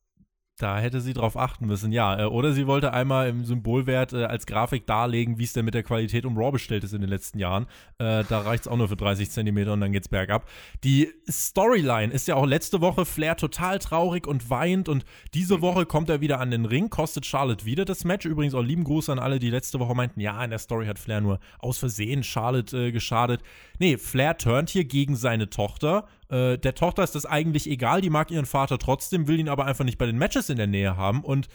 Da 0.56 0.78
hätte 0.78 1.00
sie 1.00 1.14
drauf 1.14 1.36
achten 1.36 1.66
müssen, 1.66 1.90
ja. 1.90 2.16
Äh, 2.16 2.24
oder 2.26 2.52
sie 2.52 2.68
wollte 2.68 2.92
einmal 2.92 3.28
im 3.28 3.44
Symbolwert 3.44 4.12
äh, 4.12 4.24
als 4.24 4.46
Grafik 4.46 4.86
darlegen, 4.86 5.36
wie 5.36 5.42
es 5.42 5.52
denn 5.52 5.64
mit 5.64 5.74
der 5.74 5.82
Qualität 5.82 6.24
um 6.24 6.38
Raw 6.38 6.52
bestellt 6.52 6.84
ist 6.84 6.94
in 6.94 7.00
den 7.00 7.10
letzten 7.10 7.40
Jahren. 7.40 7.66
Äh, 7.98 8.22
da 8.28 8.38
reicht 8.38 8.66
es 8.66 8.68
auch 8.68 8.76
nur 8.76 8.86
für 8.86 8.94
30 8.94 9.30
Zentimeter 9.30 9.72
und 9.72 9.80
dann 9.80 9.90
geht's 9.90 10.08
bergab. 10.08 10.48
Die 10.84 11.12
Storyline 11.28 12.12
ist 12.12 12.28
ja 12.28 12.36
auch 12.36 12.46
letzte 12.46 12.80
Woche 12.80 13.04
Flair 13.04 13.36
total 13.36 13.80
traurig 13.80 14.28
und 14.28 14.48
weint 14.48 14.88
und 14.88 15.04
diese 15.34 15.60
Woche 15.60 15.86
kommt 15.86 16.08
er 16.08 16.20
wieder 16.20 16.38
an 16.38 16.52
den 16.52 16.66
Ring, 16.66 16.88
kostet 16.88 17.26
Charlotte 17.26 17.64
wieder 17.64 17.84
das 17.84 18.04
Match. 18.04 18.24
Übrigens 18.24 18.54
auch 18.54 18.62
lieben 18.62 18.84
Gruß 18.84 19.08
an 19.08 19.18
alle, 19.18 19.40
die 19.40 19.50
letzte 19.50 19.80
Woche 19.80 19.96
meinten, 19.96 20.20
ja, 20.20 20.42
in 20.44 20.50
der 20.50 20.60
Story 20.60 20.86
hat 20.86 21.00
Flair 21.00 21.20
nur 21.20 21.40
aus 21.58 21.78
Versehen 21.78 22.22
Charlotte 22.22 22.76
äh, 22.76 22.92
geschadet. 22.92 23.42
Nee, 23.80 23.96
Flair 23.96 24.38
turnt 24.38 24.70
hier 24.70 24.84
gegen 24.84 25.16
seine 25.16 25.50
Tochter 25.50 26.06
äh, 26.28 26.58
der 26.58 26.74
Tochter 26.74 27.02
ist 27.02 27.14
das 27.14 27.26
eigentlich 27.26 27.68
egal, 27.68 28.00
die 28.00 28.10
mag 28.10 28.30
ihren 28.30 28.46
Vater 28.46 28.78
trotzdem, 28.78 29.28
will 29.28 29.38
ihn 29.38 29.48
aber 29.48 29.66
einfach 29.66 29.84
nicht 29.84 29.98
bei 29.98 30.06
den 30.06 30.18
Matches 30.18 30.48
in 30.48 30.56
der 30.56 30.66
Nähe 30.66 30.96
haben 30.96 31.22
und 31.22 31.48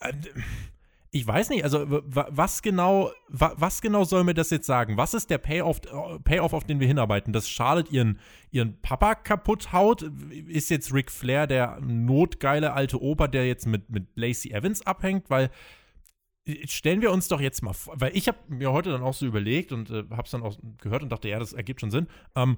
äh, 0.00 0.12
ich 1.14 1.26
weiß 1.26 1.50
nicht, 1.50 1.62
also 1.62 1.84
was 1.86 2.62
genau, 2.62 3.10
was 3.28 3.82
genau 3.82 4.04
soll 4.04 4.24
mir 4.24 4.32
das 4.32 4.48
jetzt 4.48 4.66
sagen? 4.66 4.96
Was 4.96 5.12
ist 5.12 5.28
der 5.28 5.36
Payoff, 5.36 5.82
Payoff 6.24 6.54
auf 6.54 6.64
den 6.64 6.80
wir 6.80 6.86
hinarbeiten? 6.86 7.34
Dass 7.34 7.50
Charlotte 7.50 7.92
ihren, 7.92 8.18
ihren 8.50 8.80
Papa 8.80 9.14
kaputt 9.14 9.74
haut? 9.74 10.10
Ist 10.48 10.70
jetzt 10.70 10.94
Ric 10.94 11.10
Flair 11.10 11.46
der 11.46 11.78
notgeile 11.82 12.72
alte 12.72 13.02
Opa, 13.02 13.28
der 13.28 13.46
jetzt 13.46 13.66
mit, 13.66 13.90
mit 13.90 14.06
Lacey 14.14 14.52
Evans 14.52 14.86
abhängt? 14.86 15.28
Weil 15.28 15.50
äh, 16.46 16.66
stellen 16.66 17.02
wir 17.02 17.12
uns 17.12 17.28
doch 17.28 17.42
jetzt 17.42 17.62
mal 17.62 17.74
vor, 17.74 17.94
weil 17.98 18.16
ich 18.16 18.26
habe 18.26 18.38
mir 18.48 18.72
heute 18.72 18.90
dann 18.90 19.02
auch 19.02 19.14
so 19.14 19.26
überlegt 19.26 19.72
und 19.72 19.90
äh, 19.90 20.04
habe 20.12 20.22
es 20.24 20.30
dann 20.30 20.42
auch 20.42 20.56
gehört 20.78 21.02
und 21.02 21.12
dachte, 21.12 21.28
ja, 21.28 21.38
das 21.38 21.52
ergibt 21.52 21.82
schon 21.82 21.90
Sinn. 21.90 22.06
Ähm, 22.34 22.56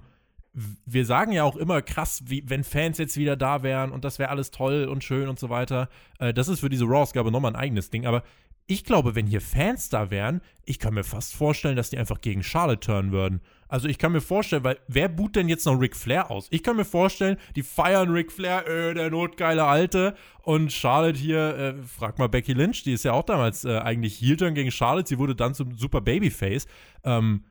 wir 0.55 1.05
sagen 1.05 1.33
ja 1.33 1.45
auch 1.45 1.57
immer 1.57 1.83
krass, 1.83 2.23
wie, 2.27 2.45
wenn 2.47 2.65
Fans 2.65 2.99
jetzt 2.99 3.17
wieder 3.17 3.37
da 3.37 3.63
wären 3.63 3.91
und 3.91 4.05
das 4.05 4.19
wäre 4.19 4.31
alles 4.31 4.51
toll 4.51 4.85
und 4.85 5.03
schön 5.03 5.29
und 5.29 5.39
so 5.39 5.51
weiter. 5.51 5.89
Äh, 6.19 6.33
das 6.33 6.49
ist 6.49 6.61
für 6.61 6.69
diese 6.69 6.85
Raw-Ausgabe 6.85 7.33
nochmal 7.33 7.53
ein 7.53 7.61
eigenes 7.61 7.91
Ding. 7.91 8.07
Aber 8.07 8.23
ich 8.67 8.85
glaube, 8.85 9.15
wenn 9.15 9.27
hier 9.27 9.43
Fans 9.43 9.91
da 9.91 10.11
wären, 10.11 10.41
ich 10.65 10.79
kann 10.79 10.95
mir 10.95 11.05
fast 11.05 11.35
vorstellen, 11.35 11.77
dass 11.77 11.91
die 11.91 11.99
einfach 11.99 12.21
gegen 12.21 12.43
Charlotte 12.43 12.81
turnen 12.81 13.13
würden. 13.13 13.41
Also 13.69 13.89
ich 13.89 13.99
kann 13.99 14.13
mir 14.13 14.21
vorstellen, 14.21 14.65
weil 14.65 14.79
wer 14.89 15.09
boot 15.09 15.37
denn 15.37 15.49
jetzt 15.49 15.67
noch 15.67 15.79
Ric 15.79 15.97
Flair 15.97 16.31
aus? 16.31 16.47
Ich 16.51 16.63
kann 16.63 16.77
mir 16.77 16.85
vorstellen, 16.85 17.37
die 17.57 17.63
feiern 17.63 18.11
Ric 18.11 18.33
Flair, 18.33 18.67
äh, 18.67 18.95
der 18.95 19.11
notgeile 19.11 19.65
Alte. 19.65 20.15
Und 20.43 20.73
Charlotte 20.73 21.19
hier, 21.19 21.57
äh, 21.59 21.75
frag 21.83 22.19
mal 22.19 22.29
Becky 22.29 22.53
Lynch, 22.53 22.85
die 22.85 22.93
ist 22.93 23.05
ja 23.05 23.13
auch 23.13 23.25
damals 23.25 23.65
äh, 23.65 23.79
eigentlich 23.79 24.21
Heel-Turn 24.21 24.55
gegen 24.55 24.71
Charlotte. 24.71 25.09
Sie 25.09 25.19
wurde 25.19 25.35
dann 25.35 25.55
zum 25.55 25.77
super 25.77 26.01
Babyface. 26.01 26.67
Ähm, 27.03 27.45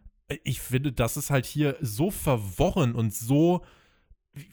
ich 0.43 0.61
finde, 0.61 0.91
das 0.91 1.17
ist 1.17 1.29
halt 1.29 1.45
hier 1.45 1.77
so 1.81 2.11
verworren 2.11 2.95
und 2.95 3.13
so 3.13 3.63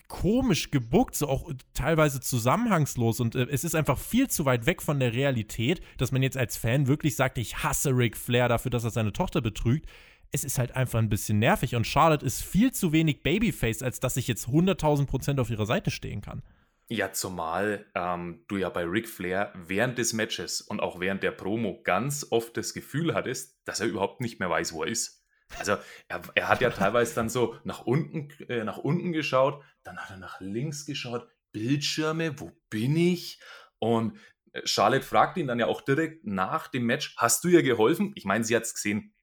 komisch 0.08 0.70
gebuckt, 0.70 1.14
so 1.14 1.28
auch 1.28 1.50
teilweise 1.72 2.20
zusammenhangslos 2.20 3.20
und 3.20 3.34
äh, 3.34 3.46
es 3.50 3.64
ist 3.64 3.74
einfach 3.74 3.98
viel 3.98 4.28
zu 4.28 4.44
weit 4.44 4.66
weg 4.66 4.82
von 4.82 5.00
der 5.00 5.14
Realität, 5.14 5.80
dass 5.96 6.12
man 6.12 6.22
jetzt 6.22 6.36
als 6.36 6.56
Fan 6.56 6.86
wirklich 6.86 7.16
sagt, 7.16 7.38
ich 7.38 7.62
hasse 7.62 7.90
Ric 7.90 8.16
Flair 8.16 8.48
dafür, 8.48 8.70
dass 8.70 8.84
er 8.84 8.90
seine 8.90 9.12
Tochter 9.12 9.40
betrügt. 9.40 9.88
Es 10.32 10.44
ist 10.44 10.58
halt 10.58 10.76
einfach 10.76 10.98
ein 10.98 11.08
bisschen 11.08 11.38
nervig 11.38 11.74
und 11.76 11.86
Charlotte 11.86 12.24
ist 12.24 12.42
viel 12.42 12.72
zu 12.72 12.92
wenig 12.92 13.22
Babyface, 13.22 13.82
als 13.82 14.00
dass 14.00 14.16
ich 14.16 14.28
jetzt 14.28 14.48
100.000 14.48 15.06
Prozent 15.06 15.40
auf 15.40 15.50
ihrer 15.50 15.66
Seite 15.66 15.90
stehen 15.90 16.20
kann. 16.20 16.42
Ja, 16.88 17.12
zumal 17.12 17.86
ähm, 17.94 18.44
du 18.48 18.56
ja 18.56 18.68
bei 18.68 18.84
Ric 18.84 19.08
Flair 19.08 19.52
während 19.54 19.96
des 19.96 20.12
Matches 20.12 20.60
und 20.60 20.80
auch 20.80 21.00
während 21.00 21.22
der 21.22 21.30
Promo 21.30 21.80
ganz 21.84 22.26
oft 22.30 22.56
das 22.56 22.74
Gefühl 22.74 23.14
hattest, 23.14 23.56
dass 23.64 23.80
er 23.80 23.86
überhaupt 23.86 24.20
nicht 24.20 24.40
mehr 24.40 24.50
weiß, 24.50 24.72
wo 24.72 24.82
er 24.82 24.90
ist. 24.90 25.19
Also 25.58 25.76
er, 26.08 26.22
er 26.34 26.48
hat 26.48 26.60
ja 26.60 26.70
teilweise 26.70 27.14
dann 27.14 27.28
so 27.28 27.56
nach 27.64 27.82
unten, 27.82 28.30
äh, 28.48 28.64
nach 28.64 28.78
unten 28.78 29.12
geschaut, 29.12 29.62
dann 29.82 29.98
hat 29.98 30.10
er 30.10 30.16
nach 30.16 30.40
links 30.40 30.86
geschaut, 30.86 31.28
Bildschirme, 31.52 32.38
wo 32.38 32.52
bin 32.68 32.96
ich? 32.96 33.40
Und 33.78 34.18
äh, 34.52 34.62
Charlotte 34.64 35.04
fragt 35.04 35.36
ihn 35.36 35.46
dann 35.46 35.58
ja 35.58 35.66
auch 35.66 35.80
direkt 35.80 36.24
nach 36.24 36.68
dem 36.68 36.84
Match, 36.84 37.16
hast 37.16 37.44
du 37.44 37.48
ihr 37.48 37.62
geholfen? 37.62 38.12
Ich 38.14 38.24
meine, 38.24 38.44
sie 38.44 38.54
hat 38.54 38.62
es 38.62 38.74
gesehen. 38.74 39.14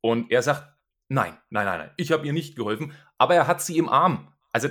Und 0.00 0.30
er 0.30 0.42
sagt, 0.42 0.68
nein, 1.08 1.38
nein, 1.50 1.64
nein, 1.66 1.78
nein, 1.78 1.90
ich 1.96 2.12
habe 2.12 2.26
ihr 2.26 2.32
nicht 2.32 2.56
geholfen, 2.56 2.92
aber 3.18 3.34
er 3.34 3.46
hat 3.46 3.62
sie 3.62 3.78
im 3.78 3.88
Arm. 3.88 4.34
Also 4.52 4.68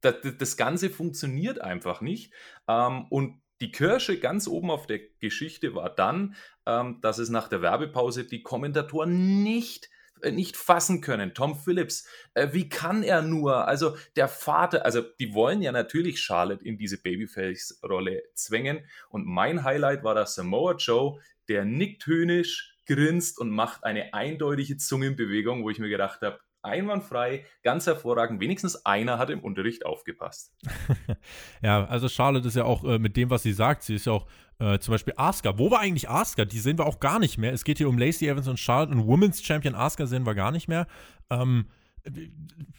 das, 0.00 0.16
das 0.38 0.56
Ganze 0.56 0.90
funktioniert 0.90 1.60
einfach 1.60 2.00
nicht. 2.00 2.32
Ähm, 2.66 3.06
und 3.10 3.42
die 3.60 3.72
Kirsche 3.72 4.18
ganz 4.18 4.48
oben 4.48 4.70
auf 4.70 4.86
der 4.86 5.00
Geschichte 5.20 5.74
war 5.74 5.90
dann, 5.90 6.34
ähm, 6.64 7.00
dass 7.02 7.18
es 7.18 7.28
nach 7.28 7.48
der 7.48 7.60
Werbepause 7.60 8.24
die 8.24 8.42
Kommentatoren 8.42 9.42
nicht 9.42 9.90
nicht 10.30 10.56
fassen 10.56 11.00
können. 11.00 11.34
Tom 11.34 11.56
Phillips, 11.56 12.06
äh, 12.34 12.48
wie 12.52 12.68
kann 12.68 13.02
er 13.02 13.22
nur? 13.22 13.66
Also 13.68 13.96
der 14.16 14.28
Vater, 14.28 14.84
also 14.84 15.02
die 15.02 15.34
wollen 15.34 15.62
ja 15.62 15.72
natürlich 15.72 16.20
Charlotte 16.20 16.64
in 16.64 16.78
diese 16.78 17.00
Babyface-Rolle 17.00 18.22
zwängen. 18.34 18.84
Und 19.08 19.26
mein 19.26 19.64
Highlight 19.64 20.04
war 20.04 20.14
der 20.14 20.26
Samoa 20.26 20.74
Joe, 20.76 21.20
der 21.48 21.64
nickt 21.64 22.06
höhnisch, 22.06 22.76
grinst 22.86 23.38
und 23.38 23.50
macht 23.50 23.84
eine 23.84 24.14
eindeutige 24.14 24.76
Zungenbewegung, 24.76 25.62
wo 25.62 25.70
ich 25.70 25.78
mir 25.78 25.88
gedacht 25.88 26.22
habe, 26.22 26.40
einwandfrei, 26.62 27.46
ganz 27.62 27.86
hervorragend. 27.86 28.40
Wenigstens 28.40 28.84
einer 28.84 29.18
hat 29.18 29.30
im 29.30 29.40
Unterricht 29.40 29.86
aufgepasst. 29.86 30.54
ja, 31.62 31.84
also 31.86 32.08
Charlotte 32.08 32.48
ist 32.48 32.56
ja 32.56 32.64
auch 32.64 32.84
äh, 32.84 32.98
mit 32.98 33.16
dem, 33.16 33.30
was 33.30 33.42
sie 33.42 33.52
sagt, 33.52 33.82
sie 33.82 33.94
ist 33.94 34.06
ja 34.06 34.12
auch 34.12 34.26
äh, 34.60 34.78
zum 34.78 34.92
Beispiel 34.92 35.14
Asuka. 35.16 35.58
Wo 35.58 35.70
war 35.70 35.80
eigentlich 35.80 36.08
Asuka? 36.08 36.44
Die 36.44 36.58
sehen 36.58 36.78
wir 36.78 36.86
auch 36.86 37.00
gar 37.00 37.18
nicht 37.18 37.38
mehr. 37.38 37.52
Es 37.52 37.64
geht 37.64 37.78
hier 37.78 37.88
um 37.88 37.98
Lacey 37.98 38.28
Evans 38.28 38.46
und 38.46 38.58
Charlotte 38.58 38.92
und 38.92 39.06
Women's 39.06 39.42
Champion 39.42 39.74
Asuka 39.74 40.06
sehen 40.06 40.26
wir 40.26 40.34
gar 40.34 40.52
nicht 40.52 40.68
mehr. 40.68 40.86
Ähm, 41.30 41.66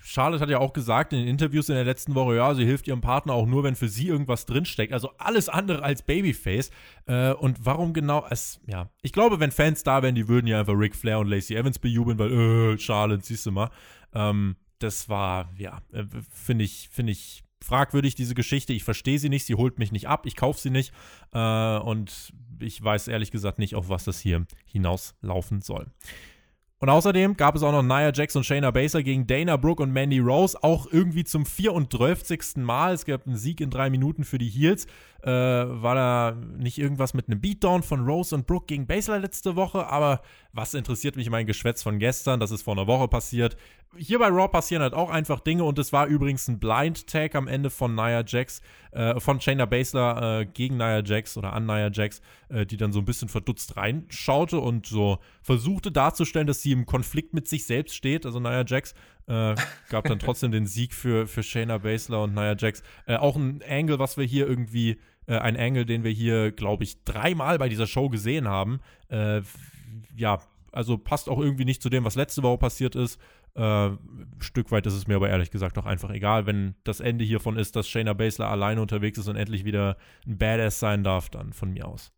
Charlotte 0.01 0.41
hat 0.41 0.49
ja 0.49 0.59
auch 0.59 0.73
gesagt 0.73 1.13
in 1.13 1.19
den 1.19 1.27
Interviews 1.27 1.69
in 1.69 1.75
der 1.75 1.83
letzten 1.83 2.15
Woche, 2.15 2.35
ja, 2.35 2.53
sie 2.53 2.65
hilft 2.65 2.87
ihrem 2.87 3.01
Partner 3.01 3.33
auch 3.33 3.45
nur, 3.45 3.63
wenn 3.63 3.75
für 3.75 3.87
sie 3.87 4.07
irgendwas 4.07 4.45
drinsteckt. 4.45 4.93
Also 4.93 5.11
alles 5.17 5.49
andere 5.49 5.83
als 5.83 6.01
Babyface. 6.01 6.71
Äh, 7.05 7.33
und 7.33 7.65
warum 7.65 7.93
genau? 7.93 8.25
Es, 8.29 8.59
ja, 8.67 8.89
ich 9.01 9.11
glaube, 9.11 9.39
wenn 9.39 9.51
Fans 9.51 9.83
da 9.83 10.01
wären, 10.03 10.15
die 10.15 10.27
würden 10.27 10.47
ja 10.47 10.59
einfach 10.59 10.73
Ric 10.73 10.95
Flair 10.95 11.19
und 11.19 11.27
Lacey 11.27 11.55
Evans 11.55 11.79
bejubeln, 11.79 12.17
weil, 12.17 12.31
äh, 12.31 12.77
Charlotte, 12.79 13.23
siehst 13.23 13.45
du 13.45 13.51
mal. 13.51 13.69
Ähm, 14.13 14.55
das 14.79 15.09
war, 15.09 15.49
ja, 15.57 15.81
äh, 15.93 16.03
finde 16.31 16.63
ich, 16.63 16.89
finde 16.91 17.11
ich 17.11 17.43
fragwürdig, 17.63 18.15
diese 18.15 18.35
Geschichte. 18.35 18.73
Ich 18.73 18.83
verstehe 18.83 19.19
sie 19.19 19.29
nicht, 19.29 19.45
sie 19.45 19.55
holt 19.55 19.79
mich 19.79 19.91
nicht 19.91 20.07
ab, 20.07 20.25
ich 20.25 20.35
kaufe 20.35 20.59
sie 20.59 20.69
nicht. 20.69 20.93
Äh, 21.33 21.77
und 21.77 22.33
ich 22.59 22.83
weiß 22.83 23.07
ehrlich 23.07 23.31
gesagt 23.31 23.59
nicht, 23.59 23.75
auf 23.75 23.89
was 23.89 24.03
das 24.03 24.19
hier 24.19 24.45
hinauslaufen 24.65 25.61
soll. 25.61 25.87
Und 26.81 26.89
außerdem 26.89 27.37
gab 27.37 27.55
es 27.55 27.61
auch 27.61 27.71
noch 27.71 27.83
Nia 27.83 28.11
Jax 28.11 28.35
und 28.35 28.43
Shayna 28.43 28.71
Baszler 28.71 29.03
gegen 29.03 29.27
Dana 29.27 29.55
Brooke 29.55 29.83
und 29.83 29.91
Mandy 29.91 30.17
Rose, 30.17 30.57
auch 30.63 30.87
irgendwie 30.91 31.23
zum 31.23 31.45
34. 31.45 32.57
Mal. 32.57 32.95
Es 32.95 33.05
gab 33.05 33.27
einen 33.27 33.37
Sieg 33.37 33.61
in 33.61 33.69
drei 33.69 33.91
Minuten 33.91 34.23
für 34.23 34.39
die 34.39 34.49
Heels. 34.49 34.87
Äh, 35.23 35.29
war 35.29 35.95
da 35.95 36.35
nicht 36.57 36.79
irgendwas 36.79 37.13
mit 37.13 37.27
einem 37.27 37.41
Beatdown 37.41 37.83
von 37.83 38.05
Rose 38.05 38.33
und 38.33 38.47
Brooke 38.47 38.65
gegen 38.65 38.87
Baszler 38.87 39.19
letzte 39.19 39.55
Woche, 39.55 39.85
aber 39.87 40.21
was 40.53 40.73
interessiert 40.73 41.15
mich 41.15 41.29
mein 41.29 41.45
Geschwätz 41.45 41.83
von 41.83 41.99
gestern? 41.99 42.39
Das 42.39 42.49
ist 42.49 42.63
vor 42.63 42.73
einer 42.73 42.87
Woche 42.87 43.07
passiert. 43.07 43.55
Hier 43.95 44.19
bei 44.19 44.27
Raw 44.27 44.47
passieren 44.47 44.81
halt 44.81 44.93
auch 44.93 45.09
einfach 45.09 45.41
Dinge 45.41 45.63
und 45.63 45.77
es 45.77 45.93
war 45.93 46.07
übrigens 46.07 46.47
ein 46.47 46.59
Blind 46.59 47.07
Tag 47.07 47.35
am 47.35 47.47
Ende 47.47 47.69
von 47.69 47.93
Nia 47.93 48.23
Jax, 48.25 48.61
äh, 48.91 49.19
von 49.19 49.39
Shayna 49.39 49.65
Baszler 49.65 50.41
äh, 50.41 50.45
gegen 50.45 50.77
Nia 50.77 51.03
Jax 51.03 51.37
oder 51.37 51.53
an 51.53 51.65
Nia 51.65 51.89
Jax, 51.91 52.21
äh, 52.49 52.65
die 52.65 52.77
dann 52.77 52.91
so 52.91 52.99
ein 52.99 53.05
bisschen 53.05 53.29
verdutzt 53.29 53.77
reinschaute 53.77 54.59
und 54.59 54.87
so 54.87 55.19
versuchte 55.41 55.91
darzustellen, 55.91 56.47
dass 56.47 56.61
sie 56.61 56.71
im 56.71 56.85
Konflikt 56.85 57.33
mit 57.33 57.47
sich 57.47 57.65
selbst 57.65 57.95
steht. 57.95 58.25
Also 58.25 58.39
Nia 58.39 58.63
Jax 58.65 58.93
äh, 59.27 59.55
gab 59.89 60.05
dann 60.05 60.19
trotzdem 60.19 60.51
den 60.51 60.65
Sieg 60.65 60.93
für, 60.93 61.27
für 61.27 61.43
Shayna 61.43 61.77
Baszler 61.77 62.23
und 62.23 62.33
Nia 62.33 62.55
Jax. 62.57 62.83
Äh, 63.05 63.17
auch 63.17 63.35
ein 63.35 63.61
Angle, 63.67 63.99
was 63.99 64.17
wir 64.17 64.25
hier 64.25 64.47
irgendwie, 64.47 64.99
äh, 65.27 65.37
ein 65.37 65.57
Angle, 65.57 65.85
den 65.85 66.03
wir 66.03 66.11
hier, 66.11 66.51
glaube 66.51 66.83
ich, 66.83 67.03
dreimal 67.03 67.57
bei 67.57 67.69
dieser 67.69 67.87
Show 67.87 68.09
gesehen 68.09 68.47
haben. 68.47 68.79
Äh, 69.09 69.41
ja, 70.15 70.39
also 70.71 70.97
passt 70.97 71.29
auch 71.29 71.39
irgendwie 71.39 71.65
nicht 71.65 71.81
zu 71.81 71.89
dem, 71.89 72.05
was 72.05 72.15
letzte 72.15 72.43
Woche 72.43 72.57
passiert 72.57 72.95
ist. 72.95 73.19
Äh, 73.55 73.89
Stück 74.39 74.71
weit 74.71 74.85
ist 74.85 74.93
es 74.93 75.07
mir 75.07 75.15
aber 75.15 75.29
ehrlich 75.29 75.51
gesagt 75.51 75.77
auch 75.77 75.85
einfach 75.85 76.09
egal. 76.11 76.45
Wenn 76.45 76.75
das 76.83 76.99
Ende 76.99 77.25
hiervon 77.25 77.57
ist, 77.57 77.75
dass 77.75 77.89
Shayna 77.89 78.13
Baszler 78.13 78.47
alleine 78.47 78.81
unterwegs 78.81 79.17
ist 79.17 79.27
und 79.27 79.35
endlich 79.35 79.65
wieder 79.65 79.97
ein 80.25 80.37
Badass 80.37 80.79
sein 80.79 81.03
darf, 81.03 81.29
dann 81.29 81.53
von 81.53 81.71
mir 81.71 81.87
aus. 81.87 82.13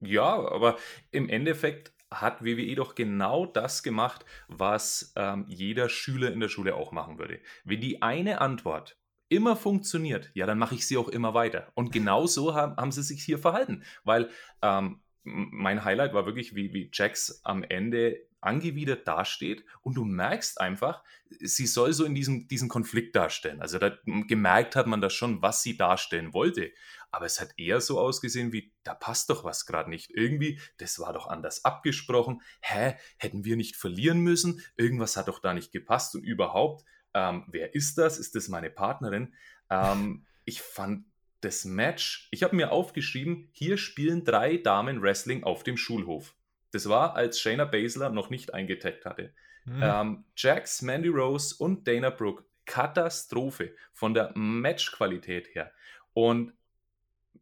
Ja, 0.00 0.34
aber 0.34 0.76
im 1.10 1.28
Endeffekt 1.28 1.92
hat 2.10 2.44
WWE 2.44 2.74
doch 2.74 2.94
genau 2.94 3.46
das 3.46 3.82
gemacht, 3.82 4.24
was 4.48 5.12
ähm, 5.16 5.46
jeder 5.48 5.88
Schüler 5.88 6.32
in 6.32 6.40
der 6.40 6.48
Schule 6.48 6.74
auch 6.74 6.92
machen 6.92 7.18
würde. 7.18 7.40
Wenn 7.64 7.80
die 7.80 8.02
eine 8.02 8.40
Antwort 8.40 8.96
immer 9.28 9.56
funktioniert, 9.56 10.30
ja, 10.34 10.46
dann 10.46 10.58
mache 10.58 10.74
ich 10.74 10.86
sie 10.86 10.96
auch 10.96 11.08
immer 11.08 11.34
weiter. 11.34 11.70
Und 11.74 11.92
genau 11.92 12.26
so 12.26 12.54
haben, 12.54 12.76
haben 12.76 12.92
sie 12.92 13.02
sich 13.02 13.22
hier 13.22 13.38
verhalten, 13.38 13.84
weil 14.04 14.30
ähm, 14.62 15.00
mein 15.24 15.84
Highlight 15.84 16.12
war 16.12 16.26
wirklich, 16.26 16.54
wie, 16.54 16.72
wie 16.74 16.90
Jax 16.92 17.40
am 17.44 17.62
Ende 17.62 18.26
angewidert 18.44 19.08
dasteht 19.08 19.64
und 19.80 19.94
du 19.94 20.04
merkst 20.04 20.60
einfach, 20.60 21.02
sie 21.40 21.66
soll 21.66 21.92
so 21.94 22.04
in 22.04 22.14
diesem, 22.14 22.46
diesen 22.46 22.68
Konflikt 22.68 23.16
darstellen. 23.16 23.60
Also 23.60 23.78
da 23.78 23.96
gemerkt 24.04 24.76
hat 24.76 24.86
man 24.86 25.00
das 25.00 25.14
schon, 25.14 25.40
was 25.42 25.62
sie 25.62 25.76
darstellen 25.76 26.34
wollte. 26.34 26.70
Aber 27.10 27.26
es 27.26 27.40
hat 27.40 27.54
eher 27.56 27.80
so 27.80 27.98
ausgesehen 27.98 28.52
wie, 28.52 28.72
da 28.82 28.94
passt 28.94 29.30
doch 29.30 29.44
was 29.44 29.66
gerade 29.66 29.88
nicht. 29.88 30.10
Irgendwie, 30.10 30.60
das 30.78 30.98
war 30.98 31.12
doch 31.12 31.26
anders 31.26 31.64
abgesprochen. 31.64 32.42
Hä, 32.60 32.96
hätten 33.16 33.44
wir 33.44 33.56
nicht 33.56 33.76
verlieren 33.76 34.18
müssen? 34.18 34.60
Irgendwas 34.76 35.16
hat 35.16 35.28
doch 35.28 35.38
da 35.38 35.54
nicht 35.54 35.72
gepasst. 35.72 36.14
Und 36.14 36.24
überhaupt, 36.24 36.84
ähm, 37.14 37.44
wer 37.48 37.74
ist 37.74 37.98
das? 37.98 38.18
Ist 38.18 38.34
das 38.34 38.48
meine 38.48 38.70
Partnerin? 38.70 39.34
Ähm, 39.70 40.26
ich 40.44 40.60
fand 40.60 41.06
das 41.40 41.64
Match, 41.64 42.28
ich 42.30 42.42
habe 42.42 42.56
mir 42.56 42.72
aufgeschrieben, 42.72 43.48
hier 43.52 43.76
spielen 43.76 44.24
drei 44.24 44.56
Damen 44.56 45.02
Wrestling 45.02 45.44
auf 45.44 45.62
dem 45.62 45.76
Schulhof. 45.76 46.34
Das 46.70 46.88
war, 46.88 47.16
als 47.16 47.38
Shayna 47.38 47.66
Baszler 47.66 48.10
noch 48.10 48.30
nicht 48.30 48.54
eingetaggt 48.54 49.04
hatte. 49.04 49.32
Mhm. 49.64 49.80
Ähm, 49.82 50.24
Jax, 50.36 50.82
Mandy 50.82 51.08
Rose 51.08 51.54
und 51.56 51.86
Dana 51.86 52.10
Brooke. 52.10 52.44
Katastrophe 52.66 53.74
von 53.92 54.14
der 54.14 54.32
Matchqualität 54.34 55.54
her. 55.54 55.70
Und 56.14 56.54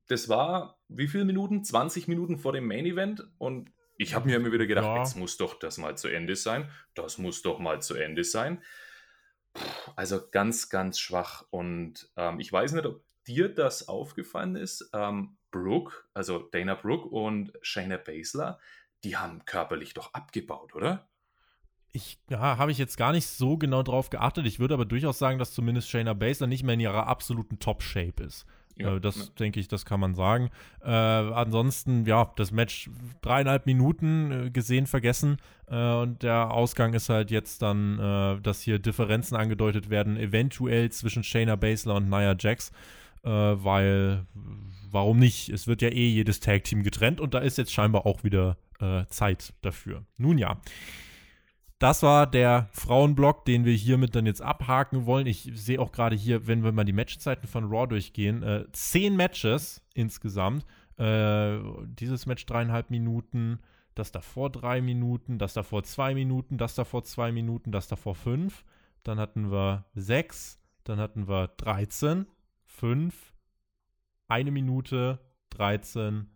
das 0.09 0.29
war 0.29 0.83
wie 0.97 1.09
viele 1.09 1.25
Minuten? 1.25 1.65
20 1.65 2.09
Minuten 2.09 2.39
vor 2.39 2.53
dem 2.53 2.67
Main 2.67 2.87
Event. 2.87 3.27
Und 3.39 3.73
ich 3.97 4.15
habe 4.15 4.29
mir 4.29 4.37
immer 4.37 4.53
wieder 4.53 4.67
gedacht, 4.67 4.87
ja. 4.87 4.99
jetzt 4.99 5.17
muss 5.17 5.37
doch 5.37 5.59
das 5.59 5.79
mal 5.79 5.97
zu 5.97 6.09
Ende 6.09 6.37
sein. 6.37 6.71
Das 6.95 7.19
muss 7.19 7.43
doch 7.43 7.59
mal 7.59 7.81
zu 7.83 7.95
Ende 7.95 8.25
sein. 8.25 8.63
Also 9.97 10.21
ganz, 10.31 10.69
ganz 10.69 10.99
schwach. 10.99 11.45
Und 11.51 12.11
ähm, 12.17 12.41
ich 12.41 12.53
weiß 12.53 12.73
nicht, 12.73 12.87
ob 12.87 13.03
dir 13.27 13.49
das 13.49 13.89
aufgefallen 13.89 14.57
ist, 14.57 14.91
ähm, 14.93 15.37
Brooke, 15.51 15.95
also 16.15 16.39
Dana 16.39 16.75
Brooke 16.75 17.09
und 17.09 17.53
Shayna 17.61 17.99
Baszler, 17.99 18.59
die 19.05 19.17
haben 19.17 19.45
körperlich 19.45 19.95
doch 19.95 20.15
abgebaut, 20.15 20.75
oder? 20.75 21.09
Ich 21.93 22.19
ja, 22.31 22.57
habe 22.57 22.73
ich 22.73 22.79
jetzt 22.79 22.97
gar 22.97 23.13
nicht 23.13 23.27
so 23.27 23.59
genau 23.59 23.83
drauf 23.83 24.09
geachtet. 24.09 24.47
Ich 24.47 24.59
würde 24.59 24.75
aber 24.75 24.87
durchaus 24.87 25.19
sagen, 25.19 25.39
dass 25.39 25.53
zumindest 25.53 25.91
Shayna 25.91 26.15
Baszler 26.15 26.47
nicht 26.47 26.63
mehr 26.63 26.75
in 26.75 26.81
ihrer 26.81 27.07
absoluten 27.07 27.59
Top-Shape 27.59 28.23
ist. 28.23 28.47
Ja, 28.77 28.97
äh, 28.97 29.01
das 29.01 29.17
ja. 29.17 29.25
denke 29.39 29.61
ich, 29.61 29.69
das 29.69 29.85
kann 29.85 30.01
man 30.01 30.15
sagen. 30.15 30.51
Äh, 30.83 30.91
ansonsten, 30.91 32.07
ja, 32.07 32.33
das 32.37 32.53
Match 32.53 32.91
dreieinhalb 33.21 33.67
Minuten 33.67 34.47
äh, 34.47 34.51
gesehen, 34.51 34.87
vergessen. 34.87 35.37
Äh, 35.69 35.95
und 35.95 36.23
der 36.23 36.51
Ausgang 36.51 36.95
ist 36.95 37.09
halt 37.09 37.31
jetzt 37.31 37.63
dann, 37.63 37.99
äh, 37.99 38.41
dass 38.41 38.63
hier 38.63 38.79
Differenzen 38.79 39.37
angedeutet 39.37 39.91
werden, 39.91 40.17
eventuell 40.17 40.91
zwischen 40.91 41.23
Shayna 41.23 41.57
Baszler 41.57 41.97
und 41.97 42.09
Nia 42.09 42.35
Jax 42.39 42.73
weil 43.25 44.27
warum 44.91 45.21
nicht? 45.21 45.49
Es 45.51 45.69
wird 45.69 45.81
ja 45.81 45.91
eh 45.91 46.09
jedes 46.09 46.41
Tag-Team 46.41 46.83
getrennt 46.83 47.21
und 47.21 47.35
da 47.35 47.39
ist 47.39 47.57
jetzt 47.57 47.73
scheinbar 47.73 48.05
auch 48.05 48.25
wieder 48.25 48.57
Zeit 49.11 49.55
dafür. 49.63 50.05
Nun 50.17 50.39
ja. 50.39 50.61
Das 51.83 52.05
war 52.05 52.29
der 52.29 52.69
Frauenblock, 52.71 53.45
den 53.45 53.65
wir 53.65 53.73
hiermit 53.73 54.15
dann 54.15 54.25
jetzt 54.25 54.41
abhaken 54.41 55.05
wollen. 55.05 55.27
Ich 55.27 55.51
sehe 55.53 55.81
auch 55.81 55.91
gerade 55.91 56.15
hier, 56.15 56.47
wenn 56.47 56.63
wir 56.63 56.71
mal 56.71 56.85
die 56.85 56.93
Matchzeiten 56.93 57.49
von 57.49 57.65
Raw 57.65 57.89
durchgehen, 57.89 58.45
äh, 58.45 58.67
zehn 58.71 59.17
Matches 59.17 59.83
insgesamt. 59.93 60.65
Äh, 60.97 61.59
dieses 61.87 62.25
Match 62.27 62.47
dreieinhalb 62.47 62.91
Minuten, 62.91 63.59
das 63.97 64.13
davor 64.13 64.49
drei 64.49 64.81
Minuten, 64.81 65.41
das 65.41 65.55
davor 65.55 65.83
zwei 65.83 66.15
Minuten, 66.15 66.57
das 66.57 66.77
davor 66.77 67.03
zwei 67.03 67.33
Minuten, 67.33 67.73
das 67.73 67.89
davor 67.89 68.15
fünf. 68.15 68.65
Dann 69.03 69.19
hatten 69.19 69.51
wir 69.51 69.85
sechs, 69.93 70.61
dann 70.85 71.01
hatten 71.01 71.27
wir 71.27 71.49
13, 71.49 72.27
5, 72.65 73.33
eine 74.29 74.53
Minute 74.53 75.19
13 75.51 76.29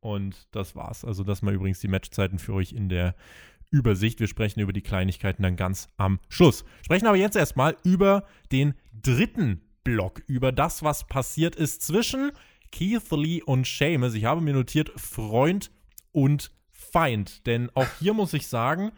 und 0.00 0.48
das 0.54 0.74
war's. 0.76 1.04
Also 1.04 1.24
das 1.24 1.42
mal 1.42 1.52
übrigens 1.52 1.80
die 1.80 1.88
Matchzeiten 1.88 2.38
für 2.38 2.54
euch 2.54 2.72
in 2.72 2.88
der 2.88 3.14
Übersicht. 3.74 4.20
Wir 4.20 4.28
sprechen 4.28 4.60
über 4.60 4.72
die 4.72 4.82
Kleinigkeiten 4.82 5.42
dann 5.42 5.56
ganz 5.56 5.88
am 5.96 6.20
Schluss. 6.28 6.64
Sprechen 6.82 7.08
aber 7.08 7.16
jetzt 7.16 7.36
erstmal 7.36 7.76
über 7.82 8.24
den 8.52 8.74
dritten 9.02 9.62
Block, 9.82 10.22
über 10.28 10.52
das, 10.52 10.84
was 10.84 11.08
passiert 11.08 11.56
ist 11.56 11.82
zwischen 11.82 12.30
Keith 12.70 13.10
Lee 13.10 13.42
und 13.42 13.66
Seamus. 13.66 14.14
Ich 14.14 14.24
habe 14.24 14.40
mir 14.40 14.54
notiert 14.54 14.92
Freund 14.96 15.72
und 16.12 16.52
Feind, 16.70 17.46
denn 17.46 17.68
auch 17.74 17.88
hier 17.98 18.14
muss 18.14 18.32
ich 18.32 18.46
sagen, 18.46 18.92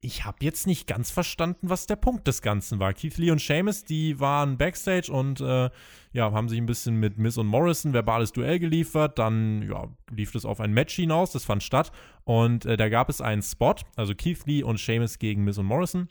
ich 0.00 0.24
habe 0.24 0.38
jetzt 0.42 0.66
nicht 0.66 0.86
ganz 0.86 1.10
verstanden, 1.10 1.70
was 1.70 1.86
der 1.86 1.96
Punkt 1.96 2.28
des 2.28 2.40
Ganzen 2.40 2.78
war. 2.78 2.92
Keith 2.92 3.18
Lee 3.18 3.32
und 3.32 3.40
Seamus, 3.40 3.84
die 3.84 4.20
waren 4.20 4.56
backstage 4.56 5.10
und 5.12 5.40
äh, 5.40 5.70
ja, 6.12 6.32
haben 6.32 6.48
sich 6.48 6.58
ein 6.58 6.66
bisschen 6.66 6.96
mit 6.96 7.18
Miss 7.18 7.36
und 7.36 7.48
Morrison 7.48 7.92
verbales 7.92 8.32
Duell 8.32 8.60
geliefert. 8.60 9.18
Dann 9.18 9.62
ja, 9.68 9.88
lief 10.10 10.30
das 10.30 10.44
auf 10.44 10.60
ein 10.60 10.72
Match 10.72 10.94
hinaus, 10.94 11.32
das 11.32 11.44
fand 11.44 11.64
statt. 11.64 11.90
Und 12.24 12.64
äh, 12.64 12.76
da 12.76 12.88
gab 12.88 13.08
es 13.08 13.20
einen 13.20 13.42
Spot, 13.42 13.74
also 13.96 14.14
Keith 14.14 14.46
Lee 14.46 14.62
und 14.62 14.78
Seamus 14.78 15.18
gegen 15.18 15.42
Miss 15.42 15.58
und 15.58 15.66
Morrison. 15.66 16.08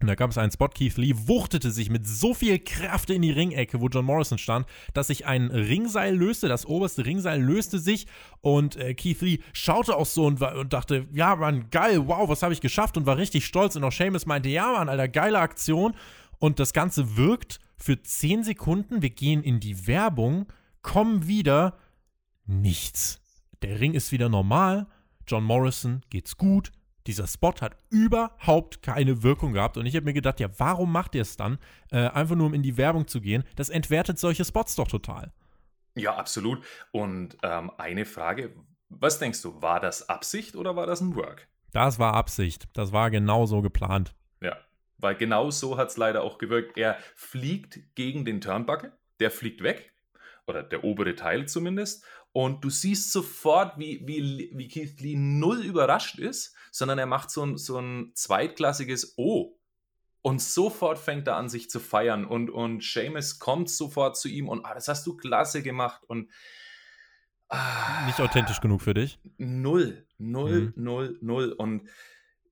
Und 0.00 0.08
da 0.08 0.16
gab 0.16 0.30
es 0.30 0.38
einen 0.38 0.50
Spot, 0.50 0.68
Keith 0.68 0.96
Lee 0.96 1.14
wuchtete 1.14 1.70
sich 1.70 1.88
mit 1.88 2.06
so 2.06 2.34
viel 2.34 2.58
Kraft 2.58 3.10
in 3.10 3.22
die 3.22 3.30
Ringecke, 3.30 3.80
wo 3.80 3.88
John 3.88 4.04
Morrison 4.04 4.38
stand, 4.38 4.66
dass 4.92 5.06
sich 5.06 5.24
ein 5.24 5.50
Ringseil 5.50 6.14
löste, 6.14 6.48
das 6.48 6.66
oberste 6.66 7.06
Ringseil 7.06 7.40
löste 7.40 7.78
sich 7.78 8.06
und 8.40 8.76
äh, 8.76 8.94
Keith 8.94 9.22
Lee 9.22 9.38
schaute 9.52 9.96
auch 9.96 10.06
so 10.06 10.26
und, 10.26 10.42
und 10.42 10.72
dachte, 10.72 11.06
ja 11.12 11.36
Mann, 11.36 11.70
geil, 11.70 12.06
wow, 12.06 12.28
was 12.28 12.42
habe 12.42 12.52
ich 12.52 12.60
geschafft? 12.60 12.96
Und 12.96 13.06
war 13.06 13.16
richtig 13.16 13.46
stolz. 13.46 13.76
Und 13.76 13.84
auch 13.84 13.92
Seamus 13.92 14.26
meinte, 14.26 14.48
ja 14.48 14.72
Mann, 14.72 14.88
Alter, 14.88 15.08
geile 15.08 15.38
Aktion. 15.38 15.94
Und 16.38 16.58
das 16.58 16.72
Ganze 16.72 17.16
wirkt 17.16 17.60
für 17.76 18.02
10 18.02 18.44
Sekunden, 18.44 19.00
wir 19.00 19.10
gehen 19.10 19.42
in 19.42 19.60
die 19.60 19.86
Werbung, 19.86 20.46
kommen 20.82 21.26
wieder, 21.26 21.78
nichts. 22.46 23.20
Der 23.62 23.80
Ring 23.80 23.94
ist 23.94 24.12
wieder 24.12 24.28
normal, 24.28 24.86
John 25.26 25.44
Morrison 25.44 26.02
geht's 26.10 26.36
gut, 26.36 26.72
dieser 27.06 27.26
Spot 27.26 27.54
hat 27.60 27.76
überhaupt 27.90 28.82
keine 28.82 29.22
Wirkung 29.22 29.52
gehabt. 29.52 29.76
Und 29.76 29.86
ich 29.86 29.94
habe 29.94 30.04
mir 30.04 30.14
gedacht, 30.14 30.40
ja, 30.40 30.48
warum 30.58 30.90
macht 30.92 31.14
ihr 31.14 31.22
es 31.22 31.36
dann? 31.36 31.58
Äh, 31.90 32.08
einfach 32.08 32.36
nur, 32.36 32.46
um 32.46 32.54
in 32.54 32.62
die 32.62 32.76
Werbung 32.76 33.06
zu 33.06 33.20
gehen. 33.20 33.44
Das 33.56 33.68
entwertet 33.68 34.18
solche 34.18 34.44
Spots 34.44 34.74
doch 34.76 34.88
total. 34.88 35.32
Ja, 35.94 36.16
absolut. 36.16 36.64
Und 36.92 37.36
ähm, 37.42 37.70
eine 37.78 38.04
Frage, 38.04 38.54
was 38.88 39.18
denkst 39.18 39.42
du, 39.42 39.60
war 39.62 39.80
das 39.80 40.08
Absicht 40.08 40.56
oder 40.56 40.76
war 40.76 40.86
das 40.86 41.00
ein 41.00 41.14
Work? 41.14 41.48
Das 41.72 41.98
war 41.98 42.14
Absicht. 42.14 42.68
Das 42.72 42.92
war 42.92 43.10
genau 43.10 43.46
so 43.46 43.60
geplant. 43.60 44.14
Ja, 44.40 44.56
weil 44.98 45.16
genau 45.16 45.50
so 45.50 45.76
hat 45.76 45.90
es 45.90 45.96
leider 45.96 46.22
auch 46.22 46.38
gewirkt. 46.38 46.78
Er 46.78 46.96
fliegt 47.14 47.94
gegen 47.94 48.24
den 48.24 48.40
Turnbuckle, 48.40 48.92
der 49.20 49.30
fliegt 49.30 49.62
weg, 49.62 49.92
oder 50.46 50.62
der 50.62 50.84
obere 50.84 51.14
Teil 51.14 51.46
zumindest, 51.46 52.04
und 52.32 52.64
du 52.64 52.70
siehst 52.70 53.12
sofort, 53.12 53.78
wie, 53.78 54.02
wie, 54.06 54.50
wie 54.52 54.66
Keith 54.66 55.00
Lee 55.00 55.14
null 55.16 55.62
überrascht 55.62 56.18
ist, 56.18 56.54
sondern 56.74 56.98
er 56.98 57.06
macht 57.06 57.30
so 57.30 57.46
ein, 57.46 57.56
so 57.56 57.78
ein 57.78 58.10
zweitklassiges 58.14 59.14
Oh. 59.16 59.56
Und 60.22 60.42
sofort 60.42 60.98
fängt 60.98 61.28
er 61.28 61.36
an, 61.36 61.48
sich 61.48 61.70
zu 61.70 61.78
feiern. 61.78 62.24
Und, 62.24 62.50
und 62.50 62.82
Seamus 62.82 63.38
kommt 63.38 63.70
sofort 63.70 64.16
zu 64.16 64.26
ihm 64.26 64.48
und 64.48 64.66
ah, 64.66 64.74
das 64.74 64.88
hast 64.88 65.06
du 65.06 65.16
klasse 65.16 65.62
gemacht. 65.62 66.02
Und 66.08 66.32
ah, 67.48 68.04
nicht 68.06 68.20
authentisch 68.20 68.60
genug 68.60 68.82
für 68.82 68.92
dich? 68.92 69.20
Null, 69.36 70.04
null, 70.18 70.72
mhm. 70.76 70.82
null, 70.82 71.18
null. 71.20 71.52
Und 71.52 71.88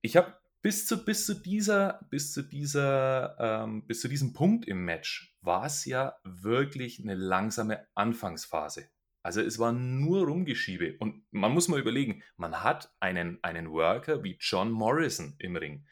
ich 0.03 0.17
habe 0.17 0.37
bis 0.61 0.87
zu, 0.87 1.05
bis 1.05 1.27
zu 1.27 1.35
dieser, 1.35 2.07
bis 2.09 2.33
zu 2.33 2.43
dieser, 2.43 3.35
ähm, 3.41 3.85
bis 3.89 4.03
zu 4.03 4.09
diesem 4.09 4.35
Punkt 4.35 4.69
im 4.69 4.85
Match 4.85 5.37
war 5.41 5.67
es 5.67 5.85
ja 5.85 6.15
wirklich 6.23 7.01
eine 7.01 7.17
langsame 7.17 7.89
Anfangsphase. 7.97 8.89
Also 9.23 9.41
es 9.41 9.59
war 9.59 9.73
nur 9.73 10.27
Rumgeschiebe. 10.27 10.97
Und 10.99 11.25
man 11.31 11.53
muss 11.53 11.69
mal 11.69 11.81
überlegen, 11.81 12.23
man 12.37 12.63
hat 12.63 12.93
einen, 13.01 13.39
einen 13.43 13.71
Worker 13.71 14.25
wie 14.25 14.37
John 14.41 14.71
Morrison 14.71 15.35
im 15.39 15.57
Ring. 15.57 15.87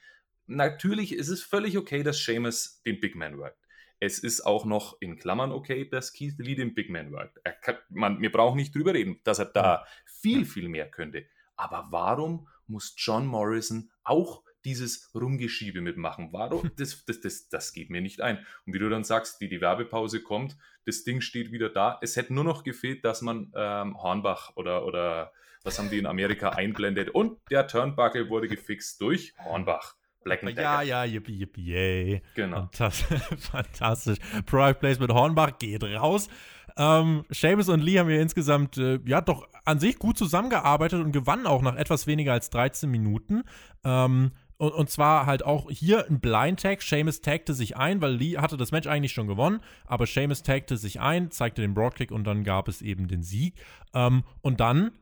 Natürlich 0.47 1.15
ist 1.15 1.29
es 1.29 1.43
völlig 1.43 1.79
okay, 1.79 2.03
dass 2.03 2.25
Seamus 2.25 2.83
den 2.85 3.01
Big 3.01 3.15
Man 3.15 3.39
workt. 3.39 3.59
Es 4.01 4.19
ist 4.19 4.41
auch 4.41 4.65
noch 4.65 5.01
in 5.01 5.19
Klammern 5.19 5.53
okay, 5.53 5.89
dass 5.89 6.13
Keith 6.13 6.39
Lee 6.39 6.55
den 6.55 6.75
Big 6.75 6.91
Man 6.91 7.13
workt. 7.13 7.39
Kann, 7.63 7.77
man, 7.91 8.21
wir 8.21 8.33
brauchen 8.33 8.57
nicht 8.57 8.75
drüber 8.75 8.95
reden, 8.95 9.21
dass 9.25 9.39
er 9.39 9.45
da 9.45 9.87
viel, 10.07 10.45
viel 10.45 10.69
mehr 10.69 10.91
könnte. 10.91 11.27
Aber 11.55 11.89
warum 11.91 12.49
muss 12.67 12.95
John 12.97 13.27
Morrison 13.27 13.91
auch 14.03 14.43
dieses 14.65 15.11
Rumgeschiebe 15.15 15.81
mitmachen? 15.81 16.29
Warum? 16.33 16.71
Das, 16.77 17.05
das, 17.05 17.21
das, 17.21 17.49
das 17.49 17.73
geht 17.73 17.91
mir 17.91 18.01
nicht 18.01 18.21
ein. 18.21 18.39
Und 18.65 18.75
wie 18.75 18.79
du 18.79 18.89
dann 18.89 19.05
sagst, 19.05 19.41
die, 19.41 19.49
die 19.49 19.61
Werbepause 19.61 20.23
kommt, 20.23 20.57
das 20.87 21.05
Ding 21.05 21.21
steht 21.21 21.53
wieder 21.53 21.69
da. 21.69 21.99
Es 22.01 22.17
hätte 22.17 22.33
nur 22.33 22.45
noch 22.45 22.65
gefehlt, 22.65 23.05
dass 23.05 23.23
man 23.23 23.53
ähm, 23.55 24.01
Hornbach 24.03 24.57
oder, 24.57 24.87
oder 24.87 25.33
was 25.63 25.79
haben 25.79 25.91
die 25.91 25.99
in 25.99 26.07
Amerika 26.07 26.51
einblendet. 26.51 27.11
Und 27.11 27.39
der 27.51 27.67
Turnbuckle 27.67 28.29
wurde 28.29 28.49
gefixt 28.49 29.01
durch 29.01 29.35
Hornbach. 29.45 29.97
Black 30.23 30.43
and 30.43 30.57
Ja, 30.57 30.83
ja, 30.83 31.05
yippie, 31.05 31.33
yippie, 31.33 31.65
yay. 31.65 32.23
Genau. 32.35 32.69
Fantastisch. 33.39 34.19
Product 34.47 34.81
Placement 34.81 35.13
Hornbach 35.13 35.59
geht 35.59 35.83
raus. 35.83 36.29
Ähm, 36.77 37.25
Seamus 37.31 37.69
und 37.69 37.81
Lee 37.81 37.99
haben 37.99 38.09
wir 38.09 38.21
insgesamt, 38.21 38.79
äh, 38.79 39.01
ja, 39.05 39.21
doch 39.21 39.49
an 39.65 39.81
sich 39.81 39.99
gut 39.99 40.17
zusammengearbeitet 40.19 41.03
und 41.03 41.13
gewannen 41.13 41.47
auch 41.47 41.63
nach 41.63 41.77
etwas 41.77 42.07
weniger 42.07 42.33
als 42.33 42.51
13 42.51 42.91
Minuten. 42.91 43.43
Ähm, 43.85 44.33
und, 44.61 44.73
und, 44.73 44.91
zwar 44.91 45.25
halt 45.25 45.43
auch 45.43 45.71
hier 45.71 46.07
ein 46.07 46.21
Blind 46.21 46.61
Tag. 46.61 46.83
Seamus 46.83 47.23
tagte 47.23 47.55
sich 47.55 47.79
ein, 47.79 48.03
weil 48.03 48.13
Lee 48.13 48.37
hatte 48.37 48.59
das 48.59 48.73
Match 48.73 48.87
eigentlich 48.87 49.13
schon 49.13 49.27
gewonnen, 49.27 49.61
aber 49.87 50.07
Seamus 50.07 50.43
tagte 50.43 50.77
sich 50.77 51.01
ein, 51.01 51.31
zeigte 51.31 51.63
den 51.63 51.73
Broadkick 51.73 52.13
und 52.13 52.25
dann 52.25 52.45
gab 52.45 52.69
es 52.69 52.83
eben 52.83 53.09
den 53.09 53.23
Sieg. 53.23 53.55
Ähm, 53.95 54.23
und 54.43 54.61
dann 54.61 54.93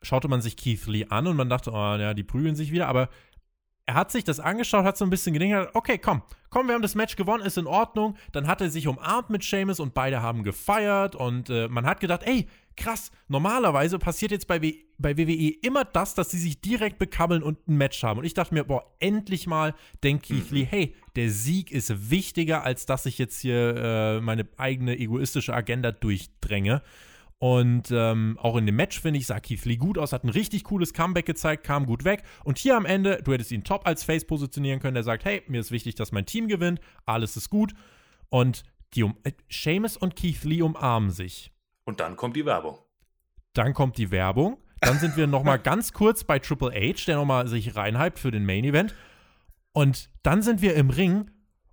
schaute 0.00 0.28
man 0.28 0.40
sich 0.40 0.56
Keith 0.56 0.86
Lee 0.86 1.06
an 1.08 1.26
und 1.26 1.36
man 1.36 1.48
dachte, 1.48 1.72
oh 1.72 1.96
ja, 1.96 2.14
die 2.14 2.22
prügeln 2.22 2.54
sich 2.54 2.70
wieder, 2.70 2.86
aber 2.86 3.08
er 3.86 3.94
hat 3.94 4.12
sich 4.12 4.22
das 4.22 4.38
angeschaut, 4.38 4.84
hat 4.84 4.96
so 4.96 5.04
ein 5.04 5.10
bisschen 5.10 5.34
gedacht, 5.34 5.70
okay, 5.74 5.98
komm, 5.98 6.22
komm, 6.48 6.68
wir 6.68 6.74
haben 6.74 6.82
das 6.82 6.94
Match 6.94 7.16
gewonnen, 7.16 7.44
ist 7.44 7.58
in 7.58 7.66
Ordnung. 7.66 8.16
Dann 8.32 8.46
hat 8.46 8.60
er 8.60 8.70
sich 8.70 8.86
umarmt 8.86 9.28
mit 9.28 9.42
Seamus 9.42 9.80
und 9.80 9.92
beide 9.92 10.22
haben 10.22 10.44
gefeiert 10.44 11.16
und 11.16 11.50
äh, 11.50 11.68
man 11.68 11.84
hat 11.84 12.00
gedacht, 12.00 12.22
ey, 12.24 12.48
krass, 12.76 13.10
normalerweise 13.28 13.98
passiert 13.98 14.30
jetzt 14.32 14.46
bei, 14.46 14.60
w 14.62 14.74
bei 14.96 15.18
WWE 15.18 15.54
immer 15.62 15.84
das, 15.84 16.14
dass 16.14 16.30
sie 16.30 16.38
sich 16.38 16.60
direkt 16.60 16.98
bekabbeln 16.98 17.42
und 17.42 17.66
ein 17.68 17.76
Match 17.76 18.02
haben. 18.04 18.18
Und 18.18 18.24
ich 18.24 18.34
dachte 18.34 18.54
mir, 18.54 18.64
boah, 18.64 18.94
endlich 19.00 19.46
mal 19.46 19.74
denkt 20.04 20.26
Keith 20.26 20.50
Lee, 20.50 20.64
hey, 20.64 20.94
der 21.16 21.30
Sieg 21.30 21.72
ist 21.72 22.10
wichtiger, 22.10 22.62
als 22.62 22.86
dass 22.86 23.04
ich 23.04 23.18
jetzt 23.18 23.40
hier 23.40 23.76
äh, 23.76 24.20
meine 24.20 24.46
eigene 24.56 24.96
egoistische 24.96 25.52
Agenda 25.52 25.90
durchdränge. 25.90 26.80
Und 27.38 27.90
ähm, 27.90 28.38
auch 28.40 28.56
in 28.56 28.66
dem 28.66 28.76
Match, 28.76 29.00
finde 29.00 29.18
ich, 29.18 29.26
sah 29.26 29.40
Keith 29.40 29.64
Lee 29.64 29.76
gut 29.76 29.98
aus, 29.98 30.12
hat 30.12 30.24
ein 30.24 30.30
richtig 30.30 30.64
cooles 30.64 30.94
Comeback 30.94 31.26
gezeigt, 31.26 31.64
kam 31.64 31.86
gut 31.86 32.04
weg. 32.04 32.22
Und 32.44 32.58
hier 32.58 32.76
am 32.76 32.86
Ende, 32.86 33.20
du 33.22 33.32
hättest 33.32 33.52
ihn 33.52 33.64
top 33.64 33.86
als 33.86 34.04
Face 34.04 34.24
positionieren 34.24 34.80
können, 34.80 34.94
der 34.94 35.02
sagt, 35.02 35.24
hey, 35.24 35.42
mir 35.48 35.60
ist 35.60 35.70
wichtig, 35.70 35.94
dass 35.96 36.12
mein 36.12 36.24
Team 36.24 36.48
gewinnt, 36.48 36.80
alles 37.04 37.36
ist 37.36 37.50
gut. 37.50 37.74
Und 38.30 38.62
die 38.94 39.02
um 39.02 39.16
äh, 39.24 39.32
Seamus 39.50 39.96
und 39.96 40.16
Keith 40.16 40.44
Lee 40.44 40.62
umarmen 40.62 41.10
sich. 41.10 41.50
Und 41.84 42.00
dann 42.00 42.16
kommt 42.16 42.36
die 42.36 42.46
Werbung. 42.46 42.78
Dann 43.52 43.74
kommt 43.74 43.98
die 43.98 44.10
Werbung. 44.10 44.58
Dann 44.80 44.98
sind 44.98 45.16
wir 45.16 45.26
noch 45.26 45.44
mal 45.44 45.56
ganz 45.62 45.92
kurz 45.92 46.24
bei 46.24 46.38
Triple 46.38 46.72
H, 46.72 47.04
der 47.06 47.16
noch 47.16 47.24
mal 47.24 47.46
sich 47.46 47.76
reinhypt 47.76 48.18
für 48.18 48.30
den 48.30 48.44
Main 48.44 48.64
Event. 48.64 48.94
Und 49.72 50.10
dann 50.22 50.42
sind 50.42 50.62
wir 50.62 50.74
im 50.74 50.90
Ring 50.90 51.30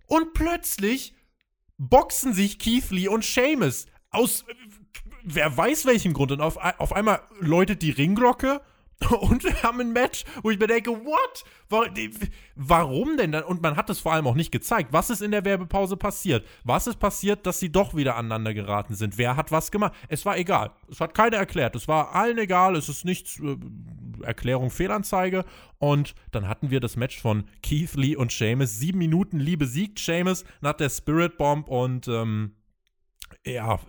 und 0.08 0.34
plötzlich 0.34 1.16
boxen 1.78 2.34
sich 2.34 2.60
Keith 2.60 2.90
Lee 2.92 3.08
und 3.08 3.24
Seamus 3.24 3.86
aus 4.10 4.46
wer 5.24 5.56
weiß 5.56 5.86
welchem 5.86 6.14
Grund. 6.14 6.32
Und 6.32 6.42
auf, 6.42 6.58
auf 6.58 6.94
einmal 6.94 7.22
läutet 7.40 7.82
die 7.82 7.92
Ringglocke 7.92 8.62
und 9.22 9.44
wir 9.44 9.64
haben 9.64 9.80
ein 9.80 9.94
Match, 9.94 10.26
wo 10.44 10.52
ich 10.52 10.60
mir 10.60 10.68
denke, 10.68 10.92
what? 10.92 11.44
Warum 12.56 13.18
denn? 13.18 13.34
Und 13.34 13.62
man 13.62 13.76
hat 13.76 13.90
es 13.90 14.00
vor 14.00 14.14
allem 14.14 14.28
auch 14.28 14.36
nicht 14.36 14.52
gezeigt. 14.52 14.92
Was 14.92 15.10
ist 15.10 15.22
in 15.22 15.32
der 15.32 15.46
Werbepause 15.46 15.98
passiert? 15.98 16.46
Was 16.64 16.88
ist 16.88 17.00
passiert, 17.00 17.46
dass 17.46 17.60
sie 17.60 17.72
doch 17.72 17.96
wieder 17.96 18.16
aneinander 18.16 18.54
geraten 18.54 18.94
sind? 18.94 19.18
Wer 19.18 19.38
hat 19.38 19.52
was 19.52 19.72
gemacht? 19.72 19.94
Es 20.10 20.26
war 20.26 20.38
egal. 20.38 20.72
Es 20.90 21.00
hat 21.00 21.14
keiner 21.14 21.38
erklärt. 21.38 21.76
Es 21.76 21.88
war 21.88 22.14
allen 22.14 22.38
egal. 22.38 22.76
Es 22.76 22.90
ist 22.90 23.06
nichts. 23.06 23.40
Äh, 23.40 23.58
Erklärung, 24.24 24.70
Fehlanzeige. 24.70 25.46
Und 25.80 26.14
dann 26.32 26.48
hatten 26.48 26.70
wir 26.70 26.80
das 26.80 26.96
Match 26.96 27.20
von 27.20 27.46
Keith 27.64 27.96
Lee 27.96 28.16
und 28.16 28.32
Seamus. 28.32 28.78
Sieben 28.78 29.00
Minuten 29.00 29.40
Lee 29.40 29.56
besiegt 29.56 29.98
Seamus 29.98 30.46
nach 30.62 30.74
der 30.74 30.90
Spirit 30.90 31.38
Bomb 31.38 31.68
und 31.68 32.08
ähm, 32.08 32.56
ja 33.44 33.80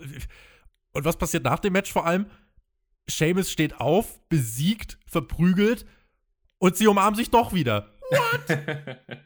und 0.93 1.05
was 1.05 1.17
passiert 1.17 1.45
nach 1.45 1.59
dem 1.59 1.73
Match 1.73 1.93
vor 1.93 2.07
allem? 2.07 2.27
Seamus 3.09 3.51
steht 3.51 3.81
auf, 3.81 4.21
besiegt, 4.29 4.99
verprügelt 5.07 5.87
und 6.59 6.77
sie 6.77 6.87
umarmen 6.87 7.17
sich 7.17 7.31
doch 7.31 7.53
wieder. 7.53 7.99
What? 8.11 8.59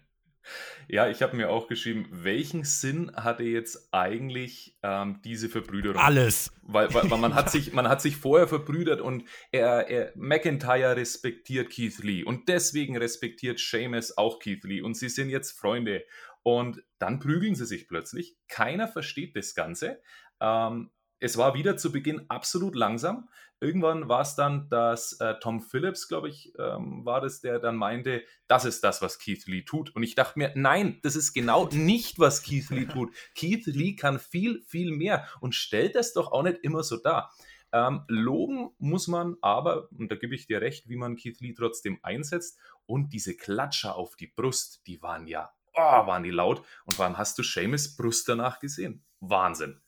ja, 0.89 1.09
ich 1.09 1.23
habe 1.23 1.37
mir 1.37 1.51
auch 1.51 1.69
geschrieben, 1.69 2.07
welchen 2.11 2.65
Sinn 2.65 3.13
hatte 3.15 3.43
jetzt 3.43 3.93
eigentlich 3.93 4.79
ähm, 4.83 5.21
diese 5.25 5.49
Verbrüderung? 5.49 6.01
Alles. 6.01 6.53
Weil, 6.63 6.93
weil, 6.95 7.11
weil 7.11 7.19
man, 7.19 7.35
hat 7.35 7.51
sich, 7.53 7.73
man 7.73 7.89
hat 7.89 8.01
sich 8.01 8.17
vorher 8.17 8.49
verbrüdert 8.49 9.01
und 9.01 9.25
er, 9.53 9.89
er, 9.89 10.13
McIntyre 10.15 10.97
respektiert 10.97 11.71
Keith 11.71 11.99
Lee 11.99 12.25
und 12.25 12.49
deswegen 12.49 12.97
respektiert 12.97 13.59
Seamus 13.59 14.17
auch 14.17 14.39
Keith 14.39 14.65
Lee 14.65 14.81
und 14.81 14.97
sie 14.97 15.09
sind 15.09 15.31
jetzt 15.31 15.59
Freunde. 15.59 16.05
Und 16.43 16.81
dann 17.01 17.19
prügeln 17.19 17.57
sie 17.57 17.67
sich 17.67 17.89
plötzlich. 17.89 18.37
Keiner 18.47 18.87
versteht 18.87 19.35
das 19.35 19.57
Ganze. 19.57 20.01
Ähm, 20.41 20.91
es 21.19 21.37
war 21.37 21.55
wieder 21.55 21.77
zu 21.77 21.91
Beginn 21.91 22.27
absolut 22.29 22.77
langsam. 22.77 23.29
Irgendwann 23.59 24.09
war 24.09 24.21
es 24.21 24.35
dann, 24.35 24.69
dass 24.69 25.15
äh, 25.21 25.35
Tom 25.41 25.63
Phillips, 25.63 26.09
glaube 26.09 26.29
ich, 26.29 26.53
ähm, 26.59 27.07
war 27.07 27.23
das, 27.23 27.41
der 27.41 27.59
dann 27.59 27.77
meinte, 27.77 28.23
das 28.49 28.67
ist 28.67 28.85
das, 28.85 29.01
was 29.01 29.19
Keith 29.19 29.47
Lee 29.47 29.63
tut. 29.63 29.95
Und 29.97 30.03
ich 30.03 30.15
dachte 30.15 30.39
mir, 30.39 30.53
nein, 30.55 30.99
das 31.03 31.17
ist 31.17 31.33
genau 31.33 31.67
nicht, 31.73 32.19
was 32.19 32.43
Keith 32.43 32.69
Lee 32.69 32.85
tut. 32.87 33.15
Keith 33.35 33.67
Lee 33.67 33.97
kann 33.97 34.19
viel, 34.19 34.63
viel 34.67 34.93
mehr 34.93 35.27
und 35.41 35.55
stellt 35.55 35.97
das 35.97 36.13
doch 36.13 36.33
auch 36.33 36.43
nicht 36.43 36.59
immer 36.63 36.83
so 36.83 36.99
dar. 36.99 37.33
Ähm, 37.73 38.03
loben 38.09 38.71
muss 38.79 39.09
man 39.09 39.37
aber, 39.41 39.91
und 39.91 40.11
da 40.11 40.17
gebe 40.17 40.35
ich 40.35 40.47
dir 40.47 40.61
recht, 40.61 40.89
wie 40.89 40.97
man 40.97 41.17
Keith 41.17 41.41
Lee 41.41 41.55
trotzdem 41.55 41.99
einsetzt. 42.03 42.59
Und 42.85 43.15
diese 43.15 43.37
Klatscher 43.37 43.97
auf 43.97 44.17
die 44.17 44.29
Brust, 44.29 44.87
die 44.87 45.01
waren 45.01 45.27
ja, 45.27 45.51
oh, 45.73 45.81
waren 45.81 46.23
die 46.23 46.31
laut. 46.31 46.63
Und 46.85 47.01
allem 47.01 47.17
hast 47.17 47.39
du 47.39 47.43
Seamus 47.43 47.97
Brust 47.97 48.29
danach 48.29 48.61
gesehen. 48.61 49.03
Wahnsinn 49.21 49.81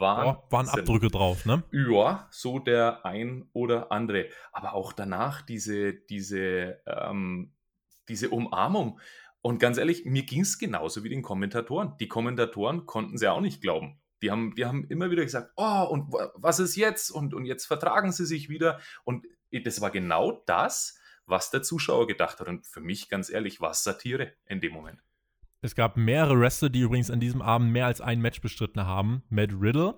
waren, 0.00 0.36
oh, 0.36 0.42
waren 0.50 0.68
Abdrücke 0.68 1.08
drauf, 1.08 1.46
ne? 1.46 1.62
Ja, 1.70 2.28
so 2.30 2.58
der 2.58 3.04
ein 3.04 3.48
oder 3.52 3.92
andere. 3.92 4.28
Aber 4.52 4.74
auch 4.74 4.92
danach 4.92 5.42
diese, 5.42 5.94
diese, 5.94 6.80
ähm, 6.86 7.52
diese 8.08 8.30
Umarmung. 8.30 9.00
Und 9.40 9.58
ganz 9.58 9.78
ehrlich, 9.78 10.04
mir 10.04 10.22
ging 10.24 10.42
es 10.42 10.58
genauso 10.58 11.04
wie 11.04 11.08
den 11.08 11.22
Kommentatoren. 11.22 11.96
Die 11.98 12.08
Kommentatoren 12.08 12.86
konnten 12.86 13.18
sie 13.18 13.28
auch 13.28 13.40
nicht 13.40 13.60
glauben. 13.60 14.00
Die 14.22 14.30
haben, 14.30 14.54
die 14.54 14.64
haben 14.64 14.84
immer 14.88 15.10
wieder 15.10 15.24
gesagt, 15.24 15.52
oh, 15.56 15.86
und 15.90 16.12
was 16.34 16.60
ist 16.60 16.76
jetzt? 16.76 17.10
Und, 17.10 17.34
und 17.34 17.44
jetzt 17.44 17.66
vertragen 17.66 18.12
sie 18.12 18.24
sich 18.24 18.48
wieder. 18.48 18.80
Und 19.04 19.26
das 19.64 19.80
war 19.80 19.90
genau 19.90 20.42
das, 20.46 20.98
was 21.26 21.50
der 21.50 21.62
Zuschauer 21.62 22.06
gedacht 22.06 22.38
hat. 22.38 22.48
Und 22.48 22.66
für 22.66 22.80
mich, 22.80 23.08
ganz 23.08 23.30
ehrlich, 23.30 23.60
war 23.60 23.72
es 23.72 23.82
Satire 23.82 24.32
in 24.46 24.60
dem 24.60 24.72
Moment. 24.72 25.00
Es 25.62 25.76
gab 25.76 25.96
mehrere 25.96 26.38
Wrestler, 26.38 26.70
die 26.70 26.80
übrigens 26.80 27.10
an 27.10 27.20
diesem 27.20 27.40
Abend 27.40 27.70
mehr 27.70 27.86
als 27.86 28.00
ein 28.00 28.20
Match 28.20 28.40
bestritten 28.40 28.84
haben. 28.84 29.22
Matt 29.30 29.52
Riddle, 29.52 29.94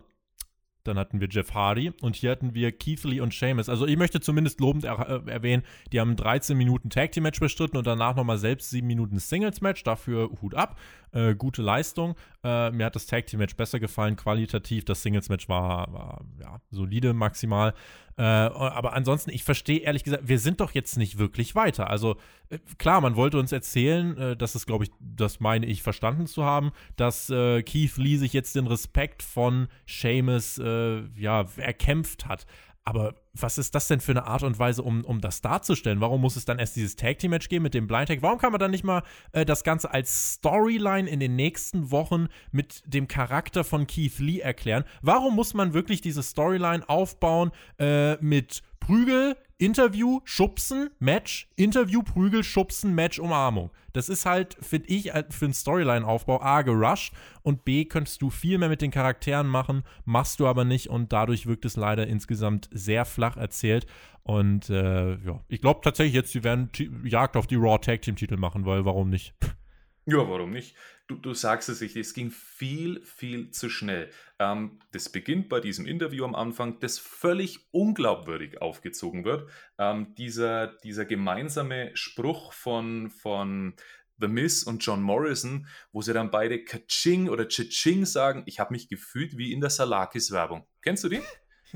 dann 0.84 0.98
hatten 0.98 1.20
wir 1.20 1.28
Jeff 1.30 1.54
Hardy 1.54 1.92
und 2.02 2.16
hier 2.16 2.30
hatten 2.30 2.52
wir 2.52 2.70
Keith 2.70 3.02
Lee 3.04 3.20
und 3.20 3.32
Sheamus. 3.32 3.70
Also 3.70 3.86
ich 3.86 3.96
möchte 3.96 4.20
zumindest 4.20 4.60
lobend 4.60 4.84
er 4.84 5.24
äh, 5.26 5.30
erwähnen, 5.30 5.62
die 5.90 6.00
haben 6.00 6.16
13 6.16 6.56
Minuten 6.56 6.90
Tag 6.90 7.12
Team 7.12 7.22
Match 7.22 7.40
bestritten 7.40 7.78
und 7.78 7.86
danach 7.86 8.14
nochmal 8.14 8.36
selbst 8.36 8.68
7 8.68 8.86
Minuten 8.86 9.18
Singles 9.18 9.62
Match. 9.62 9.82
Dafür 9.82 10.30
Hut 10.42 10.54
ab. 10.54 10.78
Äh, 11.14 11.36
gute 11.36 11.62
Leistung. 11.62 12.16
Äh, 12.42 12.72
mir 12.72 12.86
hat 12.86 12.96
das 12.96 13.06
Tag 13.06 13.26
Team 13.26 13.38
Match 13.38 13.54
besser 13.54 13.78
gefallen, 13.78 14.16
qualitativ. 14.16 14.84
Das 14.84 15.02
Singles 15.02 15.28
Match 15.28 15.48
war, 15.48 15.92
war 15.92 16.24
ja, 16.40 16.60
solide 16.70 17.12
maximal. 17.12 17.72
Äh, 18.16 18.22
aber 18.22 18.94
ansonsten, 18.94 19.30
ich 19.30 19.44
verstehe 19.44 19.78
ehrlich 19.80 20.02
gesagt, 20.02 20.26
wir 20.26 20.40
sind 20.40 20.60
doch 20.60 20.72
jetzt 20.72 20.96
nicht 20.96 21.16
wirklich 21.16 21.54
weiter. 21.54 21.88
Also 21.88 22.16
äh, 22.48 22.58
klar, 22.78 23.00
man 23.00 23.14
wollte 23.14 23.38
uns 23.38 23.52
erzählen, 23.52 24.16
äh, 24.18 24.36
das 24.36 24.56
ist, 24.56 24.66
glaube 24.66 24.84
ich, 24.84 24.90
das 24.98 25.38
meine 25.38 25.66
ich 25.66 25.82
verstanden 25.82 26.26
zu 26.26 26.44
haben, 26.44 26.72
dass 26.96 27.28
Keith 27.28 27.96
Lee 27.96 28.16
sich 28.16 28.32
jetzt 28.32 28.56
den 28.56 28.66
Respekt 28.66 29.22
von 29.22 29.68
Seamus 29.86 30.56
ja, 30.56 31.44
erkämpft 31.56 32.26
hat. 32.26 32.46
Aber 32.86 33.14
was 33.32 33.56
ist 33.56 33.74
das 33.74 33.88
denn 33.88 34.00
für 34.00 34.12
eine 34.12 34.26
Art 34.26 34.42
und 34.42 34.58
Weise, 34.58 34.82
um, 34.82 35.04
um 35.04 35.20
das 35.22 35.40
darzustellen? 35.40 36.02
Warum 36.02 36.20
muss 36.20 36.36
es 36.36 36.44
dann 36.44 36.58
erst 36.58 36.76
dieses 36.76 36.96
Tag 36.96 37.18
Team 37.18 37.30
Match 37.30 37.48
geben 37.48 37.62
mit 37.62 37.72
dem 37.72 37.86
Blind 37.86 38.08
Tag? 38.08 38.20
Warum 38.20 38.38
kann 38.38 38.52
man 38.52 38.60
dann 38.60 38.70
nicht 38.70 38.84
mal 38.84 39.02
äh, 39.32 39.46
das 39.46 39.64
Ganze 39.64 39.90
als 39.90 40.34
Storyline 40.34 41.08
in 41.08 41.18
den 41.18 41.34
nächsten 41.34 41.90
Wochen 41.90 42.28
mit 42.52 42.82
dem 42.86 43.08
Charakter 43.08 43.64
von 43.64 43.86
Keith 43.86 44.18
Lee 44.18 44.40
erklären? 44.40 44.84
Warum 45.00 45.34
muss 45.34 45.54
man 45.54 45.72
wirklich 45.72 46.02
diese 46.02 46.22
Storyline 46.22 46.86
aufbauen 46.86 47.52
äh, 47.78 48.16
mit 48.22 48.62
Prügel, 48.80 49.34
Interview, 49.58 50.20
Schubsen, 50.24 50.90
Match, 50.98 51.48
Interview, 51.56 52.02
Prügel, 52.02 52.42
Schubsen, 52.42 52.94
Match, 52.94 53.18
Umarmung. 53.18 53.70
Das 53.92 54.08
ist 54.08 54.26
halt, 54.26 54.56
finde 54.60 54.88
ich, 54.88 55.12
für 55.30 55.44
einen 55.44 55.54
Storyline-Aufbau 55.54 56.40
A, 56.42 56.62
gerusht 56.62 57.14
und 57.42 57.64
B, 57.64 57.84
könntest 57.84 58.20
du 58.22 58.30
viel 58.30 58.58
mehr 58.58 58.68
mit 58.68 58.82
den 58.82 58.90
Charakteren 58.90 59.46
machen, 59.46 59.84
machst 60.04 60.40
du 60.40 60.46
aber 60.48 60.64
nicht 60.64 60.88
und 60.90 61.12
dadurch 61.12 61.46
wirkt 61.46 61.64
es 61.64 61.76
leider 61.76 62.06
insgesamt 62.06 62.68
sehr 62.72 63.04
flach 63.04 63.36
erzählt. 63.36 63.86
Und 64.22 64.70
äh, 64.70 65.16
ja, 65.16 65.40
ich 65.48 65.60
glaube 65.60 65.80
tatsächlich 65.82 66.14
jetzt, 66.14 66.32
sie 66.32 66.42
werden 66.42 66.72
T 66.72 66.90
Jagd 67.04 67.36
auf 67.36 67.46
die 67.46 67.56
Raw 67.56 67.78
Tag 67.78 68.02
Team 68.02 68.16
Titel 68.16 68.36
machen, 68.36 68.66
weil 68.66 68.84
warum 68.84 69.10
nicht? 69.10 69.34
Ja, 70.06 70.28
warum 70.28 70.50
nicht? 70.50 70.76
Du, 71.06 71.16
du 71.16 71.32
sagst 71.34 71.68
es 71.68 71.78
sich, 71.78 71.96
es 71.96 72.12
ging 72.12 72.30
viel, 72.30 73.02
viel 73.04 73.50
zu 73.50 73.70
schnell. 73.70 74.10
Ähm, 74.38 74.78
das 74.92 75.08
beginnt 75.08 75.48
bei 75.48 75.60
diesem 75.60 75.86
Interview 75.86 76.24
am 76.24 76.34
Anfang, 76.34 76.78
das 76.80 76.98
völlig 76.98 77.68
unglaubwürdig 77.72 78.60
aufgezogen 78.60 79.24
wird. 79.24 79.50
Ähm, 79.78 80.14
dieser, 80.16 80.66
dieser 80.66 81.06
gemeinsame 81.06 81.90
Spruch 81.94 82.52
von, 82.52 83.10
von 83.10 83.74
The 84.18 84.28
Miz 84.28 84.62
und 84.62 84.84
John 84.84 85.02
Morrison, 85.02 85.66
wo 85.92 86.02
sie 86.02 86.12
dann 86.12 86.30
beide 86.30 86.62
Kaching 86.64 87.28
oder 87.28 87.48
Chaching 87.48 88.04
sagen, 88.04 88.42
ich 88.46 88.60
habe 88.60 88.72
mich 88.72 88.88
gefühlt 88.88 89.36
wie 89.36 89.52
in 89.52 89.60
der 89.60 89.70
Salakis-Werbung. 89.70 90.66
Kennst 90.82 91.04
du 91.04 91.08
die? 91.08 91.22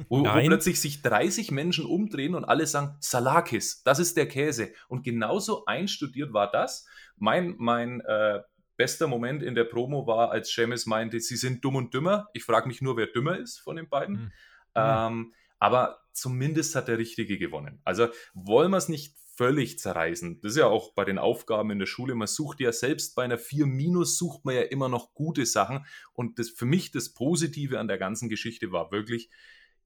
Wo, 0.09 0.21
wo, 0.21 0.23
plötzlich 0.23 0.81
sich 0.81 1.03
30 1.03 1.51
Menschen 1.51 1.85
umdrehen 1.85 2.35
und 2.35 2.45
alle 2.45 2.67
sagen, 2.67 2.97
Salakis, 3.01 3.83
das 3.83 3.99
ist 3.99 4.17
der 4.17 4.29
Käse. 4.29 4.73
Und 4.89 5.03
genauso 5.03 5.65
einstudiert 5.67 6.33
war 6.33 6.51
das. 6.51 6.87
Mein, 7.17 7.55
mein 7.59 8.01
äh, 8.01 8.41
bester 8.77 9.09
Moment 9.09 9.43
in 9.43 9.55
der 9.55 9.65
Promo 9.65 10.07
war, 10.07 10.31
als 10.31 10.53
Seamus 10.53 10.87
meinte, 10.87 11.21
sie 11.21 11.37
sind 11.37 11.65
dumm 11.65 11.77
und 11.77 11.93
dümmer. 11.93 12.29
Ich 12.33 12.45
frage 12.45 12.69
mich 12.69 12.81
nur, 12.81 12.97
wer 12.97 13.09
dümmer 13.09 13.39
ist 13.39 13.59
von 13.59 13.77
den 13.77 13.89
beiden. 13.89 14.15
Mhm. 14.15 14.33
Ähm, 14.75 15.35
aber 15.59 16.01
zumindest 16.13 16.75
hat 16.77 16.89
der 16.89 16.99
Richtige 16.99 17.39
gewonnen. 17.39 17.81
Also 17.85 18.09
wollen 18.35 18.71
wir 18.71 18.77
es 18.77 18.89
nicht 18.89 19.17
völlig 19.39 19.79
zerreißen. 19.79 20.41
Das 20.41 20.53
ist 20.53 20.59
ja 20.59 20.67
auch 20.67 20.95
bei 20.95 21.05
den 21.05 21.19
Aufgaben 21.19 21.71
in 21.71 21.79
der 21.79 21.87
Schule. 21.87 22.17
Man 22.17 22.27
sucht 22.27 22.59
ja 22.61 22.73
selbst 22.73 23.15
bei 23.15 23.23
einer 23.23 23.39
4 23.39 23.67
minus 23.67 24.19
sucht 24.19 24.45
man 24.45 24.57
ja 24.57 24.63
immer 24.63 24.89
noch 24.89 25.15
gute 25.15 25.47
Sachen. 25.47 25.87
Und 26.13 26.41
das 26.41 26.51
für 26.51 26.67
mich 26.67 26.91
das 26.91 27.15
Positive 27.15 27.79
an 27.79 27.87
der 27.87 27.99
ganzen 27.99 28.29
Geschichte 28.29 28.73
war 28.73 28.91
wirklich, 28.91 29.31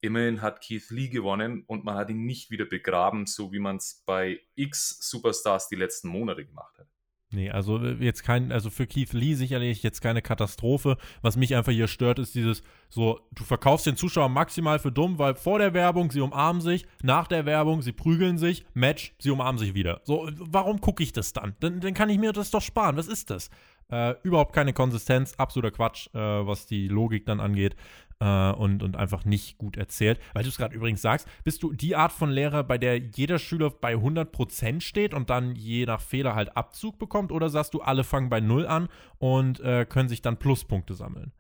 immerhin 0.03 0.43
hat 0.43 0.61
Keith 0.61 0.91
Lee 0.91 1.09
gewonnen 1.09 1.65
und 1.67 1.85
man 1.85 1.97
hat 1.97 2.11
ihn 2.11 2.27
nicht 2.27 2.51
wieder 2.51 2.67
begraben, 2.67 3.27
so 3.27 3.53
wie 3.53 3.59
man 3.61 3.77
es 3.77 4.03
bei 4.05 4.41
X 4.55 4.99
Superstars 5.01 5.69
die 5.69 5.77
letzten 5.77 6.09
Monate 6.09 6.45
gemacht 6.45 6.77
hat. 6.79 6.89
Nee, 7.33 7.51
also 7.51 7.79
äh, 7.79 7.95
jetzt 8.01 8.25
kein, 8.25 8.53
also 8.53 8.69
für 8.69 8.87
Keith 8.87 9.13
Lee 9.13 9.35
sicherlich 9.35 9.83
jetzt 9.83 10.03
keine 10.03 10.21
Katastrophe. 10.21 10.99
Was 11.23 11.37
mich 11.37 11.57
einfach 11.57 11.73
hier 11.73 11.89
stört, 11.89 12.19
ist 12.19 12.35
dieses 12.35 12.63
so, 12.91 13.21
du 13.33 13.45
verkaufst 13.45 13.87
den 13.87 13.97
Zuschauer 13.97 14.29
maximal 14.29 14.79
für 14.79 14.93
dumm, 14.93 15.19
weil 15.19 15.35
vor 15.35 15.59
der 15.59 15.73
Werbung 15.73 16.11
sie 16.11 16.21
umarmen 16.21 16.61
sich, 16.61 16.85
nach 17.03 17.27
der 17.27 17.47
Werbung 17.47 17.81
sie 17.81 17.93
prügeln 17.93 18.37
sich, 18.37 18.65
Match, 18.75 19.15
sie 19.19 19.31
umarmen 19.31 19.59
sich 19.59 19.73
wieder. 19.73 20.03
So, 20.05 20.29
warum 20.37 20.81
gucke 20.81 21.03
ich 21.03 21.13
das 21.13 21.33
dann? 21.33 21.57
dann? 21.61 21.81
Dann 21.81 21.95
kann 21.95 22.11
ich 22.11 22.19
mir 22.19 22.33
das 22.33 22.51
doch 22.51 22.61
sparen. 22.61 22.99
Was 22.99 23.09
ist 23.09 23.31
das? 23.31 23.49
Äh, 23.91 24.15
überhaupt 24.23 24.55
keine 24.55 24.73
Konsistenz, 24.73 25.35
absoluter 25.37 25.71
Quatsch, 25.71 26.09
äh, 26.15 26.19
was 26.19 26.67
die 26.67 26.89
Logik 26.89 27.25
dann 27.25 27.41
angeht 27.41 27.77
äh, 28.23 28.53
und, 28.53 28.83
und 28.83 28.97
einfach 28.97 29.25
nicht 29.25 29.59
gut 29.59 29.77
erzählt. 29.77 30.21
Weil 30.33 30.45
du 30.45 30.49
es 30.49 30.57
gerade 30.57 30.75
übrigens 30.75 31.03
sagst, 31.03 31.27
bist 31.43 31.63
du 31.63 31.73
die 31.73 31.97
Art 31.97 32.13
von 32.13 32.31
Lehrer, 32.31 32.63
bei 32.63 32.79
der 32.79 32.99
jeder 32.99 33.39
Schüler 33.39 33.71
bei 33.71 33.95
100% 33.95 34.81
steht 34.81 35.13
und 35.13 35.29
dann 35.29 35.57
je 35.57 35.87
nach 35.87 36.01
Fehler 36.01 36.35
halt 36.35 36.57
Abzug 36.57 36.99
bekommt? 36.99 37.33
Oder 37.33 37.49
sagst 37.49 37.75
du, 37.75 37.81
alle 37.81 38.05
fangen 38.05 38.31
bei 38.31 38.41
Null 38.41 38.67
an 38.67 38.89
und 39.19 39.61
äh, 39.61 39.85
können 39.85 40.09
sich 40.09 40.23
dann 40.23 40.39
Pluspunkte 40.39 40.95
sammeln? 40.95 41.33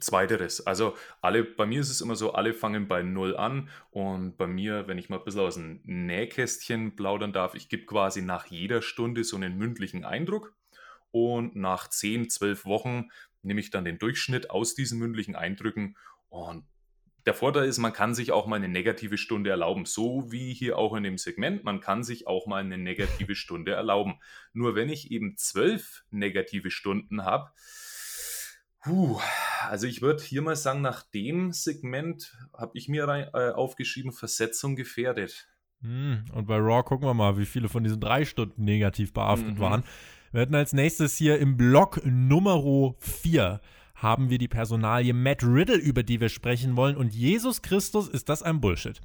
Zweiteres. 0.00 0.66
Also 0.66 0.94
alle, 1.20 1.44
bei 1.44 1.66
mir 1.66 1.80
ist 1.80 1.90
es 1.90 2.00
immer 2.00 2.16
so, 2.16 2.32
alle 2.32 2.54
fangen 2.54 2.88
bei 2.88 3.02
Null 3.02 3.36
an 3.36 3.68
und 3.90 4.38
bei 4.38 4.46
mir, 4.46 4.88
wenn 4.88 4.96
ich 4.96 5.10
mal 5.10 5.18
ein 5.18 5.24
bisschen 5.24 5.40
aus 5.42 5.56
dem 5.56 5.80
Nähkästchen 5.84 6.96
plaudern 6.96 7.34
darf, 7.34 7.54
ich 7.54 7.68
gebe 7.68 7.84
quasi 7.84 8.22
nach 8.22 8.46
jeder 8.46 8.80
Stunde 8.80 9.24
so 9.24 9.36
einen 9.36 9.58
mündlichen 9.58 10.06
Eindruck 10.06 10.54
und 11.10 11.54
nach 11.54 11.88
10, 11.88 12.30
12 12.30 12.64
Wochen 12.64 13.10
nehme 13.42 13.60
ich 13.60 13.70
dann 13.70 13.84
den 13.84 13.98
Durchschnitt 13.98 14.50
aus 14.50 14.74
diesen 14.74 14.98
mündlichen 14.98 15.36
Eindrücken 15.36 15.96
und 16.28 16.64
der 17.26 17.34
Vorteil 17.34 17.66
ist, 17.66 17.78
man 17.78 17.92
kann 17.92 18.14
sich 18.14 18.32
auch 18.32 18.46
mal 18.46 18.56
eine 18.56 18.68
negative 18.68 19.16
Stunde 19.16 19.50
erlauben, 19.50 19.84
so 19.84 20.32
wie 20.32 20.52
hier 20.52 20.76
auch 20.76 20.94
in 20.94 21.04
dem 21.04 21.18
Segment. 21.18 21.62
Man 21.62 21.80
kann 21.80 22.02
sich 22.02 22.26
auch 22.26 22.46
mal 22.46 22.60
eine 22.60 22.78
negative 22.78 23.36
Stunde 23.36 23.72
erlauben. 23.72 24.18
Nur 24.52 24.74
wenn 24.74 24.88
ich 24.88 25.12
eben 25.12 25.36
zwölf 25.36 26.04
negative 26.10 26.72
Stunden 26.72 27.24
habe, 27.24 27.52
also 29.68 29.86
ich 29.86 30.02
würde 30.02 30.22
hier 30.22 30.42
mal 30.42 30.56
sagen, 30.56 30.80
nach 30.80 31.02
dem 31.02 31.52
Segment 31.52 32.36
habe 32.56 32.76
ich 32.76 32.88
mir 32.88 33.06
rein, 33.06 33.28
äh, 33.32 33.50
aufgeschrieben, 33.50 34.10
Versetzung 34.10 34.74
gefährdet. 34.74 35.48
Hm, 35.82 36.24
und 36.32 36.46
bei 36.46 36.56
Raw 36.56 36.82
gucken 36.82 37.06
wir 37.06 37.14
mal, 37.14 37.38
wie 37.38 37.46
viele 37.46 37.68
von 37.68 37.84
diesen 37.84 38.00
drei 38.00 38.24
Stunden 38.24 38.64
negativ 38.64 39.12
behaftet 39.12 39.54
mhm. 39.54 39.60
waren. 39.60 39.84
Wir 40.32 40.40
hatten 40.40 40.54
als 40.54 40.72
nächstes 40.72 41.18
hier 41.18 41.38
im 41.38 41.58
Block 41.58 42.00
Nummer 42.06 42.94
4 43.00 43.60
haben 43.94 44.30
wir 44.30 44.38
die 44.38 44.48
Personalie 44.48 45.12
Matt 45.12 45.42
Riddle, 45.42 45.76
über 45.76 46.02
die 46.02 46.22
wir 46.22 46.30
sprechen 46.30 46.74
wollen. 46.74 46.96
Und 46.96 47.14
Jesus 47.14 47.60
Christus, 47.60 48.08
ist 48.08 48.30
das 48.30 48.42
ein 48.42 48.58
Bullshit. 48.58 48.98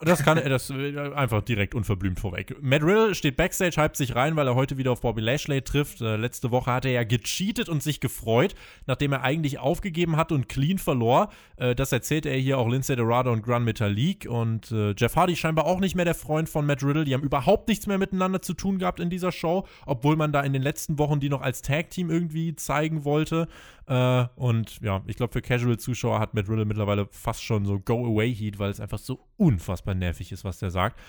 Das 0.00 0.22
kann 0.22 0.38
er 0.38 0.48
das 0.48 0.70
äh, 0.70 0.96
einfach 0.96 1.42
direkt 1.42 1.74
unverblümt 1.74 2.20
vorweg. 2.20 2.56
Matt 2.60 2.82
Riddle 2.82 3.16
steht 3.16 3.36
backstage, 3.36 3.82
hypt 3.82 3.96
sich 3.96 4.14
rein, 4.14 4.36
weil 4.36 4.46
er 4.46 4.54
heute 4.54 4.78
wieder 4.78 4.92
auf 4.92 5.00
Bobby 5.00 5.20
Lashley 5.20 5.60
trifft. 5.60 6.00
Äh, 6.00 6.14
letzte 6.14 6.52
Woche 6.52 6.72
hat 6.72 6.84
er 6.84 6.92
ja 6.92 7.02
gecheatet 7.02 7.68
und 7.68 7.82
sich 7.82 7.98
gefreut, 7.98 8.54
nachdem 8.86 9.10
er 9.10 9.22
eigentlich 9.22 9.58
aufgegeben 9.58 10.16
hat 10.16 10.30
und 10.30 10.48
clean 10.48 10.78
verlor. 10.78 11.30
Äh, 11.56 11.74
das 11.74 11.90
erzählte 11.90 12.28
er 12.28 12.38
hier 12.38 12.58
auch 12.58 12.68
Lindsay 12.68 12.94
Dorado 12.94 13.32
und 13.32 13.42
Grand 13.42 13.64
Metalik. 13.64 14.28
Und 14.30 14.70
äh, 14.70 14.94
Jeff 14.96 15.16
Hardy 15.16 15.34
scheinbar 15.34 15.66
auch 15.66 15.80
nicht 15.80 15.96
mehr 15.96 16.04
der 16.04 16.14
Freund 16.14 16.48
von 16.48 16.64
Matt 16.64 16.84
Riddle. 16.84 17.04
Die 17.04 17.14
haben 17.14 17.24
überhaupt 17.24 17.66
nichts 17.66 17.88
mehr 17.88 17.98
miteinander 17.98 18.40
zu 18.40 18.54
tun 18.54 18.78
gehabt 18.78 19.00
in 19.00 19.10
dieser 19.10 19.32
Show, 19.32 19.66
obwohl 19.84 20.14
man 20.14 20.30
da 20.30 20.42
in 20.42 20.52
den 20.52 20.62
letzten 20.62 21.00
Wochen 21.00 21.18
die 21.18 21.28
noch 21.28 21.42
als 21.42 21.60
Tag-Team 21.62 22.08
irgendwie 22.08 22.54
zeigen 22.54 23.04
wollte. 23.04 23.48
Äh, 23.88 24.26
und 24.36 24.80
ja, 24.82 25.02
ich 25.06 25.16
glaube, 25.16 25.32
für 25.32 25.40
Casual-Zuschauer 25.40 26.20
hat 26.20 26.34
Matt 26.34 26.48
Riddle 26.48 26.66
mittlerweile 26.66 27.08
fast 27.10 27.42
schon 27.42 27.64
so 27.64 27.80
Go-Away-Heat, 27.80 28.58
weil 28.58 28.70
es 28.70 28.80
einfach 28.80 28.98
so 28.98 29.26
unfassbar 29.36 29.94
nervig 29.94 30.30
ist, 30.30 30.44
was 30.44 30.58
der 30.58 30.70
sagt. 30.70 31.00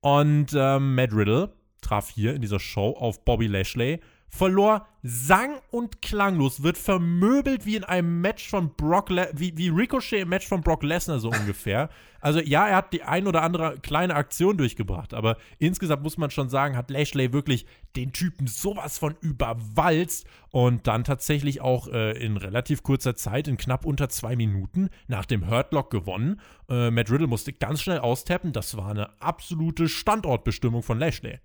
Und 0.00 0.54
ähm, 0.54 0.94
Matt 0.94 1.12
Riddle 1.12 1.52
traf 1.80 2.08
hier 2.08 2.34
in 2.34 2.40
dieser 2.40 2.60
Show 2.60 2.90
auf 2.96 3.24
Bobby 3.24 3.48
Lashley 3.48 4.00
verlor 4.30 4.86
sang- 5.02 5.60
und 5.70 6.02
klanglos, 6.02 6.62
wird 6.62 6.78
vermöbelt 6.78 7.66
wie 7.66 7.76
in 7.76 7.84
einem 7.84 8.20
Match 8.20 8.48
von 8.48 8.74
Brock, 8.74 9.10
Le 9.10 9.30
wie, 9.34 9.56
wie 9.56 9.68
Ricochet 9.68 10.22
im 10.22 10.28
Match 10.28 10.46
von 10.46 10.60
Brock 10.60 10.82
Lesnar 10.82 11.18
so 11.18 11.30
ungefähr. 11.30 11.90
Also 12.22 12.38
ja, 12.38 12.68
er 12.68 12.76
hat 12.76 12.92
die 12.92 13.02
ein 13.02 13.26
oder 13.26 13.40
andere 13.40 13.78
kleine 13.78 14.14
Aktion 14.14 14.58
durchgebracht, 14.58 15.14
aber 15.14 15.38
insgesamt 15.58 16.02
muss 16.02 16.18
man 16.18 16.30
schon 16.30 16.50
sagen, 16.50 16.76
hat 16.76 16.90
Lashley 16.90 17.32
wirklich 17.32 17.64
den 17.96 18.12
Typen 18.12 18.46
sowas 18.46 18.98
von 18.98 19.16
überwalzt 19.22 20.26
und 20.50 20.86
dann 20.86 21.04
tatsächlich 21.04 21.62
auch 21.62 21.88
äh, 21.88 22.22
in 22.22 22.36
relativ 22.36 22.82
kurzer 22.82 23.16
Zeit, 23.16 23.48
in 23.48 23.56
knapp 23.56 23.86
unter 23.86 24.10
zwei 24.10 24.36
Minuten, 24.36 24.90
nach 25.08 25.24
dem 25.24 25.48
Hurtlock 25.48 25.90
gewonnen. 25.90 26.42
Äh, 26.68 26.90
Matt 26.90 27.10
Riddle 27.10 27.26
musste 27.26 27.54
ganz 27.54 27.80
schnell 27.80 28.00
austappen, 28.00 28.52
das 28.52 28.76
war 28.76 28.90
eine 28.90 29.18
absolute 29.22 29.88
Standortbestimmung 29.88 30.82
von 30.82 30.98
Lashley. 30.98 31.40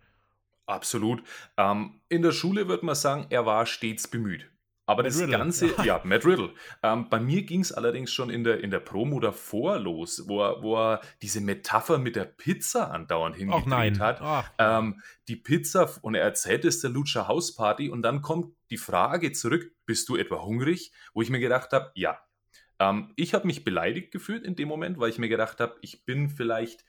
Absolut. 0.66 1.24
Ähm, 1.58 2.02
in 2.10 2.22
der 2.22 2.32
Schule 2.32 2.68
würde 2.68 2.86
man 2.86 2.96
sagen, 2.96 3.28
er 3.30 3.46
war 3.46 3.66
stets 3.66 4.08
bemüht. 4.08 4.50
Aber 4.88 5.02
Matt 5.02 5.12
das 5.12 5.20
Riddle. 5.20 5.38
Ganze, 5.38 5.76
ja, 5.84 6.02
Matt 6.04 6.26
Riddle. 6.26 6.52
Ähm, 6.84 7.10
bei 7.10 7.20
mir 7.20 7.44
ging 7.44 7.62
es 7.62 7.72
allerdings 7.72 8.14
schon 8.14 8.30
in 8.30 8.44
der, 8.44 8.64
in 8.64 8.70
der 8.70 8.80
Promo 8.80 9.20
davor 9.20 9.80
los, 9.80 10.28
wo 10.28 10.44
er, 10.44 10.62
wo 10.62 10.78
er 10.78 11.02
diese 11.22 11.42
Metapher 11.42 11.98
mit 11.98 12.16
der 12.16 12.26
Pizza 12.26 12.92
andauernd 12.92 13.36
hingedreht 13.36 14.00
hat. 14.00 14.22
Ach. 14.22 14.52
Ähm, 14.60 15.02
die 15.28 15.36
Pizza, 15.36 15.90
und 16.02 16.16
er 16.16 16.22
erzählt 16.22 16.66
es 16.66 16.82
der 16.82 16.92
Lucha 16.92 17.28
House 17.28 17.56
Party 17.56 17.90
und 17.90 18.04
dann 18.04 18.22
kommt 18.22 18.56
die 18.70 18.78
Frage 18.78 19.32
zurück, 19.32 19.72
bist 19.86 20.08
du 20.10 20.18
etwa 20.18 20.44
hungrig? 20.44 20.92
Wo 21.14 21.22
ich 21.22 21.30
mir 21.30 21.40
gedacht 21.40 21.74
habe, 21.74 21.92
ja. 21.96 22.20
Ähm, 22.78 23.14
ich 23.16 23.34
habe 23.34 23.48
mich 23.48 23.64
beleidigt 23.64 24.12
gefühlt 24.12 24.44
in 24.44 24.56
dem 24.56 24.68
Moment, 24.68 25.00
weil 25.00 25.10
ich 25.10 25.18
mir 25.18 25.30
gedacht 25.30 25.60
habe, 25.62 25.78
ich 25.82 26.06
bin 26.06 26.30
vielleicht 26.30 26.86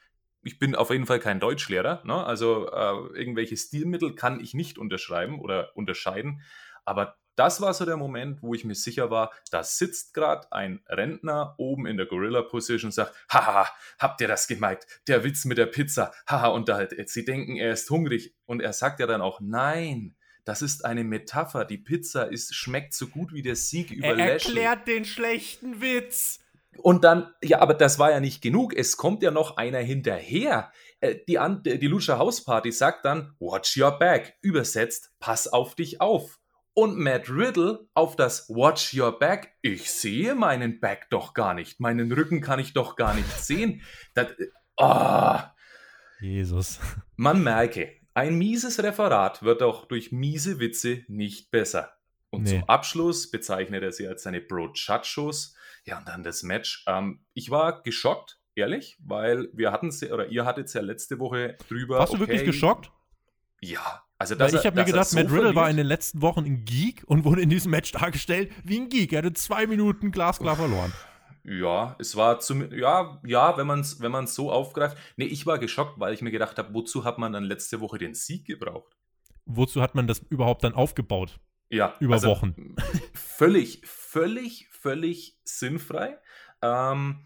ich 0.47 0.59
bin 0.59 0.75
auf 0.75 0.91
jeden 0.91 1.07
Fall 1.07 1.19
kein 1.19 1.41
Deutschlehrer, 1.41 2.03
ne? 2.05 2.25
also 2.25 2.71
äh, 2.71 3.19
irgendwelche 3.19 3.57
Stilmittel 3.57 4.15
kann 4.15 4.41
ich 4.41 4.55
nicht 4.55 4.79
unterschreiben 4.79 5.41
oder 5.41 5.77
unterscheiden, 5.77 6.43
aber 6.85 7.17
das 7.37 7.61
war 7.61 7.75
so 7.75 7.85
der 7.85 7.99
Moment, 7.99 8.43
wo 8.43 8.55
ich 8.55 8.65
mir 8.65 8.75
sicher 8.75 9.11
war, 9.11 9.31
da 9.51 9.63
sitzt 9.63 10.15
gerade 10.15 10.51
ein 10.53 10.81
Rentner 10.89 11.55
oben 11.59 11.87
in 11.87 11.99
der 11.99 12.07
Gorilla 12.07 12.43
Position 12.43 12.89
und 12.89 12.93
sagt, 12.93 13.15
haha, 13.31 13.69
habt 13.99 14.21
ihr 14.23 14.29
das 14.29 14.49
gemeint? 14.49 14.87
Der 15.07 15.23
Witz 15.23 15.45
mit 15.45 15.59
der 15.59 15.67
Pizza, 15.67 16.13
haha, 16.27 16.49
und 16.49 16.69
da, 16.69 16.87
sie 17.05 17.25
denken, 17.27 17.57
er 17.57 17.73
ist 17.73 17.91
hungrig 17.91 18.35
und 18.47 18.63
er 18.63 18.73
sagt 18.73 19.01
ja 19.01 19.07
dann 19.07 19.21
auch, 19.21 19.41
nein, 19.41 20.17
das 20.47 20.63
ist 20.63 20.85
eine 20.85 21.05
Metapher. 21.05 21.65
Die 21.65 21.77
Pizza 21.77 22.31
ist, 22.31 22.55
schmeckt 22.55 22.95
so 22.95 23.09
gut 23.09 23.35
wie 23.35 23.43
der 23.43 23.57
Sieg 23.57 23.91
über 23.91 24.07
er 24.07 24.33
erklärt 24.35 24.87
den 24.87 25.05
schlechten 25.05 25.81
Witz. 25.81 26.41
Und 26.79 27.05
dann, 27.05 27.33
ja, 27.43 27.61
aber 27.61 27.75
das 27.75 27.99
war 27.99 28.11
ja 28.11 28.21
nicht 28.21 28.43
genug. 28.43 28.75
Es 28.75 28.97
kommt 28.97 29.23
ja 29.23 29.31
noch 29.31 29.57
einer 29.57 29.79
hinterher. 29.79 30.71
Äh, 31.01 31.17
die, 31.29 31.39
die 31.79 31.87
Lucha 31.87 32.19
House 32.19 32.45
Party 32.45 32.73
sagt 32.73 33.05
dann, 33.05 33.35
watch 33.39 33.77
your 33.77 33.99
back. 33.99 34.35
Übersetzt, 34.43 35.13
pass 35.21 35.49
auf 35.49 35.75
dich 35.75 36.01
auf. 36.01 36.39
Und 36.79 36.99
Matt 36.99 37.31
Riddle 37.31 37.89
auf 37.95 38.17
das 38.17 38.51
Watch 38.51 38.93
Your 38.93 39.19
Back. 39.19 39.55
Ich 39.63 39.91
sehe 39.91 40.35
meinen 40.35 40.79
Back 40.79 41.07
doch 41.09 41.33
gar 41.33 41.55
nicht. 41.55 41.81
Meinen 41.81 42.13
Rücken 42.13 42.43
kann 42.43 42.59
ich 42.59 42.75
doch 42.75 42.97
gar 42.97 43.15
nicht 43.15 43.31
sehen. 43.31 43.81
Das, 44.15 44.29
oh. 44.77 45.39
Jesus. 46.21 46.79
Man 47.17 47.43
merke, 47.43 47.93
ein 48.13 48.37
mieses 48.37 48.83
Referat 48.83 49.43
wird 49.43 49.63
auch 49.63 49.87
durch 49.87 50.13
miese 50.13 50.59
Witze 50.59 51.05
nicht 51.09 51.51
besser. 51.51 51.96
Und 52.31 52.43
nee. 52.43 52.51
zum 52.51 52.65
Abschluss 52.69 53.31
bezeichnet 53.31 53.83
er 53.83 53.93
sie 53.93 54.07
als 54.07 54.23
seine 54.23 54.41
Bro-Chat-Shows. 54.41 55.55
Ja, 55.85 55.99
und 55.99 56.09
dann 56.09 56.25
das 56.25 56.43
Match. 56.43 56.85
Ähm, 56.87 57.25
ich 57.35 57.51
war 57.51 57.83
geschockt, 57.83 58.41
ehrlich, 58.55 58.99
weil 59.05 59.49
wir 59.53 59.73
hatten 59.73 59.91
sie, 59.91 60.11
oder 60.11 60.29
ihr 60.29 60.45
hattet 60.45 60.67
es 60.67 60.75
ja 60.75 60.81
letzte 60.81 61.19
Woche 61.19 61.57
drüber. 61.69 61.99
Warst 61.99 62.13
du 62.13 62.17
okay, 62.17 62.27
wirklich 62.27 62.45
geschockt? 62.45 62.91
Ja, 63.61 64.03
Also 64.19 64.35
das, 64.35 64.53
ich 64.53 64.67
habe 64.67 64.77
mir 64.77 64.85
gedacht, 64.85 65.09
so 65.09 65.17
Matt 65.17 65.27
Riddle 65.27 65.37
verliert. 65.37 65.57
war 65.57 65.71
in 65.71 65.77
den 65.77 65.87
letzten 65.87 66.23
Wochen 66.23 66.45
ein 66.45 66.65
Geek 66.65 67.05
und 67.07 67.25
wurde 67.25 67.43
in 67.43 67.51
diesem 67.51 67.71
Match 67.71 67.93
dargestellt 67.93 68.53
wie 68.65 68.81
ein 68.81 68.89
Geek. 68.89 69.13
Er 69.13 69.19
hatte 69.19 69.33
zwei 69.33 69.67
Minuten 69.67 70.11
glasklar 70.11 70.57
verloren. 70.57 70.93
Ja, 71.45 71.95
es 72.01 72.17
war 72.17 72.41
zum, 72.41 72.73
ja, 72.73 73.21
ja, 73.25 73.57
wenn 73.57 73.69
man 73.69 73.81
es 73.81 74.01
wenn 74.01 74.11
man's 74.11 74.35
so 74.35 74.51
aufgreift. 74.51 74.99
Nee, 75.17 75.27
ich 75.27 75.47
war 75.47 75.59
geschockt, 75.59 76.01
weil 76.01 76.13
ich 76.13 76.21
mir 76.21 76.33
gedacht 76.33 76.59
habe, 76.59 76.75
wozu 76.75 77.05
hat 77.05 77.19
man 77.19 77.33
dann 77.33 77.45
letzte 77.45 77.81
Woche 77.81 77.99
den 77.99 78.15
Sieg 78.15 78.47
gebraucht? 78.47 78.97
Wozu 79.45 79.81
hat 79.81 79.95
man 79.95 80.09
das 80.09 80.19
überhaupt 80.19 80.65
dann 80.65 80.75
aufgebaut? 80.75 81.39
Ja. 81.71 81.95
Über 82.01 82.15
also, 82.15 82.29
Wochen. 82.29 82.77
Völlig, 83.15 83.83
völlig, 83.85 84.69
völlig 84.69 85.39
sinnfrei. 85.45 86.19
Ähm, 86.63 87.25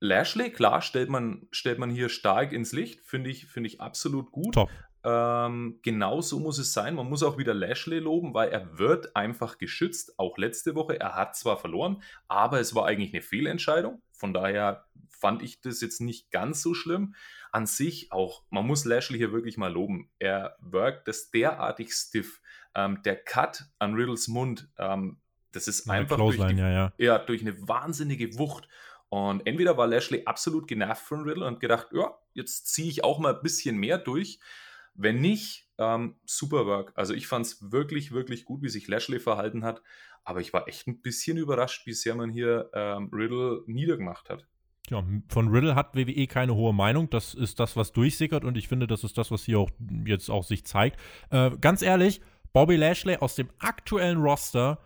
Lashley, 0.00 0.50
klar, 0.50 0.80
stellt 0.80 1.10
man, 1.10 1.46
stellt 1.50 1.78
man 1.78 1.90
hier 1.90 2.08
stark 2.08 2.52
ins 2.52 2.72
Licht, 2.72 3.00
finde 3.00 3.30
ich, 3.30 3.46
find 3.46 3.66
ich 3.66 3.80
absolut 3.80 4.32
gut. 4.32 4.54
Top. 4.54 4.70
Ähm, 5.02 5.78
genau 5.82 6.20
so 6.20 6.40
muss 6.40 6.58
es 6.58 6.72
sein. 6.72 6.94
Man 6.94 7.08
muss 7.08 7.22
auch 7.22 7.38
wieder 7.38 7.54
Lashley 7.54 7.98
loben, 7.98 8.34
weil 8.34 8.50
er 8.50 8.78
wird 8.78 9.16
einfach 9.16 9.58
geschützt. 9.58 10.18
Auch 10.18 10.36
letzte 10.36 10.74
Woche. 10.74 10.98
Er 11.00 11.14
hat 11.14 11.36
zwar 11.36 11.56
verloren, 11.56 12.02
aber 12.28 12.60
es 12.60 12.74
war 12.74 12.86
eigentlich 12.86 13.14
eine 13.14 13.22
Fehlentscheidung. 13.22 14.02
Von 14.12 14.34
daher 14.34 14.84
fand 15.08 15.42
ich 15.42 15.60
das 15.60 15.80
jetzt 15.80 16.00
nicht 16.00 16.30
ganz 16.30 16.62
so 16.62 16.74
schlimm. 16.74 17.14
An 17.52 17.66
sich 17.66 18.12
auch, 18.12 18.44
man 18.50 18.66
muss 18.66 18.84
Lashley 18.84 19.18
hier 19.18 19.32
wirklich 19.32 19.56
mal 19.56 19.72
loben. 19.72 20.10
Er 20.18 20.56
wirkt 20.60 21.08
das 21.08 21.30
derartig 21.30 21.92
stiff. 21.92 22.40
Ähm, 22.74 23.02
der 23.04 23.16
Cut 23.16 23.64
an 23.78 23.94
Riddles 23.94 24.28
Mund, 24.28 24.68
ähm, 24.78 25.18
das 25.52 25.68
ist 25.68 25.86
ja, 25.86 25.94
einfach 25.94 26.16
durch, 26.16 26.36
die, 26.36 26.56
ja, 26.56 26.70
ja. 26.70 26.92
ja, 26.98 27.18
durch 27.18 27.42
eine 27.42 27.56
wahnsinnige 27.66 28.38
Wucht. 28.38 28.68
Und 29.08 29.44
entweder 29.46 29.76
war 29.76 29.88
Lashley 29.88 30.22
absolut 30.24 30.68
genervt 30.68 31.02
von 31.02 31.22
Riddle 31.22 31.44
und 31.44 31.58
gedacht, 31.58 31.88
ja, 31.92 32.14
jetzt 32.32 32.68
ziehe 32.68 32.88
ich 32.88 33.02
auch 33.02 33.18
mal 33.18 33.34
ein 33.34 33.42
bisschen 33.42 33.76
mehr 33.76 33.98
durch. 33.98 34.38
Wenn 34.94 35.20
nicht, 35.20 35.68
ähm, 35.78 36.16
super 36.26 36.66
Work. 36.66 36.92
Also 36.94 37.14
ich 37.14 37.26
fand 37.26 37.46
es 37.46 37.72
wirklich, 37.72 38.12
wirklich 38.12 38.44
gut, 38.44 38.62
wie 38.62 38.68
sich 38.68 38.86
Lashley 38.86 39.18
verhalten 39.18 39.64
hat. 39.64 39.82
Aber 40.24 40.40
ich 40.40 40.52
war 40.52 40.68
echt 40.68 40.86
ein 40.86 41.00
bisschen 41.00 41.38
überrascht, 41.38 41.86
wie 41.86 41.92
sehr 41.92 42.14
man 42.14 42.30
hier 42.30 42.70
ähm, 42.74 43.10
Riddle 43.12 43.62
niedergemacht 43.66 44.30
hat. 44.30 44.46
Ja, 44.90 45.04
von 45.28 45.48
Riddle 45.48 45.74
hat 45.74 45.94
WWE 45.94 46.26
keine 46.26 46.54
hohe 46.54 46.74
Meinung. 46.74 47.08
Das 47.10 47.34
ist 47.34 47.60
das, 47.60 47.76
was 47.76 47.92
durchsickert 47.92 48.44
und 48.44 48.56
ich 48.56 48.68
finde, 48.68 48.86
das 48.86 49.04
ist 49.04 49.16
das, 49.18 49.30
was 49.30 49.44
hier 49.44 49.58
auch 49.58 49.70
jetzt 50.04 50.28
auch 50.28 50.44
sich 50.44 50.64
zeigt. 50.64 51.00
Äh, 51.30 51.52
ganz 51.60 51.82
ehrlich, 51.82 52.20
Bobby 52.52 52.76
Lashley 52.76 53.16
aus 53.16 53.34
dem 53.34 53.48
aktuellen 53.58 54.18
Roster 54.18 54.78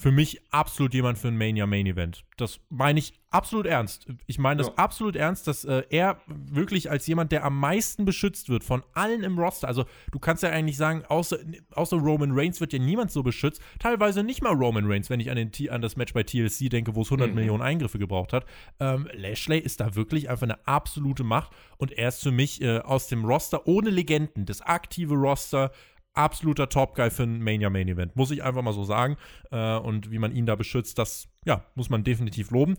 für 0.00 0.10
mich 0.10 0.40
absolut 0.50 0.94
jemand 0.94 1.18
für 1.18 1.28
ein 1.28 1.36
Mania 1.36 1.66
Main 1.66 1.84
Event. 1.84 2.24
Das 2.38 2.58
meine 2.70 2.98
ich 2.98 3.12
absolut 3.28 3.66
ernst. 3.66 4.06
Ich 4.26 4.38
meine 4.38 4.56
das 4.56 4.68
ja. 4.68 4.74
absolut 4.76 5.14
ernst, 5.14 5.46
dass 5.46 5.66
äh, 5.66 5.82
er 5.90 6.22
wirklich 6.26 6.90
als 6.90 7.06
jemand, 7.06 7.32
der 7.32 7.44
am 7.44 7.58
meisten 7.58 8.06
beschützt 8.06 8.48
wird 8.48 8.64
von 8.64 8.82
allen 8.94 9.22
im 9.22 9.38
Roster. 9.38 9.68
Also 9.68 9.84
du 10.10 10.18
kannst 10.18 10.42
ja 10.42 10.48
eigentlich 10.48 10.78
sagen, 10.78 11.04
außer, 11.06 11.38
außer 11.72 11.98
Roman 11.98 12.30
Reigns 12.32 12.62
wird 12.62 12.72
ja 12.72 12.78
niemand 12.78 13.10
so 13.10 13.22
beschützt. 13.22 13.60
Teilweise 13.78 14.24
nicht 14.24 14.42
mal 14.42 14.54
Roman 14.54 14.90
Reigns, 14.90 15.10
wenn 15.10 15.20
ich 15.20 15.30
an, 15.30 15.36
den, 15.36 15.50
an 15.68 15.82
das 15.82 15.96
Match 15.96 16.14
bei 16.14 16.22
TLC 16.22 16.70
denke, 16.70 16.94
wo 16.94 17.02
es 17.02 17.08
100 17.08 17.28
mhm. 17.28 17.34
Millionen 17.34 17.62
Eingriffe 17.62 17.98
gebraucht 17.98 18.32
hat. 18.32 18.46
Ähm, 18.80 19.06
Lashley 19.12 19.58
ist 19.58 19.80
da 19.80 19.96
wirklich 19.96 20.30
einfach 20.30 20.44
eine 20.44 20.66
absolute 20.66 21.24
Macht 21.24 21.52
und 21.76 21.92
er 21.92 22.08
ist 22.08 22.22
für 22.22 22.32
mich 22.32 22.62
äh, 22.62 22.78
aus 22.78 23.08
dem 23.08 23.26
Roster 23.26 23.66
ohne 23.66 23.90
Legenden, 23.90 24.46
das 24.46 24.62
aktive 24.62 25.14
Roster, 25.14 25.72
absoluter 26.14 26.68
Top-Guy 26.68 27.10
für 27.10 27.24
ein 27.24 27.42
Mania 27.42 27.70
Main 27.70 27.88
Event. 27.88 28.16
Muss 28.16 28.30
ich 28.30 28.42
einfach 28.42 28.62
mal 28.62 28.72
so 28.72 28.84
sagen. 28.84 29.16
Äh, 29.50 29.76
und 29.76 30.10
wie 30.10 30.18
man 30.18 30.34
ihn 30.34 30.46
da 30.46 30.56
beschützt, 30.56 30.98
das 30.98 31.28
ja, 31.44 31.64
muss 31.74 31.90
man 31.90 32.04
definitiv 32.04 32.50
loben. 32.50 32.76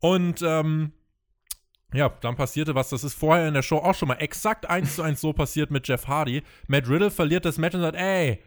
Und 0.00 0.42
ähm, 0.42 0.92
ja, 1.92 2.10
dann 2.20 2.36
passierte 2.36 2.74
was, 2.74 2.90
das 2.90 3.02
ist 3.02 3.14
vorher 3.14 3.48
in 3.48 3.54
der 3.54 3.62
Show 3.62 3.78
auch 3.78 3.94
schon 3.94 4.08
mal 4.08 4.16
exakt 4.16 4.68
eins 4.68 4.96
zu 4.96 5.02
eins 5.02 5.20
so 5.20 5.32
passiert 5.32 5.70
mit 5.70 5.88
Jeff 5.88 6.06
Hardy. 6.06 6.42
Matt 6.66 6.88
Riddle 6.88 7.10
verliert 7.10 7.44
das 7.44 7.58
Match 7.58 7.74
und 7.74 7.80
sagt, 7.80 7.96
ey, 7.96 8.42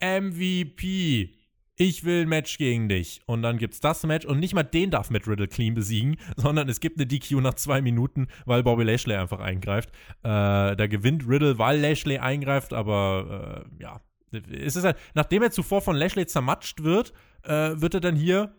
MVP, 0.00 1.34
ich 1.80 2.04
will 2.04 2.22
ein 2.22 2.28
Match 2.28 2.58
gegen 2.58 2.90
dich. 2.90 3.22
Und 3.24 3.40
dann 3.40 3.56
gibt's 3.56 3.80
das 3.80 4.02
Match 4.04 4.26
und 4.26 4.38
nicht 4.38 4.52
mal 4.52 4.64
den 4.64 4.90
darf 4.90 5.08
Matt 5.08 5.26
Riddle 5.26 5.48
clean 5.48 5.72
besiegen, 5.72 6.18
sondern 6.36 6.68
es 6.68 6.78
gibt 6.80 6.98
eine 6.98 7.06
DQ 7.06 7.40
nach 7.40 7.54
zwei 7.54 7.80
Minuten, 7.80 8.28
weil 8.44 8.62
Bobby 8.62 8.84
Lashley 8.84 9.16
einfach 9.16 9.40
eingreift. 9.40 9.88
Äh, 10.22 10.76
da 10.76 10.86
gewinnt 10.86 11.26
Riddle, 11.26 11.58
weil 11.58 11.80
Lashley 11.80 12.18
eingreift, 12.18 12.74
aber 12.74 13.64
äh, 13.78 13.82
ja. 13.82 14.00
Es 14.32 14.76
ist 14.76 14.84
halt, 14.84 14.96
nachdem 15.14 15.42
er 15.42 15.50
zuvor 15.50 15.80
von 15.80 15.96
Lashley 15.96 16.26
zermatscht 16.26 16.84
wird, 16.84 17.12
äh, 17.42 17.72
wird 17.74 17.94
er 17.94 18.00
dann 18.00 18.14
hier 18.14 18.54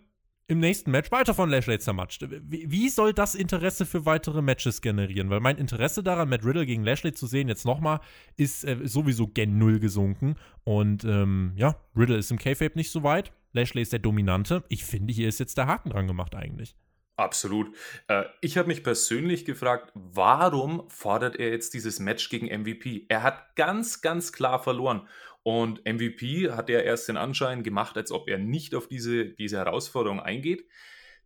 im 0.52 0.60
nächsten 0.60 0.91
Match 0.91 1.10
weiter 1.14 1.34
von 1.34 1.49
Lashley 1.49 1.80
zermatscht. 1.80 2.26
Wie, 2.28 2.89
soll 2.89 3.14
das 3.14 3.36
Interesse 3.36 3.86
für 3.86 4.06
weitere 4.06 4.41
Matches 4.41 4.82
generieren? 4.82 5.30
Weil 5.30 5.39
mein 5.39 5.58
Interesse 5.58 6.04
daran, 6.04 6.28
Matt 6.28 6.43
Riddle 6.43 6.66
gegen 6.66 6.84
Lashley 6.84 7.14
zu 7.14 7.26
sehen, 7.26 7.47
jetzt 7.47 7.64
nochmal, 7.64 8.02
ist 8.36 8.66
äh, 8.66 8.78
sowieso 8.84 9.28
gen 9.28 9.58
Null 9.58 9.80
gesunken. 9.80 10.36
Und 10.66 11.06
ähm, 11.06 11.54
ja, 11.56 11.78
Riddle 11.95 12.18
ist 12.18 12.32
im 12.32 12.38
K-Fape 12.38 12.74
nicht 12.76 12.91
so 12.91 13.02
weit. 13.02 13.32
Lashley 13.54 13.82
ist 13.82 13.93
der 13.93 13.99
Dominante. 13.99 14.66
Ich 14.68 14.84
finde, 14.84 15.14
hier 15.14 15.30
ist 15.30 15.39
jetzt 15.39 15.58
der 15.58 15.68
Haken 15.68 15.91
dran 15.91 16.06
gemacht 16.06 16.36
eigentlich. 16.36 16.76
Absolut. 17.16 17.74
Äh, 18.08 18.24
ich 18.41 18.58
habe 18.58 18.68
mich 18.68 18.84
persönlich 18.84 19.45
gefragt, 19.45 19.91
warum 19.93 20.89
fordert 20.89 21.38
er 21.38 21.52
jetzt 21.52 21.74
dieses 21.74 21.99
Match 21.99 22.28
gegen 22.28 22.47
MVP? 22.47 23.06
Er 23.08 23.24
hat 23.24 23.56
ganz, 23.56 24.02
ganz 24.02 24.34
klar 24.34 24.62
verloren. 24.62 25.08
Und 25.43 25.83
MVP 25.85 26.51
hat 26.51 26.69
ja 26.69 26.79
erst 26.79 27.07
den 27.07 27.17
Anschein 27.17 27.63
gemacht, 27.63 27.97
als 27.97 28.11
ob 28.11 28.29
er 28.29 28.37
nicht 28.37 28.75
auf 28.75 28.87
diese, 28.87 29.25
diese 29.25 29.57
Herausforderung 29.57 30.19
eingeht. 30.19 30.67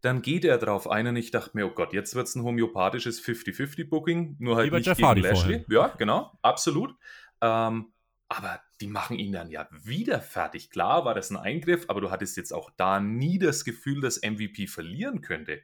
Dann 0.01 0.21
geht 0.21 0.45
er 0.45 0.57
darauf 0.57 0.89
ein 0.89 1.07
und 1.07 1.15
ich 1.15 1.31
dachte 1.31 1.51
mir, 1.53 1.65
oh 1.65 1.71
Gott, 1.71 1.91
jetzt 1.91 2.15
wird 2.15 2.27
es 2.27 2.35
ein 2.35 2.43
homöopathisches 2.43 3.23
50-50-Booking, 3.25 4.37
nur 4.39 4.55
halt 4.55 4.71
Wie 4.71 4.75
nicht 4.75 4.85
Jeff 4.85 4.97
gegen 4.97 5.21
Lashley. 5.21 5.59
Vorhin. 5.59 5.65
Ja, 5.69 5.87
genau, 5.97 6.31
absolut. 6.41 6.95
Ähm, 7.41 7.91
aber 8.27 8.61
die 8.81 8.87
machen 8.87 9.17
ihn 9.17 9.31
dann 9.31 9.49
ja 9.49 9.67
wieder 9.71 10.21
fertig. 10.21 10.69
Klar 10.69 11.05
war 11.05 11.13
das 11.13 11.29
ein 11.31 11.37
Eingriff, 11.37 11.85
aber 11.87 12.01
du 12.01 12.11
hattest 12.11 12.37
jetzt 12.37 12.53
auch 12.53 12.71
da 12.77 12.99
nie 12.99 13.39
das 13.39 13.65
Gefühl, 13.65 14.01
dass 14.01 14.21
MVP 14.21 14.67
verlieren 14.67 15.21
könnte. 15.21 15.61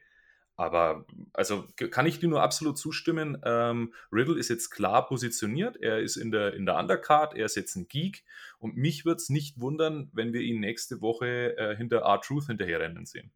Aber 0.62 1.06
also 1.34 1.66
kann 1.76 2.06
ich 2.06 2.20
dir 2.20 2.30
nur 2.30 2.44
absolut 2.44 2.78
zustimmen. 2.78 3.42
Ähm, 3.44 3.94
Riddle 4.12 4.38
ist 4.38 4.50
jetzt 4.50 4.70
klar 4.70 5.08
positioniert. 5.08 5.76
Er 5.78 6.00
ist 6.00 6.18
in 6.18 6.30
der, 6.30 6.54
in 6.54 6.68
der 6.68 6.78
Undercard. 6.78 7.34
Er 7.36 7.48
ist 7.48 7.56
jetzt 7.56 7.76
ein 7.76 7.88
Geek. 7.88 8.24
Und 8.60 8.78
mich 8.78 9.04
würde 9.04 9.18
es 9.18 9.30
nicht 9.30 9.60
wundern, 9.60 10.12
wenn 10.14 10.34
wir 10.34 10.42
ihn 10.42 10.60
nächste 10.60 11.02
Woche 11.02 11.58
äh, 11.58 11.76
hinter 11.76 12.02
R-Truth 12.02 12.46
hinterherrennen 12.46 13.08
sehen. 13.08 13.32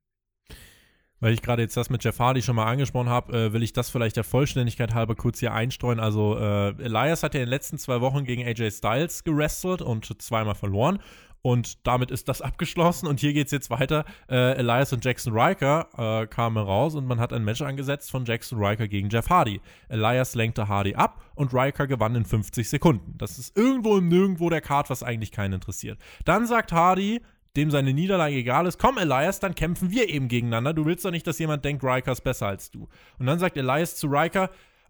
Weil 1.19 1.33
ich 1.33 1.41
gerade 1.41 1.63
jetzt 1.63 1.75
das 1.75 1.89
mit 1.89 2.03
Jeff 2.03 2.19
Hardy 2.19 2.43
schon 2.43 2.55
mal 2.55 2.71
angesprochen 2.71 3.09
habe, 3.09 3.35
äh, 3.35 3.53
will 3.53 3.63
ich 3.63 3.73
das 3.73 3.89
vielleicht 3.89 4.17
der 4.17 4.23
Vollständigkeit 4.23 4.93
halber 4.93 5.15
kurz 5.15 5.39
hier 5.39 5.51
einstreuen. 5.51 5.99
Also 5.99 6.37
äh, 6.37 6.75
Elias 6.79 7.23
hat 7.23 7.33
ja 7.33 7.39
in 7.39 7.47
den 7.47 7.49
letzten 7.49 7.79
zwei 7.79 8.01
Wochen 8.01 8.23
gegen 8.25 8.45
AJ 8.45 8.69
Styles 8.69 9.23
gewrestelt 9.23 9.81
und 9.81 10.21
zweimal 10.21 10.53
verloren. 10.53 10.99
Und 11.45 11.85
damit 11.85 12.09
ist 12.09 12.27
das 12.27 12.41
abgeschlossen. 12.41 13.05
Und 13.05 13.19
hier 13.19 13.31
geht 13.31 13.45
es 13.45 13.51
jetzt 13.51 13.69
weiter. 13.69 14.03
Äh, 14.27 14.57
Elias 14.57 14.91
und 14.93 15.05
Jackson 15.05 15.37
Riker 15.37 15.87
äh, 15.95 16.25
kamen 16.25 16.57
raus 16.57 16.95
und 16.95 17.05
man 17.05 17.19
hat 17.19 17.31
ein 17.33 17.43
Match 17.43 17.61
angesetzt 17.61 18.09
von 18.09 18.25
Jackson 18.25 18.57
Riker 18.57 18.87
gegen 18.87 19.11
Jeff 19.11 19.29
Hardy. 19.29 19.61
Elias 19.87 20.33
lenkte 20.33 20.67
Hardy 20.67 20.95
ab 20.95 21.21
und 21.35 21.53
Riker 21.53 21.85
gewann 21.85 22.15
in 22.15 22.25
50 22.25 22.67
Sekunden. 22.67 23.15
Das 23.19 23.37
ist 23.37 23.55
irgendwo 23.55 23.95
im 23.95 24.07
Nirgendwo 24.07 24.49
der 24.49 24.61
Card, 24.61 24.89
was 24.89 25.03
eigentlich 25.03 25.31
keinen 25.31 25.53
interessiert. 25.53 25.99
Dann 26.25 26.47
sagt 26.47 26.71
Hardy, 26.71 27.21
dem 27.55 27.69
seine 27.69 27.93
Niederlage 27.93 28.37
egal 28.37 28.65
ist, 28.65 28.79
komm 28.79 28.97
Elias, 28.97 29.39
dann 29.39 29.53
kämpfen 29.53 29.91
wir 29.91 30.09
eben 30.09 30.29
gegeneinander. 30.29 30.73
Du 30.73 30.87
willst 30.87 31.05
doch 31.05 31.11
nicht, 31.11 31.27
dass 31.27 31.37
jemand 31.37 31.63
denkt, 31.63 31.83
Riker 31.83 32.13
ist 32.13 32.23
besser 32.23 32.47
als 32.47 32.71
du. 32.71 32.89
Und 33.19 33.27
dann 33.27 33.37
sagt 33.37 33.55
Elias 33.55 33.97
zu 33.97 34.07
Riker, 34.07 34.49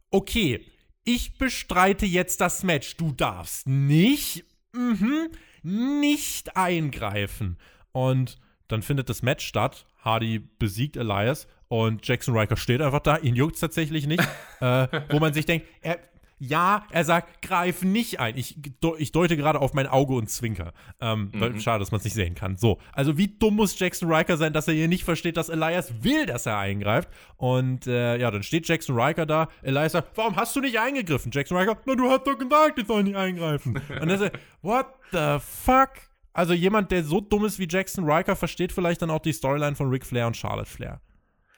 okay, 0.09 0.65
ich 1.03 1.37
bestreite 1.37 2.05
jetzt 2.05 2.39
das 2.39 2.63
Match. 2.63 2.95
Du 2.95 3.11
darfst 3.11 3.67
nicht. 3.67 4.45
Mhm 4.71 5.31
nicht 5.65 6.55
eingreifen. 6.55 7.57
Und 7.91 8.37
dann 8.67 8.81
findet 8.81 9.09
das 9.09 9.21
Match 9.21 9.45
statt. 9.45 9.85
Hardy 9.97 10.39
besiegt 10.39 10.97
Elias 10.97 11.47
und 11.67 12.07
Jackson 12.07 12.37
Riker 12.37 12.57
steht 12.57 12.81
einfach 12.81 12.99
da. 12.99 13.17
Ihn 13.17 13.35
juckt 13.35 13.55
es 13.55 13.61
tatsächlich 13.61 14.07
nicht. 14.07 14.23
äh, 14.61 14.87
wo 15.09 15.19
man 15.19 15.33
sich 15.33 15.45
denkt, 15.45 15.67
er, 15.81 15.99
ja, 16.37 16.85
er 16.91 17.05
sagt, 17.05 17.41
greif 17.41 17.81
nicht 17.83 18.19
ein. 18.19 18.37
Ich, 18.37 18.57
ich 18.97 19.11
deute 19.11 19.37
gerade 19.37 19.61
auf 19.61 19.73
mein 19.73 19.87
Auge 19.87 20.15
und 20.15 20.29
zwinker. 20.29 20.73
Ähm, 20.99 21.31
mhm. 21.33 21.59
Schade, 21.59 21.79
dass 21.79 21.91
man 21.91 21.99
es 21.99 22.03
nicht 22.03 22.13
sehen 22.13 22.35
kann. 22.35 22.57
So, 22.57 22.79
also 22.91 23.17
wie 23.17 23.27
dumm 23.27 23.55
muss 23.55 23.77
Jackson 23.79 24.11
Riker 24.11 24.35
sein, 24.35 24.51
dass 24.51 24.67
er 24.67 24.73
hier 24.73 24.89
nicht 24.89 25.05
versteht, 25.05 25.37
dass 25.37 25.47
Elias 25.47 26.03
will, 26.03 26.25
dass 26.25 26.45
er 26.45 26.57
eingreift. 26.57 27.09
Und 27.37 27.87
äh, 27.87 28.17
ja, 28.17 28.31
dann 28.31 28.43
steht 28.43 28.67
Jackson 28.67 28.99
Riker 28.99 29.25
da. 29.25 29.47
Elias 29.61 29.93
sagt, 29.93 30.17
warum 30.17 30.35
hast 30.35 30.55
du 30.55 30.61
nicht 30.61 30.77
eingegriffen? 30.77 31.31
Jackson 31.33 31.57
Riker, 31.57 31.77
na, 31.85 31.95
du 31.95 32.09
hast 32.09 32.27
doch 32.27 32.37
gesagt, 32.37 32.79
ich 32.79 32.87
soll 32.87 33.03
nicht 33.03 33.15
eingreifen. 33.15 33.81
und 34.01 34.09
er 34.09 34.17
sagt, 34.17 34.39
what 34.61 34.87
the 35.11 35.37
fuck? 35.39 35.91
Also 36.33 36.53
jemand, 36.53 36.91
der 36.91 37.05
so 37.05 37.21
dumm 37.21 37.45
ist 37.45 37.59
wie 37.59 37.67
Jackson 37.69 38.09
Riker, 38.09 38.35
versteht 38.35 38.73
vielleicht 38.73 39.01
dann 39.01 39.09
auch 39.09 39.21
die 39.21 39.31
Storyline 39.31 39.77
von 39.77 39.89
Ric 39.89 40.05
Flair 40.05 40.27
und 40.27 40.35
Charlotte 40.35 40.69
Flair. 40.69 40.99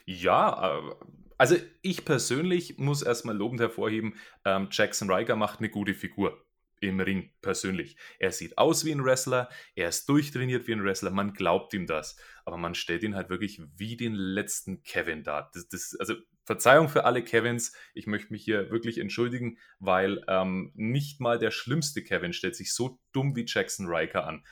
Ja, 0.06 0.78
äh, 0.78 0.82
also 1.38 1.56
ich 1.82 2.06
persönlich 2.06 2.78
muss 2.78 3.02
erstmal 3.02 3.36
lobend 3.36 3.60
hervorheben, 3.62 4.16
ähm, 4.46 4.70
Jackson 4.72 5.12
Riker 5.12 5.36
macht 5.36 5.60
eine 5.60 5.70
gute 5.70 5.94
Figur 5.94 6.44
im 6.80 7.00
Ring 7.00 7.32
persönlich. 7.42 7.98
Er 8.20 8.32
sieht 8.32 8.58
aus 8.58 8.86
wie 8.86 8.92
ein 8.92 9.04
Wrestler, 9.04 9.50
er 9.76 9.90
ist 9.90 10.08
durchtrainiert 10.10 10.68
wie 10.68 10.74
ein 10.74 10.84
Wrestler, 10.84 11.10
man 11.10 11.34
glaubt 11.34 11.74
ihm 11.74 11.88
das, 11.88 12.18
aber 12.46 12.58
man 12.58 12.76
stellt 12.76 13.04
ihn 13.04 13.16
halt 13.16 13.30
wirklich 13.30 13.62
wie 13.76 13.98
den 13.98 14.14
letzten 14.14 14.84
Kevin 14.84 15.24
dar. 15.24 15.50
Das, 15.54 15.68
das, 15.70 15.96
also 16.00 16.16
Verzeihung 16.48 16.88
für 16.88 17.04
alle 17.04 17.24
Kevins. 17.24 17.74
Ich 17.94 18.08
möchte 18.08 18.32
mich 18.32 18.44
hier 18.44 18.72
wirklich 18.72 19.00
entschuldigen, 19.00 19.58
weil 19.80 20.24
ähm, 20.30 20.72
nicht 20.76 21.20
mal 21.20 21.38
der 21.38 21.52
schlimmste 21.52 22.04
Kevin 22.04 22.32
stellt 22.32 22.56
sich 22.56 22.74
so 22.74 23.00
dumm 23.12 23.36
wie 23.36 23.44
Jackson 23.46 23.88
Riker 23.88 24.26
an. 24.26 24.46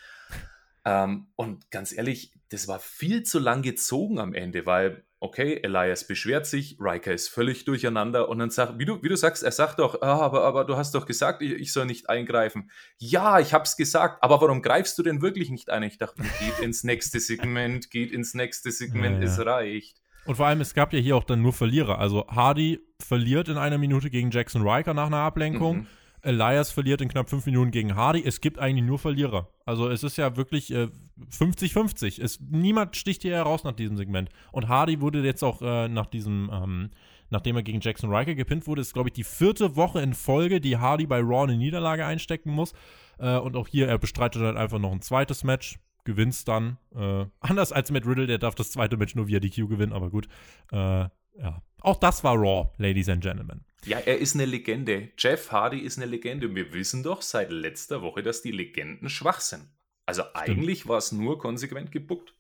Ähm, 0.84 1.28
und 1.38 1.72
ganz 1.72 1.94
ehrlich, 1.98 2.34
das 2.50 2.68
war 2.68 2.80
viel 2.80 3.24
zu 3.24 3.40
lang 3.40 3.62
gezogen 3.62 4.20
am 4.20 4.34
Ende, 4.34 4.66
weil, 4.66 5.05
okay, 5.20 5.60
Elias 5.64 6.08
beschwert 6.08 6.46
sich, 6.46 6.78
Riker 6.80 7.14
ist 7.14 7.30
völlig 7.30 7.66
durcheinander 7.66 8.30
und 8.30 8.40
dann 8.40 8.50
sagt, 8.50 8.80
wie 8.80 8.86
du, 8.86 9.02
wie 9.02 9.10
du 9.10 9.18
sagst, 9.18 9.44
er 9.44 9.52
sagt 9.52 9.80
doch, 9.80 10.02
ah, 10.02 10.20
aber, 10.20 10.44
aber 10.44 10.66
du 10.66 10.76
hast 10.78 10.94
doch 10.94 11.06
gesagt, 11.06 11.42
ich, 11.42 11.54
ich 11.54 11.74
soll 11.74 11.86
nicht 11.86 12.10
eingreifen. 12.10 12.70
Ja, 12.98 13.40
ich 13.40 13.54
hab's 13.54 13.78
gesagt, 13.78 14.22
aber 14.24 14.42
warum 14.42 14.62
greifst 14.62 14.98
du 14.98 15.04
denn 15.04 15.22
wirklich 15.22 15.50
nicht 15.50 15.70
ein? 15.70 15.84
Ich 15.84 15.98
dachte, 15.98 16.22
geht 16.22 16.60
ins 16.62 16.84
nächste 16.84 17.20
Segment, 17.20 17.90
geht 17.90 18.12
ins 18.12 18.34
nächste 18.34 18.72
Segment, 18.72 19.22
ja, 19.22 19.28
ja. 19.28 19.34
es 19.34 19.46
reicht. 19.46 20.02
Und 20.26 20.36
vor 20.36 20.48
allem, 20.48 20.62
es 20.62 20.74
gab 20.74 20.92
ja 20.92 21.00
hier 21.00 21.16
auch 21.16 21.24
dann 21.24 21.42
nur 21.42 21.54
Verlierer. 21.54 22.00
Also 22.00 22.26
Hardy 22.28 22.80
verliert 23.00 23.48
in 23.48 23.58
einer 23.58 23.78
Minute 23.78 24.10
gegen 24.10 24.32
Jackson 24.32 24.68
Riker 24.68 24.94
nach 24.94 25.08
einer 25.08 25.18
Ablenkung. 25.18 25.78
Mhm. 25.78 25.88
Elias 26.26 26.72
verliert 26.72 27.02
in 27.02 27.10
knapp 27.10 27.30
fünf 27.30 27.46
Minuten 27.46 27.72
gegen 27.72 27.96
Hardy. 27.96 28.24
Es 28.26 28.42
gibt 28.42 28.60
eigentlich 28.60 28.86
nur 28.86 29.00
Verlierer. 29.00 29.50
Also 29.66 29.90
es 29.90 30.04
ist 30.04 30.18
ja 30.18 30.36
wirklich 30.36 30.74
50-50. 30.74 32.22
Äh, 32.22 32.46
niemand 32.50 32.96
sticht 32.96 33.22
hier 33.22 33.36
heraus 33.36 33.64
nach 33.64 33.74
diesem 33.74 33.98
Segment. 33.98 34.30
Und 34.52 34.68
Hardy 34.68 35.02
wurde 35.02 35.24
jetzt 35.24 35.44
auch 35.44 35.62
äh, 35.62 35.88
nach 35.88 36.08
diesem, 36.08 36.50
ähm, 36.52 36.90
nachdem 37.30 37.56
er 37.56 37.64
gegen 37.64 37.80
Jackson 37.80 38.14
Riker 38.14 38.36
gepinnt 38.36 38.68
wurde, 38.68 38.82
ist, 38.82 38.94
glaube 38.94 39.10
ich, 39.10 39.14
die 39.14 39.24
vierte 39.24 39.76
Woche 39.76 40.02
in 40.02 40.14
Folge, 40.14 40.60
die 40.60 40.78
Hardy 40.78 41.06
bei 41.06 41.20
Raw 41.20 41.44
eine 41.44 41.58
Niederlage 41.58 42.06
einstecken 42.06 42.52
muss. 42.52 42.74
Äh, 43.20 43.38
und 43.38 43.56
auch 43.56 43.68
hier, 43.68 43.88
er 43.88 43.98
bestreitet 43.98 44.42
dann 44.42 44.58
einfach 44.58 44.80
noch 44.80 44.92
ein 44.92 45.02
zweites 45.02 45.44
Match, 45.44 45.80
gewinnt 46.04 46.48
dann. 46.48 46.78
Äh, 46.96 47.26
anders 47.40 47.72
als 47.72 47.92
Matt 47.92 48.06
Riddle, 48.06 48.28
der 48.28 48.40
darf 48.40 48.56
das 48.56 48.72
zweite 48.72 48.98
Match 48.98 49.16
nur 49.16 49.28
via 49.28 49.40
DQ 49.40 49.68
gewinnen, 49.70 49.94
aber 49.94 50.10
gut. 50.10 50.28
Äh, 50.72 51.08
ja. 51.38 51.62
Auch 51.82 51.98
das 51.98 52.24
war 52.24 52.36
Raw, 52.36 52.72
Ladies 52.78 53.10
and 53.10 53.22
Gentlemen. 53.22 53.64
Ja, 53.86 54.00
er 54.00 54.18
ist 54.18 54.34
eine 54.34 54.46
Legende. 54.46 55.10
Jeff 55.18 55.52
Hardy 55.52 55.80
ist 55.80 55.98
eine 55.98 56.08
Legende. 56.08 56.48
Und 56.48 56.56
wir 56.56 56.74
wissen 56.74 57.04
doch 57.04 57.22
seit 57.22 57.52
letzter 57.52 58.02
Woche, 58.02 58.24
dass 58.24 58.42
die 58.42 58.52
Legenden 58.52 59.10
schwach 59.10 59.40
sind. 59.40 59.68
Also 60.06 60.24
Stimmt. 60.24 60.36
eigentlich 60.36 60.88
war 60.88 60.98
es 60.98 61.12
nur 61.12 61.38
konsequent 61.38 61.92
gebuckt. 61.92 62.34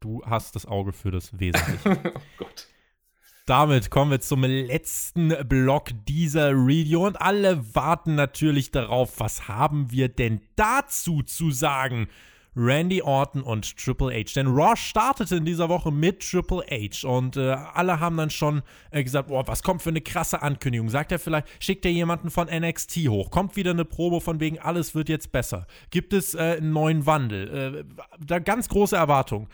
Du 0.00 0.24
hast 0.24 0.54
das 0.56 0.66
Auge 0.66 0.92
für 0.92 1.10
das 1.10 1.38
Wesentliche. 1.38 2.12
oh 2.14 2.20
Gott. 2.38 2.68
Damit 3.46 3.90
kommen 3.90 4.12
wir 4.12 4.20
zum 4.20 4.44
letzten 4.44 5.34
Block 5.48 5.88
dieser 6.06 6.50
Review 6.52 7.04
und 7.04 7.20
alle 7.20 7.74
warten 7.74 8.14
natürlich 8.14 8.70
darauf, 8.70 9.18
was 9.18 9.48
haben 9.48 9.90
wir 9.90 10.08
denn 10.08 10.40
dazu 10.54 11.22
zu 11.22 11.50
sagen? 11.50 12.08
Randy 12.56 13.02
Orton 13.02 13.42
und 13.42 13.76
Triple 13.76 14.12
H. 14.12 14.32
Denn 14.34 14.46
Raw 14.48 14.76
startete 14.76 15.36
in 15.36 15.44
dieser 15.44 15.68
Woche 15.68 15.90
mit 15.90 16.20
Triple 16.20 16.64
H 16.70 17.06
und 17.08 17.36
äh, 17.36 17.50
alle 17.50 18.00
haben 18.00 18.16
dann 18.16 18.30
schon 18.30 18.62
äh, 18.90 19.02
gesagt, 19.02 19.28
boah, 19.28 19.46
was 19.46 19.62
kommt 19.62 19.82
für 19.82 19.90
eine 19.90 20.00
krasse 20.00 20.42
Ankündigung. 20.42 20.88
Sagt 20.88 21.12
er 21.12 21.18
vielleicht, 21.18 21.48
schickt 21.62 21.84
er 21.84 21.92
jemanden 21.92 22.30
von 22.30 22.48
NXT 22.48 23.08
hoch, 23.08 23.30
kommt 23.30 23.56
wieder 23.56 23.70
eine 23.70 23.84
Probe 23.84 24.20
von 24.20 24.40
wegen, 24.40 24.58
alles 24.58 24.94
wird 24.94 25.08
jetzt 25.08 25.32
besser. 25.32 25.66
Gibt 25.90 26.12
es 26.12 26.34
äh, 26.34 26.56
einen 26.58 26.72
neuen 26.72 27.06
Wandel? 27.06 27.84
Äh, 27.88 28.04
da 28.24 28.38
ganz 28.38 28.68
große 28.68 28.96
Erwartungen. 28.96 29.48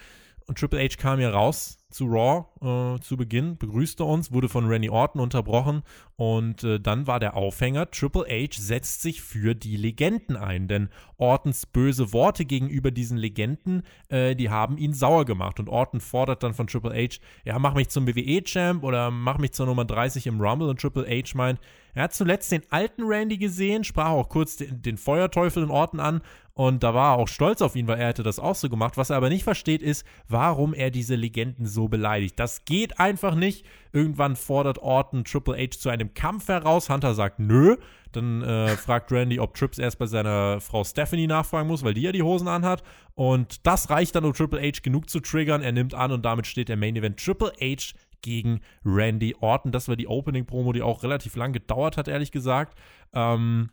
Und 0.47 0.59
Triple 0.59 0.80
H 0.80 0.97
kam 0.97 1.18
hier 1.18 1.30
raus 1.30 1.76
zu 1.97 2.07
Raw 2.07 2.44
äh, 2.61 3.01
zu 3.01 3.16
Beginn, 3.16 3.57
begrüßte 3.57 4.05
uns, 4.05 4.30
wurde 4.30 4.51
von 4.51 4.66
Randy 4.66 4.90
Orton 4.90 5.20
unterbrochen 5.20 5.82
und 6.16 6.62
äh, 6.62 6.78
dann 6.78 7.07
war 7.07 7.18
der 7.18 7.36
Aufhänger, 7.36 7.90
Triple 7.90 8.26
H 8.28 8.61
setzt 8.61 9.01
sich 9.01 9.22
für 9.22 9.55
die 9.55 9.76
Legenden 9.76 10.36
ein, 10.36 10.68
denn 10.68 10.90
Ortons 11.16 11.64
böse 11.64 12.12
Worte 12.12 12.44
gegenüber 12.44 12.90
diesen 12.90 13.16
Legenden, 13.16 13.82
äh, 14.09 14.36
die 14.36 14.51
haben 14.51 14.76
ihn 14.76 14.92
sauer 14.92 15.24
gemacht 15.24 15.59
und 15.59 15.70
Orton 15.70 16.01
fordert 16.01 16.42
dann 16.42 16.53
von 16.53 16.66
Triple 16.66 16.94
H, 16.94 17.18
ja, 17.44 17.59
mach 17.59 17.74
mich 17.74 17.88
zum 17.88 18.07
WWE-Champ 18.07 18.84
oder 18.84 19.11
mach 19.11 19.38
mich 19.38 19.53
zur 19.53 19.64
Nummer 19.64 19.86
30 19.86 20.26
im 20.26 20.40
Rumble 20.40 20.68
und 20.68 20.80
Triple 20.80 21.07
H 21.09 21.32
meint, 21.34 21.59
er 21.94 22.05
hat 22.05 22.14
zuletzt 22.14 22.53
den 22.53 22.62
alten 22.68 23.05
Randy 23.05 23.38
gesehen, 23.38 23.82
sprach 23.82 24.11
auch 24.11 24.28
kurz 24.28 24.57
den, 24.57 24.82
den 24.82 24.99
Feuerteufel 24.99 25.62
in 25.62 25.70
Orten 25.70 25.99
an 25.99 26.20
und 26.57 26.83
da 26.83 26.95
war 26.95 27.13
er 27.13 27.19
auch 27.19 27.29
stolz 27.29 27.61
auf 27.61 27.77
ihn, 27.77 27.87
weil 27.87 28.01
er 28.01 28.09
hätte 28.09 28.23
das 28.23 28.39
auch 28.39 28.55
so 28.55 28.71
gemacht. 28.71 28.97
Was 28.97 29.11
er 29.11 29.19
aber 29.19 29.29
nicht 29.29 29.45
versteht, 29.45 29.83
ist, 29.83 30.07
warum 30.27 30.73
er 30.73 30.91
diese 30.91 31.15
Legenden 31.15 31.67
so 31.67 31.89
beleidigt. 31.89 32.39
Das 32.39 32.65
geht 32.65 32.99
einfach 32.99 33.35
nicht. 33.35 33.67
Irgendwann 33.93 34.37
fordert 34.37 34.79
Orton 34.79 35.25
Triple 35.25 35.55
H 35.55 35.79
zu 35.79 35.91
einem 35.91 36.15
Kampf 36.15 36.49
heraus. 36.49 36.89
Hunter 36.89 37.13
sagt 37.15 37.41
nö. 37.41 37.77
Dann 38.13 38.41
äh, 38.41 38.69
fragt 38.79 39.13
Randy, 39.13 39.39
ob 39.39 39.53
Trips 39.53 39.79
erst 39.79 39.99
bei 39.99 40.07
seiner 40.07 40.63
Frau 40.63 40.83
Stephanie 40.83 41.27
nachfragen 41.27 41.69
muss, 41.69 41.85
weil 41.85 41.93
die 41.93 42.01
ja 42.01 42.13
die 42.13 42.23
Hosen 42.23 42.49
anhat. 42.49 42.83
Und 43.15 43.67
das 43.67 43.91
reicht 43.91 44.15
dann, 44.15 44.25
um 44.25 44.33
Triple 44.33 44.63
H 44.63 44.81
genug 44.83 45.11
zu 45.11 45.21
triggern. 45.21 45.61
Er 45.61 45.73
nimmt 45.73 45.93
an 45.93 46.11
und 46.11 46.25
damit 46.25 46.47
steht 46.47 46.71
der 46.71 46.79
Main 46.79 46.97
Event 46.97 47.23
Triple 47.23 47.53
H 47.61 47.93
gegen 48.23 48.61
Randy 48.83 49.37
Orton. 49.41 49.73
Das 49.73 49.89
war 49.89 49.97
die 49.97 50.09
Opening-Promo, 50.09 50.73
die 50.73 50.81
auch 50.81 51.03
relativ 51.03 51.37
lang 51.37 51.53
gedauert 51.53 51.99
hat, 51.99 52.09
ehrlich 52.09 52.33
gesagt. 52.33 52.79
Ähm, 53.13 53.69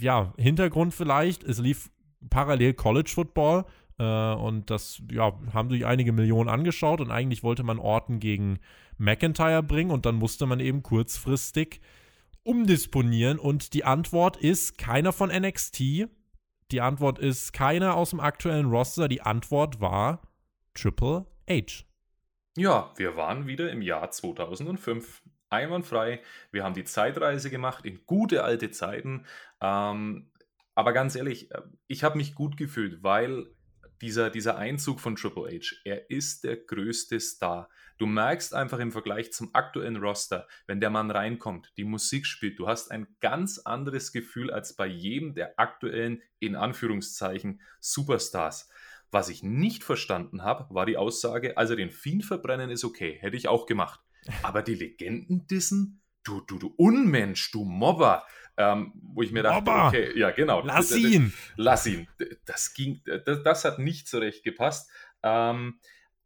ja, 0.00 0.34
Hintergrund 0.36 0.94
vielleicht, 0.94 1.44
es 1.44 1.60
lief 1.60 1.90
parallel 2.30 2.74
College 2.74 3.10
Football. 3.14 3.64
Äh, 3.98 4.04
und 4.04 4.70
das 4.70 5.02
ja, 5.10 5.32
haben 5.52 5.70
sich 5.70 5.86
einige 5.86 6.12
Millionen 6.12 6.48
angeschaut 6.48 7.00
und 7.00 7.10
eigentlich 7.10 7.42
wollte 7.42 7.62
man 7.62 7.78
Orton 7.78 8.20
gegen 8.20 8.58
McIntyre 8.98 9.62
bringen 9.62 9.90
und 9.90 10.06
dann 10.06 10.16
musste 10.16 10.46
man 10.46 10.60
eben 10.60 10.82
kurzfristig 10.82 11.80
umdisponieren 12.42 13.38
und 13.38 13.72
die 13.72 13.84
Antwort 13.84 14.36
ist 14.36 14.78
keiner 14.78 15.12
von 15.12 15.30
NXT. 15.30 16.08
Die 16.70 16.80
Antwort 16.80 17.18
ist 17.18 17.52
keiner 17.52 17.94
aus 17.94 18.10
dem 18.10 18.20
aktuellen 18.20 18.66
Roster. 18.66 19.08
Die 19.08 19.22
Antwort 19.22 19.80
war 19.80 20.22
Triple 20.74 21.26
H. 21.48 21.84
Ja, 22.56 22.92
wir 22.96 23.16
waren 23.16 23.46
wieder 23.46 23.70
im 23.70 23.82
Jahr 23.82 24.10
2005 24.10 25.22
einwandfrei. 25.50 26.20
Wir 26.50 26.64
haben 26.64 26.74
die 26.74 26.84
Zeitreise 26.84 27.50
gemacht 27.50 27.84
in 27.84 28.00
gute 28.06 28.44
alte 28.44 28.70
Zeiten. 28.70 29.24
Ähm, 29.60 30.30
aber 30.74 30.92
ganz 30.92 31.14
ehrlich, 31.14 31.50
äh, 31.50 31.62
ich 31.86 32.04
habe 32.04 32.16
mich 32.16 32.34
gut 32.34 32.56
gefühlt, 32.56 33.02
weil 33.02 33.46
dieser, 34.00 34.30
dieser 34.30 34.56
Einzug 34.56 35.00
von 35.00 35.16
Triple 35.16 35.50
H, 35.50 35.76
er 35.84 36.10
ist 36.10 36.44
der 36.44 36.56
größte 36.56 37.20
Star. 37.20 37.68
Du 37.96 38.06
merkst 38.06 38.52
einfach 38.52 38.80
im 38.80 38.92
Vergleich 38.92 39.32
zum 39.32 39.54
aktuellen 39.54 39.96
Roster, 39.96 40.48
wenn 40.66 40.80
der 40.80 40.90
Mann 40.90 41.10
reinkommt, 41.10 41.72
die 41.76 41.84
Musik 41.84 42.26
spielt, 42.26 42.58
du 42.58 42.66
hast 42.66 42.90
ein 42.90 43.06
ganz 43.20 43.58
anderes 43.58 44.12
Gefühl 44.12 44.50
als 44.50 44.74
bei 44.74 44.86
jedem 44.86 45.34
der 45.34 45.58
aktuellen, 45.58 46.20
in 46.38 46.56
Anführungszeichen, 46.56 47.60
Superstars. 47.80 48.68
Was 49.10 49.28
ich 49.28 49.44
nicht 49.44 49.84
verstanden 49.84 50.42
habe, 50.42 50.74
war 50.74 50.86
die 50.86 50.96
Aussage, 50.96 51.56
also 51.56 51.76
den 51.76 51.90
Fiend 51.90 52.24
verbrennen 52.24 52.70
ist 52.70 52.84
okay, 52.84 53.16
hätte 53.20 53.36
ich 53.36 53.46
auch 53.46 53.66
gemacht. 53.66 54.00
Aber 54.42 54.62
die 54.62 54.74
Legenden 54.74 55.46
dissen? 55.46 56.02
Du, 56.24 56.40
du, 56.40 56.58
du 56.58 56.74
Unmensch, 56.76 57.50
du 57.52 57.64
Mobber. 57.64 58.26
Ähm, 58.56 58.92
wo 58.94 59.22
ich 59.22 59.32
mir 59.32 59.42
dachte, 59.42 59.56
Mobber. 59.56 59.88
okay, 59.88 60.18
ja, 60.18 60.30
genau. 60.30 60.62
Lass 60.64 60.94
ihn. 60.94 61.32
Lass 61.56 61.86
ihn. 61.86 62.08
Das 62.46 62.72
ging, 62.72 63.02
das, 63.04 63.42
das 63.42 63.64
hat 63.64 63.78
nicht 63.78 64.08
so 64.08 64.18
recht 64.18 64.44
gepasst. 64.44 64.90
Ähm, 65.22 65.80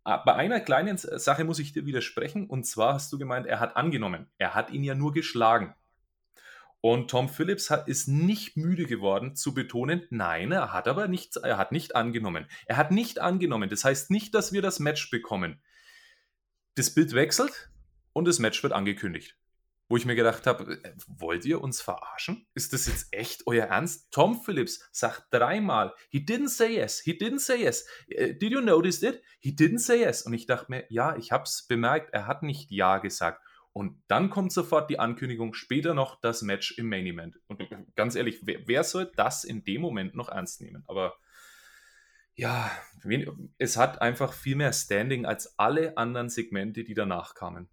bei 0.05 0.35
einer 0.35 0.61
kleinen 0.61 0.97
Sache 0.97 1.45
muss 1.45 1.59
ich 1.59 1.73
dir 1.73 1.85
widersprechen, 1.85 2.47
und 2.47 2.65
zwar 2.65 2.95
hast 2.95 3.13
du 3.13 3.19
gemeint, 3.19 3.47
er 3.47 3.61
hat 3.61 3.77
angenommen. 3.77 4.31
Er 4.39 4.55
hat 4.55 4.71
ihn 4.71 4.85
ja 4.85 4.95
nur 4.95 5.13
geschlagen. 5.13 5.75
Und 6.81 7.11
Tom 7.11 7.29
Phillips 7.29 7.71
hat, 7.71 7.89
ist 7.89 8.09
nicht 8.09 8.57
müde 8.57 8.87
geworden 8.87 9.35
zu 9.35 9.53
betonen, 9.53 10.07
nein, 10.11 10.53
er 10.53 10.73
hat 10.73 10.87
aber 10.87 11.09
nicht, 11.09 11.37
er 11.37 11.59
hat 11.59 11.73
nicht 11.73 11.97
angenommen. 11.97 12.47
Er 12.67 12.77
hat 12.77 12.91
nicht 12.91 13.19
angenommen. 13.19 13.69
Das 13.69 13.85
heißt 13.85 14.11
nicht, 14.11 14.35
dass 14.35 14.53
wir 14.53 14.63
das 14.63 14.79
Match 14.79 15.11
bekommen. 15.11 15.61
Das 16.77 16.95
Bild 16.95 17.15
wechselt 17.15 17.71
und 18.13 18.29
das 18.29 18.39
Match 18.39 18.63
wird 18.63 18.73
angekündigt 18.73 19.38
wo 19.89 19.97
ich 19.97 20.05
mir 20.05 20.15
gedacht 20.15 20.47
habe, 20.47 20.81
äh, 20.83 20.95
wollt 21.07 21.45
ihr 21.45 21.61
uns 21.61 21.81
verarschen? 21.81 22.47
Ist 22.55 22.73
das 22.73 22.87
jetzt 22.87 23.09
echt 23.13 23.47
euer 23.47 23.67
Ernst? 23.67 24.11
Tom 24.11 24.41
Phillips 24.43 24.89
sagt 24.93 25.25
dreimal, 25.31 25.95
he 26.11 26.19
didn't 26.19 26.49
say 26.49 26.77
yes, 26.77 27.01
he 27.01 27.13
didn't 27.13 27.41
say 27.41 27.63
yes. 27.63 27.87
Äh, 28.09 28.35
did 28.35 28.53
you 28.53 28.61
notice 28.61 29.03
it? 29.03 29.23
He 29.41 29.51
didn't 29.51 29.81
say 29.81 30.01
yes. 30.01 30.23
Und 30.23 30.35
ich 30.35 30.47
dachte 30.47 30.71
mir, 30.71 30.85
ja, 30.91 31.17
ich 31.17 31.33
habe 31.33 31.45
es 31.45 31.67
bemerkt, 31.67 32.13
er 32.13 32.27
hat 32.27 32.43
nicht 32.43 32.71
ja 32.71 32.99
gesagt. 32.99 33.43
Und 33.73 34.03
dann 34.09 34.31
kommt 34.31 34.53
sofort 34.53 34.91
die 34.91 34.99
Ankündigung, 34.99 35.55
später 35.55 35.95
noch 35.95 36.21
das 36.21 36.43
Match 36.43 36.77
im 36.79 36.89
Main 36.89 37.07
Event. 37.07 37.39
Und 37.47 37.63
ganz 37.95 38.15
ehrlich, 38.15 38.41
wer, 38.45 38.67
wer 38.67 38.85
soll 38.85 39.11
das 39.15 39.45
in 39.45 39.65
dem 39.65 39.81
Moment 39.81 40.15
noch 40.15 40.29
ernst 40.29 40.61
nehmen? 40.61 40.85
Aber 40.87 41.17
ja, 42.35 42.71
es 43.59 43.77
hat 43.77 44.01
einfach 44.03 44.33
viel 44.33 44.57
mehr 44.57 44.73
Standing 44.73 45.27
als 45.27 45.59
alle 45.59 45.97
anderen 45.97 46.29
Segmente, 46.29 46.85
die 46.85 46.95
danach 46.95 47.35
kamen. 47.35 47.69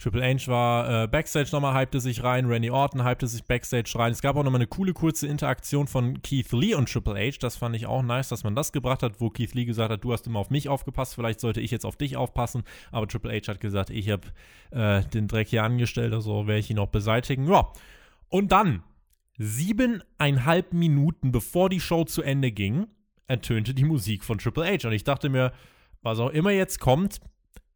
Triple 0.00 0.22
H 0.22 0.46
war 0.46 1.04
äh, 1.04 1.06
Backstage 1.08 1.48
nochmal, 1.50 1.74
hypte 1.74 1.98
sich 1.98 2.22
rein, 2.22 2.46
Randy 2.46 2.70
Orton 2.70 3.04
hypte 3.04 3.26
sich 3.26 3.44
Backstage 3.44 3.90
rein. 3.96 4.12
Es 4.12 4.22
gab 4.22 4.36
auch 4.36 4.44
nochmal 4.44 4.60
eine 4.60 4.68
coole, 4.68 4.92
kurze 4.92 5.26
Interaktion 5.26 5.88
von 5.88 6.22
Keith 6.22 6.52
Lee 6.52 6.74
und 6.74 6.88
Triple 6.88 7.16
H. 7.16 7.38
Das 7.40 7.56
fand 7.56 7.74
ich 7.74 7.86
auch 7.86 8.02
nice, 8.02 8.28
dass 8.28 8.44
man 8.44 8.54
das 8.54 8.70
gebracht 8.70 9.02
hat, 9.02 9.20
wo 9.20 9.28
Keith 9.28 9.54
Lee 9.54 9.64
gesagt 9.64 9.90
hat, 9.90 10.04
du 10.04 10.12
hast 10.12 10.28
immer 10.28 10.38
auf 10.38 10.50
mich 10.50 10.68
aufgepasst, 10.68 11.16
vielleicht 11.16 11.40
sollte 11.40 11.60
ich 11.60 11.72
jetzt 11.72 11.84
auf 11.84 11.96
dich 11.96 12.16
aufpassen. 12.16 12.62
Aber 12.92 13.08
Triple 13.08 13.32
H 13.32 13.48
hat 13.48 13.60
gesagt, 13.60 13.90
ich 13.90 14.08
habe 14.08 14.28
äh, 14.70 15.02
den 15.08 15.26
Dreck 15.26 15.48
hier 15.48 15.64
angestellt, 15.64 16.14
also 16.14 16.46
werde 16.46 16.60
ich 16.60 16.70
ihn 16.70 16.78
auch 16.78 16.86
beseitigen. 16.86 17.50
Ja, 17.50 17.72
und 18.28 18.52
dann, 18.52 18.84
siebeneinhalb 19.36 20.72
Minuten 20.74 21.32
bevor 21.32 21.68
die 21.68 21.80
Show 21.80 22.04
zu 22.04 22.22
Ende 22.22 22.52
ging, 22.52 22.86
ertönte 23.26 23.74
die 23.74 23.84
Musik 23.84 24.22
von 24.22 24.38
Triple 24.38 24.64
H. 24.64 24.86
Und 24.86 24.94
ich 24.94 25.02
dachte 25.02 25.28
mir, 25.28 25.52
was 26.02 26.20
auch 26.20 26.30
immer 26.30 26.52
jetzt 26.52 26.78
kommt, 26.78 27.20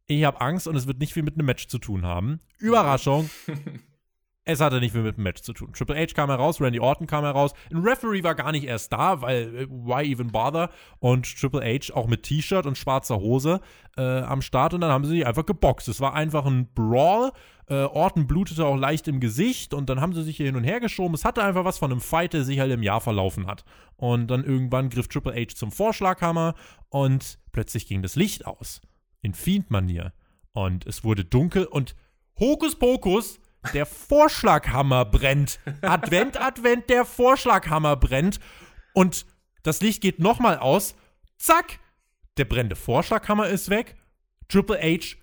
ich 0.07 0.23
habe 0.23 0.41
Angst 0.41 0.67
und 0.67 0.75
es 0.75 0.87
wird 0.87 0.99
nicht 0.99 1.13
viel 1.13 1.23
mit 1.23 1.35
einem 1.35 1.45
Match 1.45 1.67
zu 1.67 1.79
tun 1.79 2.05
haben. 2.05 2.39
Überraschung. 2.59 3.29
es 4.45 4.59
hatte 4.59 4.79
nicht 4.79 4.91
viel 4.91 5.03
mit 5.03 5.17
dem 5.17 5.23
Match 5.23 5.41
zu 5.41 5.53
tun. 5.53 5.71
Triple 5.73 5.95
H 5.95 6.13
kam 6.13 6.29
heraus, 6.29 6.59
Randy 6.59 6.79
Orton 6.79 7.07
kam 7.07 7.23
heraus. 7.23 7.53
Ein 7.71 7.77
Referee 7.77 8.23
war 8.23 8.35
gar 8.35 8.51
nicht 8.51 8.65
erst 8.65 8.91
da, 8.91 9.21
weil 9.21 9.55
äh, 9.55 9.67
why 9.69 10.03
even 10.03 10.31
bother? 10.31 10.69
Und 10.99 11.39
Triple 11.39 11.61
H 11.61 11.93
auch 11.93 12.07
mit 12.07 12.23
T-Shirt 12.23 12.65
und 12.65 12.77
schwarzer 12.77 13.17
Hose 13.17 13.61
äh, 13.97 14.01
am 14.21 14.41
Start 14.41 14.73
und 14.73 14.81
dann 14.81 14.91
haben 14.91 15.05
sie 15.05 15.11
sich 15.11 15.25
einfach 15.25 15.45
geboxt. 15.45 15.87
Es 15.87 16.01
war 16.01 16.13
einfach 16.13 16.45
ein 16.45 16.73
Brawl. 16.73 17.31
Äh, 17.67 17.75
Orton 17.75 18.27
blutete 18.27 18.65
auch 18.65 18.75
leicht 18.75 19.07
im 19.07 19.21
Gesicht 19.21 19.73
und 19.73 19.89
dann 19.89 20.01
haben 20.01 20.13
sie 20.13 20.23
sich 20.23 20.35
hier 20.35 20.47
hin 20.47 20.57
und 20.57 20.65
her 20.65 20.81
geschoben. 20.81 21.15
Es 21.15 21.23
hatte 21.23 21.43
einfach 21.43 21.63
was 21.63 21.77
von 21.77 21.91
einem 21.91 22.01
Fight, 22.01 22.33
der 22.33 22.43
sich 22.43 22.59
halt 22.59 22.73
im 22.73 22.83
Jahr 22.83 22.99
verlaufen 22.99 23.47
hat. 23.47 23.63
Und 23.95 24.27
dann 24.27 24.43
irgendwann 24.43 24.89
griff 24.89 25.07
Triple 25.07 25.33
H 25.33 25.55
zum 25.55 25.71
Vorschlaghammer 25.71 26.55
und 26.89 27.39
plötzlich 27.53 27.87
ging 27.87 28.01
das 28.01 28.17
Licht 28.17 28.45
aus 28.45 28.81
in 29.23 29.33
Fiend-Manier. 29.33 30.13
Und 30.51 30.85
es 30.85 31.03
wurde 31.03 31.25
dunkel 31.25 31.65
und 31.65 31.95
Hokuspokus, 32.39 33.39
der 33.73 33.87
Vorschlaghammer 33.87 35.05
brennt. 35.05 35.59
Advent, 35.81 36.39
Advent, 36.39 36.89
der 36.89 37.05
Vorschlaghammer 37.05 37.95
brennt. 37.95 38.39
Und 38.93 39.25
das 39.63 39.81
Licht 39.81 40.01
geht 40.01 40.19
nochmal 40.19 40.59
aus. 40.59 40.95
Zack, 41.37 41.79
der 42.37 42.45
brennende 42.45 42.75
Vorschlaghammer 42.75 43.47
ist 43.47 43.69
weg. 43.69 43.95
Triple 44.49 44.79
H 44.79 45.15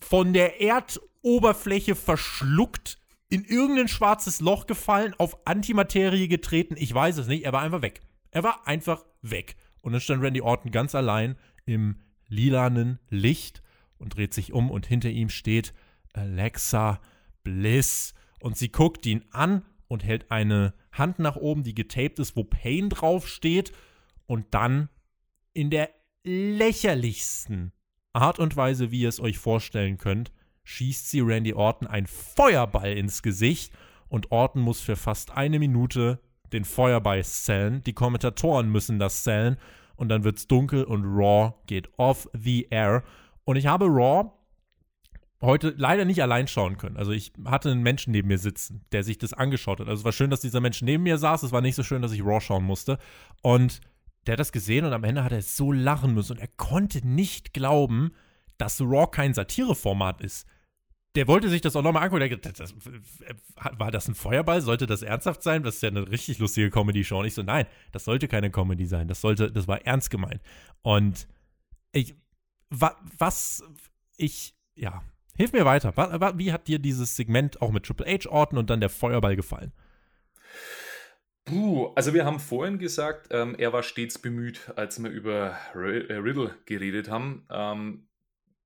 von 0.00 0.32
der 0.34 0.60
Erdoberfläche 0.60 1.94
verschluckt, 1.94 2.98
in 3.30 3.44
irgendein 3.44 3.88
schwarzes 3.88 4.40
Loch 4.40 4.66
gefallen, 4.66 5.14
auf 5.18 5.46
Antimaterie 5.46 6.28
getreten. 6.28 6.76
Ich 6.78 6.92
weiß 6.92 7.16
es 7.16 7.26
nicht. 7.26 7.44
Er 7.44 7.52
war 7.52 7.62
einfach 7.62 7.82
weg. 7.82 8.02
Er 8.30 8.42
war 8.42 8.66
einfach 8.66 9.04
weg. 9.22 9.56
Und 9.80 9.92
dann 9.92 10.00
stand 10.00 10.22
Randy 10.22 10.40
Orton 10.40 10.70
ganz 10.70 10.94
allein 10.94 11.36
im 11.64 12.03
lilanen 12.28 12.98
Licht 13.10 13.62
und 13.98 14.16
dreht 14.16 14.34
sich 14.34 14.52
um 14.52 14.70
und 14.70 14.86
hinter 14.86 15.10
ihm 15.10 15.28
steht 15.28 15.74
Alexa 16.12 17.00
Bliss 17.42 18.14
und 18.40 18.56
sie 18.56 18.70
guckt 18.70 19.06
ihn 19.06 19.24
an 19.30 19.64
und 19.88 20.04
hält 20.04 20.30
eine 20.30 20.74
Hand 20.92 21.18
nach 21.18 21.36
oben, 21.36 21.62
die 21.62 21.74
getaped 21.74 22.18
ist, 22.18 22.36
wo 22.36 22.44
Pain 22.44 22.88
draufsteht 22.88 23.72
und 24.26 24.46
dann 24.52 24.88
in 25.52 25.70
der 25.70 25.90
lächerlichsten 26.24 27.72
Art 28.12 28.38
und 28.38 28.56
Weise, 28.56 28.90
wie 28.90 29.00
ihr 29.00 29.08
es 29.08 29.20
euch 29.20 29.38
vorstellen 29.38 29.98
könnt, 29.98 30.32
schießt 30.64 31.10
sie 31.10 31.20
Randy 31.20 31.52
Orton 31.52 31.86
ein 31.86 32.06
Feuerball 32.06 32.96
ins 32.96 33.22
Gesicht 33.22 33.72
und 34.08 34.30
Orton 34.30 34.62
muss 34.62 34.80
für 34.80 34.96
fast 34.96 35.32
eine 35.32 35.58
Minute 35.58 36.20
den 36.52 36.64
Feuerball 36.64 37.24
zählen. 37.24 37.82
Die 37.82 37.92
Kommentatoren 37.92 38.70
müssen 38.70 38.98
das 38.98 39.24
zählen 39.24 39.58
und 39.96 40.08
dann 40.08 40.24
wird's 40.24 40.46
dunkel 40.46 40.84
und 40.84 41.04
Raw 41.04 41.54
geht 41.66 41.90
off 41.98 42.28
the 42.32 42.66
air. 42.70 43.02
Und 43.44 43.56
ich 43.56 43.66
habe 43.66 43.86
Raw 43.86 44.30
heute 45.40 45.74
leider 45.76 46.04
nicht 46.04 46.22
allein 46.22 46.48
schauen 46.48 46.78
können. 46.78 46.96
Also 46.96 47.12
ich 47.12 47.32
hatte 47.44 47.70
einen 47.70 47.82
Menschen 47.82 48.12
neben 48.12 48.28
mir 48.28 48.38
sitzen, 48.38 48.84
der 48.92 49.04
sich 49.04 49.18
das 49.18 49.32
angeschaut 49.32 49.80
hat. 49.80 49.88
Also 49.88 50.00
es 50.00 50.04
war 50.04 50.12
schön, 50.12 50.30
dass 50.30 50.40
dieser 50.40 50.60
Mensch 50.60 50.82
neben 50.82 51.02
mir 51.02 51.18
saß. 51.18 51.42
Es 51.42 51.52
war 51.52 51.60
nicht 51.60 51.74
so 51.74 51.82
schön, 51.82 52.02
dass 52.02 52.12
ich 52.12 52.24
Raw 52.24 52.40
schauen 52.40 52.64
musste. 52.64 52.98
Und 53.42 53.80
der 54.26 54.32
hat 54.32 54.40
das 54.40 54.52
gesehen 54.52 54.84
und 54.84 54.92
am 54.92 55.04
Ende 55.04 55.22
hat 55.22 55.32
er 55.32 55.42
so 55.42 55.70
lachen 55.70 56.14
müssen 56.14 56.32
und 56.32 56.38
er 56.38 56.48
konnte 56.48 57.06
nicht 57.06 57.52
glauben, 57.52 58.12
dass 58.56 58.80
Raw 58.80 59.06
kein 59.10 59.34
Satireformat 59.34 60.20
ist 60.20 60.46
der 61.14 61.28
wollte 61.28 61.48
sich 61.48 61.60
das 61.60 61.76
auch 61.76 61.82
nochmal 61.82 62.04
angucken. 62.04 62.28
Der, 62.28 62.52
das, 62.52 62.74
das, 62.74 62.74
war 63.78 63.90
das 63.90 64.08
ein 64.08 64.14
Feuerball? 64.14 64.60
Sollte 64.60 64.86
das 64.86 65.02
ernsthaft 65.02 65.42
sein? 65.42 65.62
Das 65.62 65.76
ist 65.76 65.82
ja 65.82 65.90
eine 65.90 66.10
richtig 66.10 66.38
lustige 66.38 66.70
Comedy-Show. 66.70 67.20
Und 67.20 67.26
ich 67.26 67.34
so, 67.34 67.42
nein, 67.42 67.66
das 67.92 68.04
sollte 68.04 68.26
keine 68.28 68.50
Comedy 68.50 68.86
sein. 68.86 69.06
Das 69.06 69.20
sollte, 69.20 69.50
das 69.50 69.68
war 69.68 69.84
ernst 69.86 70.10
gemeint. 70.10 70.42
Und 70.82 71.28
ich, 71.92 72.14
wa, 72.70 72.96
was, 73.18 73.62
ich, 74.16 74.56
ja, 74.74 75.02
hilf 75.36 75.52
mir 75.52 75.64
weiter. 75.64 75.92
Wie 76.36 76.52
hat 76.52 76.66
dir 76.66 76.80
dieses 76.80 77.14
Segment 77.14 77.62
auch 77.62 77.70
mit 77.70 77.84
Triple 77.84 78.06
H-Orten 78.06 78.58
und 78.58 78.70
dann 78.70 78.80
der 78.80 78.90
Feuerball 78.90 79.36
gefallen? 79.36 79.72
Puh, 81.44 81.92
also 81.94 82.14
wir 82.14 82.24
haben 82.24 82.40
vorhin 82.40 82.78
gesagt, 82.78 83.28
ähm, 83.30 83.54
er 83.58 83.72
war 83.72 83.82
stets 83.82 84.18
bemüht, 84.18 84.72
als 84.76 85.00
wir 85.02 85.10
über 85.10 85.56
äh, 85.74 86.14
Riddle 86.14 86.56
geredet 86.64 87.10
haben. 87.10 87.46
Ähm, 87.50 88.08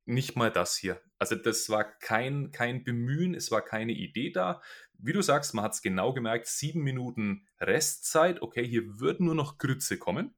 nicht 0.09 0.37
mal 0.37 0.51
das 0.51 0.77
hier. 0.77 1.01
Also 1.19 1.35
das 1.35 1.69
war 1.69 1.85
kein, 1.85 2.51
kein 2.51 2.85
Bemühen, 2.85 3.35
es 3.35 3.51
war 3.51 3.63
keine 3.63 3.93
Idee 3.93 4.31
da. 4.31 4.63
Wie 4.99 5.13
du 5.13 5.23
sagst, 5.23 5.55
man 5.55 5.65
hat 5.65 5.75
es 5.75 5.83
genau 5.83 6.13
gemerkt, 6.13 6.47
sieben 6.47 6.83
Minuten 6.83 7.47
Restzeit, 7.61 8.43
okay, 8.43 8.67
hier 8.67 9.01
wird 9.01 9.21
nur 9.21 9.35
noch 9.35 9.59
Grütze 9.59 9.99
kommen. 9.99 10.35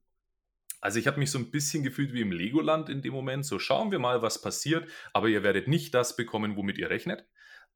Also 0.81 0.99
ich 0.99 1.07
habe 1.07 1.19
mich 1.19 1.31
so 1.31 1.39
ein 1.39 1.51
bisschen 1.51 1.83
gefühlt 1.83 2.13
wie 2.13 2.23
im 2.23 2.33
Legoland 2.33 2.89
in 2.89 3.03
dem 3.03 3.13
Moment, 3.13 3.45
so 3.45 3.59
schauen 3.59 3.91
wir 3.91 3.99
mal, 3.99 4.23
was 4.23 4.41
passiert, 4.41 4.89
aber 5.13 5.29
ihr 5.29 5.43
werdet 5.43 5.69
nicht 5.69 5.95
das 5.95 6.17
bekommen, 6.17 6.57
womit 6.57 6.79
ihr 6.79 6.91
rechnet. 6.91 7.27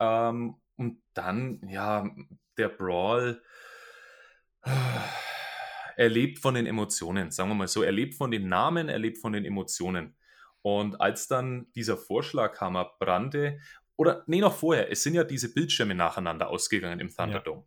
Ähm, 0.01 0.57
und 0.76 1.03
dann, 1.12 1.61
ja, 1.68 2.09
der 2.57 2.68
Brawl, 2.68 3.42
er 5.97 6.09
lebt 6.09 6.38
von 6.38 6.55
den 6.55 6.66
Emotionen, 6.66 7.30
sagen 7.30 7.51
wir 7.51 7.55
mal 7.55 7.68
so, 7.68 7.82
er 7.82 7.92
lebt 7.92 8.14
von 8.14 8.30
den 8.30 8.49
Namen, 8.49 8.88
er 8.88 8.99
lebt 8.99 9.18
von 9.18 9.32
den 9.32 9.45
Emotionen. 9.45 10.16
Und 10.65 10.99
als 10.99 11.29
dann 11.29 11.71
dieser 11.75 11.99
Vorschlaghammer 11.99 12.93
brannte, 12.99 13.59
oder 13.97 14.25
nee, 14.27 14.41
noch 14.41 14.57
vorher, 14.57 14.91
es 14.91 15.03
sind 15.03 15.12
ja 15.12 15.23
diese 15.23 15.53
Bildschirme 15.53 15.95
nacheinander 15.95 16.49
ausgegangen 16.49 17.01
im 17.01 17.15
Thunderdome. 17.15 17.61
Ja. 17.61 17.67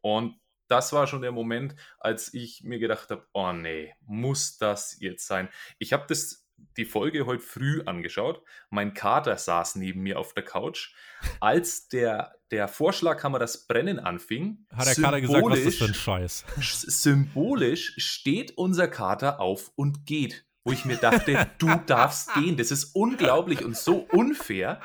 Und 0.00 0.38
das 0.68 0.92
war 0.92 1.08
schon 1.08 1.22
der 1.22 1.32
Moment, 1.32 1.74
als 1.98 2.32
ich 2.32 2.62
mir 2.62 2.78
gedacht 2.78 3.10
habe, 3.10 3.26
oh 3.32 3.52
nee, 3.52 3.94
muss 4.06 4.58
das 4.58 4.96
jetzt 5.00 5.26
sein? 5.26 5.48
Ich 5.80 5.92
habe 5.92 6.04
das 6.08 6.46
die 6.76 6.84
Folge 6.84 7.26
heute 7.26 7.42
früh 7.42 7.82
angeschaut. 7.84 8.42
Mein 8.70 8.94
Kater 8.94 9.36
saß 9.36 9.74
neben 9.74 10.02
mir 10.02 10.18
auf 10.18 10.32
der 10.32 10.44
Couch. 10.44 10.94
Als 11.40 11.88
der, 11.88 12.36
der 12.52 12.68
Vorschlaghammer 12.68 13.38
das 13.38 13.66
Brennen 13.66 13.98
anfing, 13.98 14.66
hat 14.72 14.86
der 14.86 14.94
Kater 14.94 15.20
gesagt, 15.20 15.44
was 15.44 15.58
ist 15.58 15.66
das 15.66 15.74
für 15.76 15.84
ein 15.86 15.94
Scheiß? 15.94 16.44
Symbolisch 16.60 17.94
steht 17.98 18.56
unser 18.56 18.88
Kater 18.88 19.40
auf 19.40 19.72
und 19.74 20.06
geht 20.06 20.45
wo 20.66 20.72
ich 20.72 20.84
mir 20.84 20.96
dachte, 20.96 21.48
du 21.58 21.68
darfst 21.86 22.34
gehen. 22.34 22.56
Das 22.56 22.72
ist 22.72 22.96
unglaublich 22.96 23.64
und 23.64 23.76
so 23.76 23.98
unfair, 24.10 24.82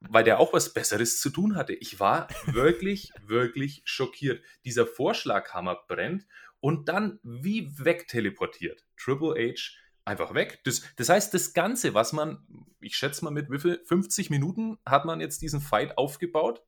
weil 0.00 0.24
der 0.24 0.40
auch 0.40 0.54
was 0.54 0.72
Besseres 0.72 1.20
zu 1.20 1.28
tun 1.28 1.56
hatte. 1.56 1.74
Ich 1.74 2.00
war 2.00 2.28
wirklich, 2.46 3.12
wirklich 3.22 3.82
schockiert. 3.84 4.42
Dieser 4.64 4.86
Vorschlaghammer 4.86 5.76
brennt 5.86 6.26
und 6.60 6.88
dann 6.88 7.20
wie 7.22 7.70
wegteleportiert. 7.78 8.86
Triple 8.96 9.34
H 9.34 9.72
einfach 10.06 10.32
weg. 10.32 10.60
Das, 10.64 10.82
das 10.96 11.10
heißt, 11.10 11.34
das 11.34 11.52
Ganze, 11.52 11.92
was 11.92 12.14
man, 12.14 12.46
ich 12.80 12.96
schätze 12.96 13.24
mal 13.24 13.30
mit 13.30 13.50
wie 13.50 13.58
viel, 13.58 13.82
50 13.84 14.30
Minuten 14.30 14.78
hat 14.86 15.04
man 15.04 15.20
jetzt 15.20 15.42
diesen 15.42 15.60
Fight 15.60 15.98
aufgebaut 15.98 16.62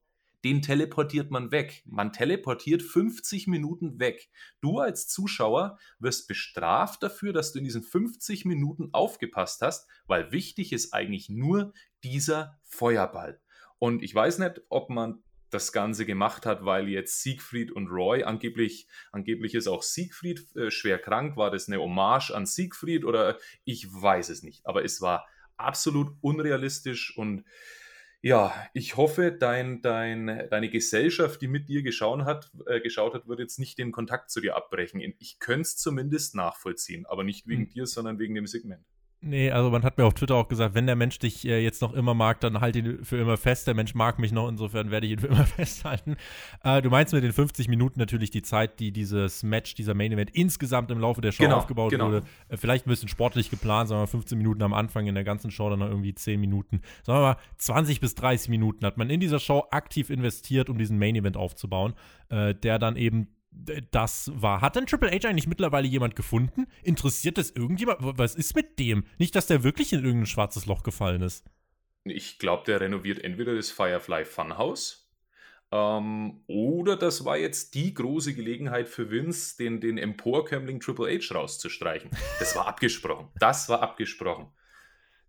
den 0.47 0.63
teleportiert 0.63 1.33
man 1.33 1.51
weg. 1.51 1.83
Man 1.87 2.13
teleportiert 2.13 2.81
50 2.81 3.49
Minuten 3.49 3.99
weg. 3.99 4.31
Du 4.61 4.79
als 4.79 5.09
Zuschauer 5.09 5.77
wirst 5.99 6.29
bestraft 6.29 7.03
dafür, 7.03 7.33
dass 7.33 7.51
du 7.51 7.59
in 7.59 7.65
diesen 7.65 7.83
50 7.83 8.45
Minuten 8.45 8.91
aufgepasst 8.93 9.61
hast, 9.61 9.91
weil 10.07 10.31
wichtig 10.31 10.73
ist 10.73 10.93
eigentlich 10.93 11.29
nur 11.29 11.73
dieser 12.05 12.61
Feuerball. 12.63 13.41
Und 13.81 14.05
ich 14.05 14.15
weiß 14.15 14.39
nicht, 14.39 14.63
ob 14.69 14.89
man 14.89 15.21
das 15.51 15.73
Ganze 15.73 16.07
gemacht 16.07 16.47
hat, 16.47 16.65
weil 16.65 16.89
jetzt 16.89 17.23
Siegfried 17.23 17.73
und 17.73 17.89
Roy, 17.89 18.23
angeblich, 18.23 18.87
angeblich 19.11 19.57
ist 19.57 19.67
auch 19.67 19.83
Siegfried 19.83 20.47
äh, 20.55 20.71
schwer 20.71 21.01
krank, 21.01 21.37
war 21.37 21.51
das 21.51 21.67
eine 21.67 21.81
Hommage 21.81 22.31
an 22.31 22.47
Siegfried 22.47 23.05
oder 23.05 23.37
ich 23.65 23.93
weiß 23.93 24.29
es 24.29 24.45
nicht, 24.45 24.65
aber 24.65 24.85
es 24.85 25.01
war 25.01 25.27
absolut 25.57 26.13
unrealistisch 26.21 27.17
und 27.17 27.45
ja, 28.27 28.53
ich 28.75 28.97
hoffe, 28.97 29.31
dein, 29.31 29.83
dein, 29.83 30.49
deine 30.51 30.69
Gesellschaft, 30.69 31.41
die 31.41 31.47
mit 31.47 31.69
dir 31.69 31.85
geschaut 31.85 32.25
hat, 32.25 32.51
äh, 32.67 32.81
geschaut 32.81 33.15
hat, 33.15 33.29
wird 33.29 33.39
jetzt 33.39 33.61
nicht 33.61 33.79
den 33.79 33.93
Kontakt 33.93 34.33
zu 34.33 34.41
dir 34.41 34.57
abbrechen. 34.57 35.01
Ich 35.21 35.39
könnte 35.39 35.63
es 35.63 35.77
zumindest 35.77 36.35
nachvollziehen, 36.35 37.07
aber 37.07 37.23
nicht 37.23 37.47
wegen 37.47 37.67
hm. 37.67 37.69
dir, 37.69 37.87
sondern 37.87 38.19
wegen 38.19 38.35
dem 38.35 38.49
Segment. 38.49 38.85
Nee, 39.23 39.51
also 39.51 39.71
man 39.71 39.83
hat 39.83 39.97
mir 39.97 40.05
auf 40.05 40.15
Twitter 40.15 40.35
auch 40.35 40.47
gesagt, 40.47 40.75
wenn 40.75 40.87
der 40.87 40.95
Mensch 40.95 41.19
dich 41.19 41.47
äh, 41.47 41.59
jetzt 41.59 41.81
noch 41.81 41.95
immer 41.95 42.13
mag, 42.13 42.39
dann 42.41 42.61
halt 42.61 42.77
ihn 42.77 43.03
für 43.03 43.17
immer 43.17 43.37
fest. 43.37 43.67
Der 43.67 43.75
Mensch 43.75 43.95
mag 43.95 44.19
mich 44.19 44.31
noch, 44.31 44.47
insofern 44.49 44.91
werde 44.91 45.07
ich 45.07 45.13
ihn 45.13 45.19
für 45.19 45.29
immer 45.29 45.47
festhalten. 45.47 46.17
Äh, 46.63 46.83
du 46.83 46.91
meinst 46.91 47.15
mit 47.15 47.25
den 47.25 47.33
50 47.33 47.69
Minuten 47.69 47.99
natürlich 47.99 48.31
die 48.31 48.43
Zeit, 48.43 48.79
die 48.79 48.93
dieses 48.93 49.43
Match, 49.43 49.75
dieser 49.75 49.95
Main 49.95 50.13
Event 50.13 50.31
insgesamt 50.35 50.91
im 50.91 51.01
Laufe 51.01 51.23
der 51.23 51.33
Show 51.33 51.45
genau, 51.45 51.57
aufgebaut 51.57 51.91
genau. 51.91 52.09
wurde. 52.09 52.23
Äh, 52.49 52.59
vielleicht 52.59 52.87
ein 52.87 52.91
bisschen 52.91 53.09
sportlich 53.09 53.51
geplant, 53.51 53.89
sagen 53.89 53.99
wir 53.99 54.03
mal 54.03 54.07
15 54.07 54.37
Minuten 54.37 54.63
am 54.63 54.75
Anfang, 54.75 55.07
in 55.07 55.15
der 55.15 55.25
ganzen 55.25 55.51
Show 55.51 55.71
dann 55.71 55.79
noch 55.79 55.89
irgendwie 55.89 56.15
10 56.15 56.39
Minuten. 56.39 56.83
Sagen 57.03 57.19
wir 57.19 57.23
mal 57.23 57.37
20 57.57 58.01
bis 58.01 58.15
30 58.17 58.51
Minuten 58.51 58.85
hat 58.85 58.99
man 58.99 59.09
in 59.09 59.21
dieser 59.21 59.41
Show 59.41 59.65
aktiv 59.71 60.11
investiert, 60.11 60.69
um 60.69 60.77
diesen 60.77 60.99
Main 60.99 61.17
Event 61.17 61.39
aufzubauen, 61.39 61.95
äh, 62.29 62.55
der 62.55 62.79
dann 62.79 62.97
eben 62.97 63.29
das 63.91 64.31
war. 64.35 64.61
Hat 64.61 64.77
denn 64.77 64.87
Triple 64.87 65.11
H 65.11 65.29
eigentlich 65.29 65.49
mittlerweile 65.49 65.87
jemand 65.87 66.17
gefunden? 66.17 66.67
Interessiert 66.83 67.39
das 67.39 67.51
irgendjemand? 67.51 67.99
Was 68.01 68.35
ist 68.35 68.55
mit 68.55 68.79
dem? 68.79 69.05
Nicht, 69.19 69.35
dass 69.35 69.47
der 69.47 69.65
wirklich 69.65 69.93
in 69.93 70.05
irgendein 70.05 70.27
schwarzes 70.27 70.67
Loch 70.67 70.83
gefallen 70.83 71.23
ist. 71.23 71.45
Ich 72.05 72.39
glaube, 72.39 72.65
der 72.67 72.81
renoviert 72.81 73.25
entweder 73.25 73.55
das 73.57 73.71
Firefly 73.71 74.25
Funhouse 74.25 75.07
ähm, 75.73 76.43
oder 76.47 76.97
das 76.97 77.25
war 77.25 77.37
jetzt 77.37 77.75
die 77.75 77.93
große 77.93 78.35
Gelegenheit 78.35 78.89
für 78.89 79.11
Vince, 79.11 79.57
den, 79.57 79.81
den 79.81 79.99
Emporkömmling 79.99 80.81
Triple 80.81 81.09
H 81.09 81.35
rauszustreichen. 81.35 82.11
Das 82.39 82.55
war 82.55 82.69
abgesprochen. 82.69 83.29
Das 83.39 83.69
war 83.69 83.83
abgesprochen. 83.83 84.49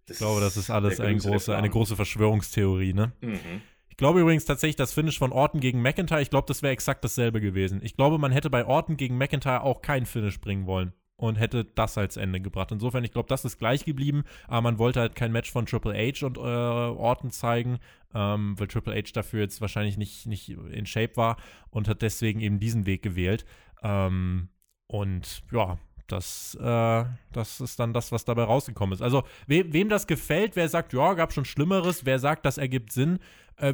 ich 0.08 0.18
glaube, 0.18 0.42
das 0.42 0.56
ist 0.58 0.70
alles 0.70 1.00
ein 1.00 1.18
große, 1.18 1.56
eine 1.56 1.70
große 1.70 1.96
Verschwörungstheorie, 1.96 2.94
ne? 2.94 3.14
Mhm. 3.22 3.62
Ich 3.98 4.00
glaube 4.00 4.22
übrigens 4.22 4.46
tatsächlich, 4.46 4.76
das 4.76 4.94
Finish 4.94 5.18
von 5.18 5.32
Orton 5.32 5.60
gegen 5.60 5.82
McIntyre, 5.82 6.22
ich 6.22 6.30
glaube, 6.30 6.46
das 6.46 6.62
wäre 6.62 6.72
exakt 6.72 7.04
dasselbe 7.04 7.42
gewesen. 7.42 7.80
Ich 7.82 7.96
glaube, 7.96 8.20
man 8.20 8.32
hätte 8.32 8.52
bei 8.52 8.64
Orton 8.64 8.96
gegen 8.96 9.18
McIntyre 9.18 9.64
auch 9.64 9.82
kein 9.82 10.06
Finish 10.06 10.40
bringen 10.40 10.68
wollen 10.68 10.94
und 11.16 11.38
hätte 11.38 11.66
das 11.66 11.98
als 11.98 12.16
Ende 12.16 12.40
gebracht. 12.40 12.72
Insofern, 12.72 13.04
ich 13.04 13.12
glaube, 13.12 13.28
das 13.28 13.44
ist 13.44 13.58
gleich 13.58 13.86
geblieben, 13.86 14.24
aber 14.48 14.62
man 14.62 14.78
wollte 14.78 15.00
halt 15.00 15.16
kein 15.16 15.32
Match 15.32 15.52
von 15.52 15.66
Triple 15.66 15.96
H 15.96 16.28
und 16.28 16.38
äh, 16.38 16.42
Orton 16.42 17.32
zeigen, 17.32 17.80
ähm, 18.14 18.54
weil 18.60 18.68
Triple 18.68 18.94
H 18.94 19.14
dafür 19.16 19.40
jetzt 19.42 19.62
wahrscheinlich 19.62 19.98
nicht, 19.98 20.28
nicht 20.28 20.50
in 20.50 20.86
Shape 20.86 21.18
war 21.18 21.38
und 21.72 21.88
hat 21.88 22.04
deswegen 22.04 22.40
eben 22.40 22.60
diesen 22.60 22.86
Weg 22.86 23.02
gewählt. 23.02 23.46
Ähm, 23.82 24.50
und 24.86 25.42
ja, 25.52 25.80
das, 26.08 26.56
äh, 26.62 27.06
das 27.32 27.62
ist 27.62 27.80
dann 27.80 27.94
das, 27.94 28.12
was 28.12 28.26
dabei 28.26 28.44
rausgekommen 28.44 28.94
ist. 28.94 29.02
Also, 29.02 29.24
we 29.48 29.72
wem 29.72 29.90
das 29.90 30.08
gefällt, 30.08 30.56
wer 30.56 30.70
sagt, 30.70 30.94
ja, 30.94 31.14
gab 31.14 31.34
schon 31.34 31.46
Schlimmeres, 31.46 32.06
wer 32.06 32.20
sagt, 32.20 32.46
das 32.46 32.58
ergibt 32.58 32.92
Sinn, 32.92 33.20
äh, 33.58 33.74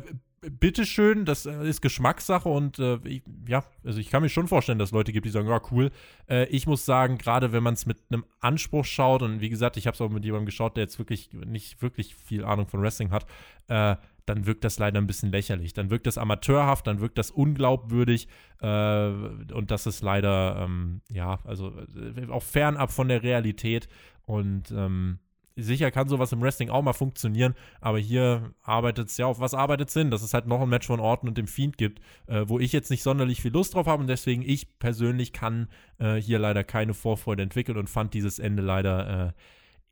bitteschön, 0.49 1.25
das 1.25 1.45
äh, 1.45 1.67
ist 1.67 1.81
Geschmackssache 1.81 2.49
und 2.49 2.79
äh, 2.79 2.99
ich, 3.05 3.23
ja, 3.47 3.63
also 3.84 3.99
ich 3.99 4.09
kann 4.09 4.21
mir 4.21 4.29
schon 4.29 4.47
vorstellen, 4.47 4.79
dass 4.79 4.89
es 4.89 4.93
Leute 4.93 5.11
gibt, 5.11 5.25
die 5.25 5.29
sagen, 5.29 5.47
ja, 5.47 5.61
cool. 5.71 5.91
Äh, 6.29 6.45
ich 6.45 6.67
muss 6.67 6.86
sagen, 6.86 7.17
gerade 7.17 7.51
wenn 7.51 7.63
man 7.63 7.73
es 7.73 7.86
mit 7.86 7.97
einem 8.11 8.25
Anspruch 8.39 8.86
schaut 8.86 9.21
und 9.21 9.41
wie 9.41 9.49
gesagt, 9.49 9.77
ich 9.77 9.88
habe 9.88 9.95
es 9.95 10.01
auch 10.01 10.09
mit 10.09 10.25
jemandem 10.25 10.45
geschaut, 10.45 10.75
der 10.75 10.84
jetzt 10.84 10.99
wirklich 10.99 11.29
nicht 11.34 11.81
wirklich 11.81 12.15
viel 12.15 12.43
Ahnung 12.43 12.67
von 12.67 12.81
Wrestling 12.81 13.11
hat, 13.11 13.25
äh, 13.67 13.95
dann 14.26 14.45
wirkt 14.45 14.63
das 14.63 14.80
leider 14.80 14.99
ein 14.99 15.07
bisschen 15.07 15.32
lächerlich. 15.32 15.74
Dann 15.74 15.89
wirkt 15.89 16.07
das 16.07 16.17
amateurhaft, 16.17 16.88
dann 16.88 16.99
wirkt 16.99 17.17
das 17.17 17.32
unglaubwürdig 17.32 18.28
äh, 18.61 19.07
und 19.07 19.71
das 19.71 19.86
ist 19.86 20.01
leider, 20.01 20.63
ähm, 20.63 21.01
ja, 21.11 21.39
also 21.43 21.74
äh, 21.95 22.30
auch 22.30 22.43
fernab 22.43 22.91
von 22.91 23.07
der 23.07 23.24
Realität 23.24 23.88
und 24.26 24.71
ähm, 24.71 25.19
sicher 25.55 25.91
kann 25.91 26.07
sowas 26.07 26.32
im 26.32 26.41
Wrestling 26.41 26.69
auch 26.69 26.82
mal 26.82 26.93
funktionieren, 26.93 27.53
aber 27.80 27.99
hier 27.99 28.53
arbeitet 28.63 29.09
es 29.09 29.17
ja 29.17 29.26
auf 29.26 29.39
was 29.39 29.53
arbeitet 29.53 29.89
es 29.89 29.93
hin, 29.93 30.09
dass 30.09 30.24
es 30.24 30.34
halt 30.34 30.47
noch 30.47 30.61
ein 30.61 30.69
Match 30.69 30.88
von 30.88 30.99
Orton 30.99 31.30
und 31.30 31.38
dem 31.38 31.47
Fiend 31.47 31.78
gibt, 31.78 31.99
äh, 32.28 32.43
wo 32.47 32.59
ich 32.59 32.71
jetzt 32.71 32.89
nicht 32.89 33.03
sonderlich 33.03 33.41
viel 33.41 33.51
Lust 33.51 33.76
drauf 33.76 33.88
habe 33.88 34.01
und 34.01 34.07
deswegen 34.07 34.41
ich 34.41 34.80
persönlich 34.80 35.34
kann 35.34 35.67
äh, 35.99 36.15
hier 36.15 36.39
leider 36.39 36.63
keine 36.63 36.93
Vorfreude 36.93 37.43
entwickeln 37.43 37.78
und 37.78 37.89
fand 37.89 38.13
dieses 38.13 38.39
Ende 38.39 38.63
leider 38.63 39.28
äh, 39.28 39.34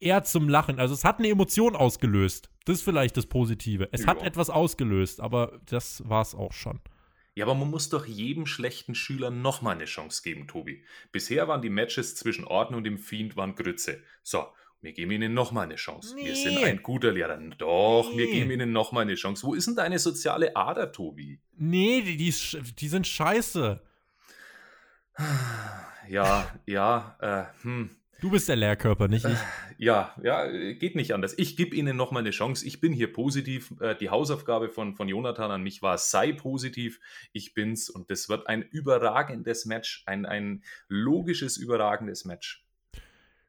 eher 0.02 0.24
zum 0.24 0.50
Lachen. 0.50 0.80
Also 0.80 0.94
es 0.94 1.04
hat 1.04 1.20
eine 1.20 1.30
Emotion 1.30 1.76
ausgelöst. 1.76 2.51
Das 2.66 2.78
ist 2.78 2.84
vielleicht 2.84 3.18
das 3.18 3.26
Positive. 3.26 3.90
Es 3.92 4.02
ja. 4.02 4.08
hat 4.08 4.22
etwas 4.22 4.50
ausgelöst, 4.50 5.20
aber 5.20 5.60
das 5.66 6.08
war 6.08 6.22
es 6.22 6.36
auch 6.36 6.54
schon. 6.54 6.80
Ja, 7.34 7.46
aber 7.46 7.56
man 7.56 7.70
muss 7.70 7.90
doch 7.90 8.06
jedem 8.06 8.46
schlechten 8.46 8.94
Schüler 8.94 9.32
nochmal 9.32 9.76
eine 9.76 9.86
Chance 9.86 10.22
geben, 10.22 10.48
Tobi. 10.48 10.84
Bisher 11.12 11.48
waren 11.48 11.62
die 11.62 11.70
Matches 11.70 12.16
zwischen 12.16 12.44
Orton 12.44 12.76
und 12.76 12.84
dem 12.84 12.98
Fiend 12.98 13.38
waren 13.38 13.56
Grütze. 13.56 14.04
So, 14.22 14.48
wir 14.82 14.92
geben 14.92 15.12
ihnen 15.12 15.34
nochmal 15.34 15.66
eine 15.66 15.76
Chance. 15.76 16.16
Nee. 16.16 16.26
Wir 16.26 16.36
sind 16.36 16.58
ein 16.58 16.84
guter 16.84 17.12
Lehrer. 17.12 17.38
Doch, 17.58 18.12
nee. 18.12 18.18
wir 18.18 18.32
geben 18.32 18.52
ihnen 18.52 18.74
nochmal 18.74 19.04
eine 19.04 19.16
Chance. 19.16 19.46
Wo 19.46 19.54
ist 19.54 19.68
denn 19.68 19.76
deine 19.76 19.98
soziale 19.98 20.56
Ader, 20.56 20.92
Tobi? 20.92 21.40
Nee, 21.56 22.02
die, 22.02 22.18
die, 22.18 22.34
die 22.74 22.88
sind 22.88 23.08
scheiße. 23.08 23.82
Ja, 26.10 26.52
ja, 26.66 27.16
äh, 27.22 27.64
hm. 27.64 27.96
Du 28.22 28.30
bist 28.30 28.48
der 28.48 28.56
Lehrkörper, 28.56 29.08
nicht 29.08 29.26
ich. 29.26 29.32
Äh, 29.32 29.38
ja, 29.80 30.16
ja, 30.22 30.48
geht 30.74 30.96
nicht 30.96 31.16
anders. 31.16 31.34
Ich 31.40 31.58
gebe 31.58 31.76
Ihnen 31.76 31.98
nochmal 31.98 32.22
eine 32.22 32.30
Chance. 32.30 32.66
Ich 32.68 32.80
bin 32.80 32.94
hier 32.94 33.12
positiv. 33.12 33.74
Äh, 33.82 33.96
die 33.96 34.12
Hausaufgabe 34.12 34.70
von, 34.70 34.94
von 34.94 35.10
Jonathan 35.10 35.50
an 35.50 35.64
mich 35.64 35.82
war, 35.82 35.98
sei 35.98 36.32
positiv. 36.32 37.00
Ich 37.34 37.56
bin's 37.56 37.90
und 37.90 38.12
das 38.12 38.30
wird 38.30 38.46
ein 38.46 38.62
überragendes 38.62 39.66
Match, 39.66 40.04
ein, 40.06 40.28
ein 40.28 40.64
logisches, 40.88 41.58
überragendes 41.58 42.24
Match. 42.24 42.64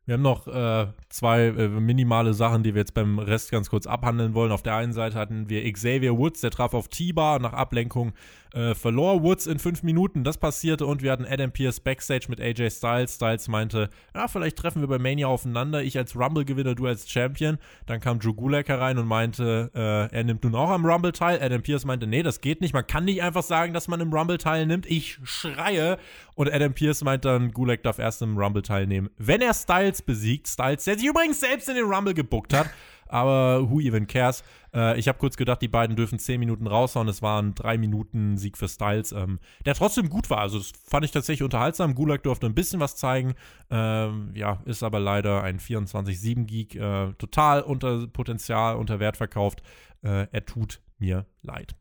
Wir 0.06 0.14
haben 0.14 0.22
noch 0.22 0.48
äh, 0.48 0.86
zwei 1.10 1.48
äh, 1.48 1.68
minimale 1.68 2.32
Sachen, 2.32 2.62
die 2.62 2.74
wir 2.74 2.80
jetzt 2.80 2.94
beim 2.94 3.18
Rest 3.18 3.50
ganz 3.50 3.68
kurz 3.68 3.86
abhandeln 3.86 4.32
wollen. 4.32 4.52
Auf 4.52 4.62
der 4.62 4.74
einen 4.74 4.94
Seite 4.94 5.16
hatten 5.16 5.50
wir 5.50 5.70
Xavier 5.70 6.16
Woods, 6.16 6.40
der 6.40 6.50
traf 6.50 6.72
auf 6.72 6.88
T-Bar 6.88 7.40
nach 7.40 7.52
Ablenkung 7.52 8.14
äh, 8.54 8.74
verlor 8.74 9.22
Woods 9.22 9.46
in 9.46 9.58
fünf 9.58 9.82
Minuten. 9.82 10.24
Das 10.24 10.38
passierte 10.38 10.86
und 10.86 11.02
wir 11.02 11.12
hatten 11.12 11.26
Adam 11.26 11.50
Pierce 11.50 11.80
Backstage 11.80 12.26
mit 12.28 12.40
AJ 12.40 12.70
Styles. 12.70 13.14
Styles 13.14 13.48
meinte, 13.48 13.90
ja, 14.14 14.28
vielleicht 14.28 14.56
treffen 14.56 14.80
wir 14.80 14.88
bei 14.88 14.98
Mania 14.98 15.26
aufeinander. 15.26 15.82
Ich 15.82 15.96
als 15.98 16.16
Rumble-Gewinner, 16.16 16.74
du 16.74 16.86
als 16.86 17.10
Champion. 17.10 17.58
Dann 17.86 18.00
kam 18.00 18.18
Drew 18.18 18.34
Gulak 18.34 18.68
herein 18.68 18.98
und 18.98 19.06
meinte, 19.06 19.70
äh, 19.74 20.14
er 20.14 20.24
nimmt 20.24 20.44
nun 20.44 20.54
auch 20.54 20.70
am 20.70 20.84
Rumble 20.84 21.12
teil. 21.12 21.40
Adam 21.42 21.62
Pierce 21.62 21.84
meinte, 21.84 22.06
nee, 22.06 22.22
das 22.22 22.40
geht 22.40 22.60
nicht. 22.60 22.74
Man 22.74 22.86
kann 22.86 23.04
nicht 23.04 23.22
einfach 23.22 23.42
sagen, 23.42 23.72
dass 23.72 23.88
man 23.88 24.00
im 24.00 24.12
Rumble 24.12 24.38
teilnimmt. 24.38 24.86
Ich 24.86 25.18
schreie. 25.24 25.98
Und 26.34 26.52
Adam 26.52 26.72
Pierce 26.72 27.02
meint 27.04 27.24
dann, 27.24 27.52
Gulak 27.52 27.82
darf 27.82 27.98
erst 27.98 28.22
im 28.22 28.36
Rumble 28.36 28.62
teilnehmen, 28.62 29.10
wenn 29.18 29.40
er 29.40 29.54
Styles 29.54 30.02
besiegt. 30.02 30.48
Styles, 30.48 30.84
der 30.84 30.98
sich 30.98 31.08
übrigens 31.08 31.40
selbst 31.40 31.68
in 31.68 31.74
den 31.74 31.84
Rumble 31.84 32.14
gebuckt 32.14 32.54
hat 32.54 32.70
aber 33.12 33.70
who 33.70 33.80
even 33.80 34.06
cares? 34.06 34.42
Äh, 34.74 34.98
ich 34.98 35.06
habe 35.08 35.18
kurz 35.18 35.36
gedacht, 35.36 35.60
die 35.60 35.68
beiden 35.68 35.96
dürfen 35.96 36.18
10 36.18 36.40
Minuten 36.40 36.66
raushauen. 36.66 37.08
Es 37.08 37.22
waren 37.22 37.54
3 37.54 37.78
Minuten 37.78 38.38
Sieg 38.38 38.56
für 38.56 38.68
Styles, 38.68 39.12
ähm, 39.12 39.38
der 39.66 39.74
trotzdem 39.74 40.08
gut 40.08 40.30
war. 40.30 40.38
Also, 40.38 40.58
das 40.58 40.72
fand 40.88 41.04
ich 41.04 41.10
tatsächlich 41.10 41.42
unterhaltsam. 41.42 41.94
Gulag 41.94 42.22
durfte 42.22 42.46
ein 42.46 42.54
bisschen 42.54 42.80
was 42.80 42.96
zeigen. 42.96 43.34
Ähm, 43.70 44.32
ja, 44.34 44.62
ist 44.64 44.82
aber 44.82 44.98
leider 44.98 45.42
ein 45.42 45.58
24-7-Geek. 45.58 46.74
Äh, 46.74 47.12
total 47.18 47.62
unter 47.62 48.06
Potenzial, 48.06 48.76
unter 48.76 48.98
Wert 48.98 49.16
verkauft. 49.16 49.62
Äh, 50.02 50.26
er 50.32 50.44
tut 50.46 50.80
mir 50.98 51.26
leid. 51.42 51.74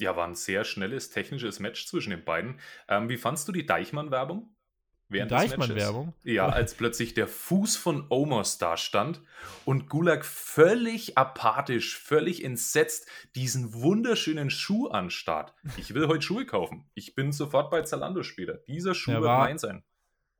Ja, 0.00 0.14
war 0.14 0.26
ein 0.26 0.34
sehr 0.34 0.64
schnelles 0.64 1.10
technisches 1.10 1.58
Match 1.58 1.86
zwischen 1.86 2.10
den 2.10 2.24
beiden. 2.24 2.60
Ähm, 2.88 3.08
wie 3.08 3.16
fandst 3.16 3.48
du 3.48 3.52
die 3.52 3.66
Deichmann-Werbung? 3.66 4.55
Während 5.08 5.30
Deichmann-Werbung? 5.30 6.14
Ja, 6.24 6.48
als 6.48 6.74
plötzlich 6.74 7.14
der 7.14 7.28
Fuß 7.28 7.76
von 7.76 8.06
Omos 8.08 8.58
da 8.58 8.76
stand 8.76 9.20
und 9.64 9.88
Gulag 9.88 10.24
völlig 10.24 11.16
apathisch, 11.16 11.96
völlig 11.96 12.42
entsetzt 12.42 13.06
diesen 13.36 13.72
wunderschönen 13.72 14.50
Schuh 14.50 14.88
anstarrt. 14.88 15.54
Ich 15.76 15.94
will 15.94 16.08
heute 16.08 16.22
Schuhe 16.22 16.44
kaufen. 16.44 16.90
Ich 16.94 17.14
bin 17.14 17.30
sofort 17.30 17.70
bei 17.70 17.82
Zalando 17.82 18.24
später. 18.24 18.58
Dieser 18.66 18.94
Schuh 18.94 19.12
er 19.12 19.20
wird 19.20 19.30
war, 19.30 19.44
mein 19.44 19.58
sein. 19.58 19.84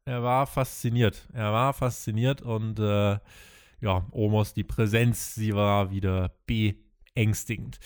Er 0.04 0.24
war 0.24 0.48
fasziniert. 0.48 1.28
Er 1.32 1.52
war 1.52 1.72
fasziniert 1.72 2.42
und 2.42 2.80
äh, 2.80 3.18
ja, 3.80 4.06
Omos, 4.10 4.52
die 4.52 4.64
Präsenz, 4.64 5.34
sie 5.34 5.54
war 5.54 5.92
wieder 5.92 6.34
beängstigend. 6.46 7.78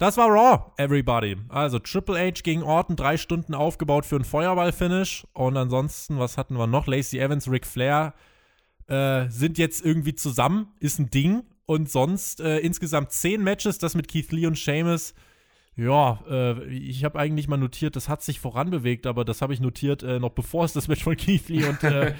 Das 0.00 0.16
war 0.16 0.30
Raw, 0.30 0.72
everybody. 0.78 1.36
Also 1.50 1.78
Triple 1.78 2.18
H 2.18 2.40
gegen 2.42 2.62
Orton, 2.62 2.96
drei 2.96 3.18
Stunden 3.18 3.54
aufgebaut 3.54 4.06
für 4.06 4.16
ein 4.16 4.24
Feuerball-Finish. 4.24 5.26
Und 5.34 5.58
ansonsten, 5.58 6.18
was 6.18 6.38
hatten 6.38 6.54
wir 6.54 6.66
noch? 6.66 6.86
Lacey 6.86 7.18
Evans, 7.18 7.50
Ric 7.50 7.66
Flair 7.66 8.14
äh, 8.86 9.28
sind 9.28 9.58
jetzt 9.58 9.84
irgendwie 9.84 10.14
zusammen, 10.14 10.68
ist 10.80 11.00
ein 11.00 11.10
Ding. 11.10 11.42
Und 11.66 11.90
sonst 11.90 12.40
äh, 12.40 12.60
insgesamt 12.60 13.12
zehn 13.12 13.44
Matches, 13.44 13.76
das 13.76 13.94
mit 13.94 14.08
Keith 14.08 14.32
Lee 14.32 14.46
und 14.46 14.58
Sheamus 14.58 15.12
ja, 15.80 16.22
äh, 16.28 16.64
ich 16.66 17.04
habe 17.04 17.18
eigentlich 17.18 17.48
mal 17.48 17.56
notiert, 17.56 17.96
das 17.96 18.08
hat 18.10 18.22
sich 18.22 18.38
voranbewegt, 18.38 19.06
aber 19.06 19.24
das 19.24 19.40
habe 19.40 19.54
ich 19.54 19.60
notiert, 19.60 20.02
äh, 20.02 20.18
noch 20.18 20.32
bevor 20.32 20.66
es 20.66 20.74
das 20.74 20.88
Match 20.88 21.02
von 21.02 21.16
Keith 21.16 21.48
Lee 21.48 21.64
und, 21.68 21.82
äh, 21.82 22.14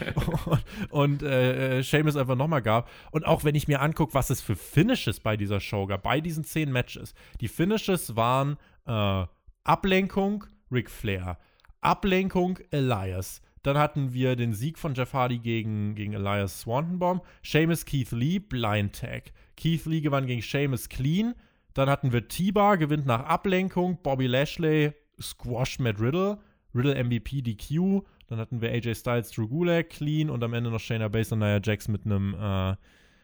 und, 0.46 0.64
und 0.90 1.22
äh, 1.22 1.82
Seamus 1.82 2.16
einfach 2.16 2.36
nochmal 2.36 2.62
gab. 2.62 2.88
Und 3.10 3.26
auch 3.26 3.44
wenn 3.44 3.54
ich 3.54 3.68
mir 3.68 3.82
angucke, 3.82 4.14
was 4.14 4.30
es 4.30 4.40
für 4.40 4.56
Finishes 4.56 5.20
bei 5.20 5.36
dieser 5.36 5.60
Show 5.60 5.86
gab, 5.86 6.04
bei 6.04 6.22
diesen 6.22 6.42
zehn 6.44 6.72
Matches. 6.72 7.12
Die 7.42 7.48
Finishes 7.48 8.16
waren 8.16 8.56
äh, 8.86 9.26
Ablenkung 9.64 10.44
Ric 10.72 10.90
Flair, 10.90 11.38
Ablenkung 11.82 12.58
Elias. 12.70 13.42
Dann 13.62 13.76
hatten 13.76 14.14
wir 14.14 14.36
den 14.36 14.54
Sieg 14.54 14.78
von 14.78 14.94
Jeff 14.94 15.12
Hardy 15.12 15.38
gegen, 15.38 15.94
gegen 15.94 16.14
Elias 16.14 16.60
Swantonbomb. 16.62 17.22
Seamus 17.42 17.84
Keith 17.84 18.12
Lee, 18.12 18.38
Blind 18.38 18.98
Tag. 18.98 19.32
Keith 19.58 19.84
Lee 19.84 20.00
gewann 20.00 20.26
gegen 20.26 20.40
Seamus 20.40 20.88
Clean. 20.88 21.34
Dann 21.74 21.88
hatten 21.88 22.12
wir 22.12 22.28
T-Bar, 22.28 22.78
gewinnt 22.78 23.06
nach 23.06 23.24
Ablenkung. 23.24 23.98
Bobby 24.02 24.26
Lashley, 24.26 24.92
Squash 25.20 25.78
Matt 25.78 26.00
Riddle. 26.00 26.38
Riddle 26.74 27.02
MVP 27.02 27.42
DQ. 27.42 28.02
Dann 28.28 28.38
hatten 28.38 28.60
wir 28.60 28.70
AJ 28.70 28.94
Styles, 28.94 29.30
Drew 29.30 29.48
Gulak, 29.48 29.90
Clean 29.90 30.30
und 30.30 30.42
am 30.44 30.54
Ende 30.54 30.70
noch 30.70 30.78
Shayna 30.80 31.08
Baszler 31.08 31.34
und 31.34 31.40
Nia 31.40 31.60
Jax 31.62 31.88
mit 31.88 32.06
einem 32.06 32.34
äh, 32.38 32.76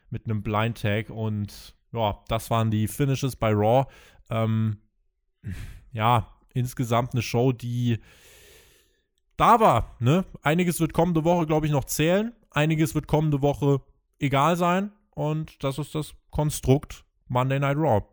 mit 0.09 0.25
einem 0.25 0.41
Blind 0.43 0.81
Tag. 0.81 1.09
Und 1.09 1.75
ja, 1.93 2.19
das 2.27 2.49
waren 2.49 2.71
die 2.71 2.87
Finishes 2.87 3.35
bei 3.35 3.51
Raw. 3.51 3.85
Ähm, 4.29 4.77
ja, 5.93 6.27
insgesamt 6.53 7.13
eine 7.13 7.21
Show, 7.21 7.51
die 7.51 7.99
da 9.37 9.59
war. 9.59 9.95
Ne? 9.99 10.25
Einiges 10.41 10.79
wird 10.79 10.93
kommende 10.93 11.23
Woche, 11.23 11.45
glaube 11.45 11.65
ich, 11.65 11.71
noch 11.71 11.85
zählen. 11.85 12.33
Einiges 12.51 12.95
wird 12.95 13.07
kommende 13.07 13.41
Woche 13.41 13.81
egal 14.19 14.57
sein. 14.57 14.91
Und 15.11 15.63
das 15.63 15.77
ist 15.79 15.95
das 15.95 16.13
Konstrukt 16.31 17.05
Monday 17.27 17.59
Night 17.59 17.77
Raw. 17.77 18.03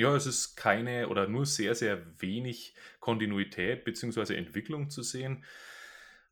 Ja, 0.00 0.16
es 0.16 0.24
ist 0.24 0.56
keine 0.56 1.08
oder 1.08 1.28
nur 1.28 1.44
sehr, 1.44 1.74
sehr 1.74 2.00
wenig 2.22 2.74
Kontinuität 3.00 3.84
bzw. 3.84 4.34
Entwicklung 4.34 4.88
zu 4.88 5.02
sehen. 5.02 5.44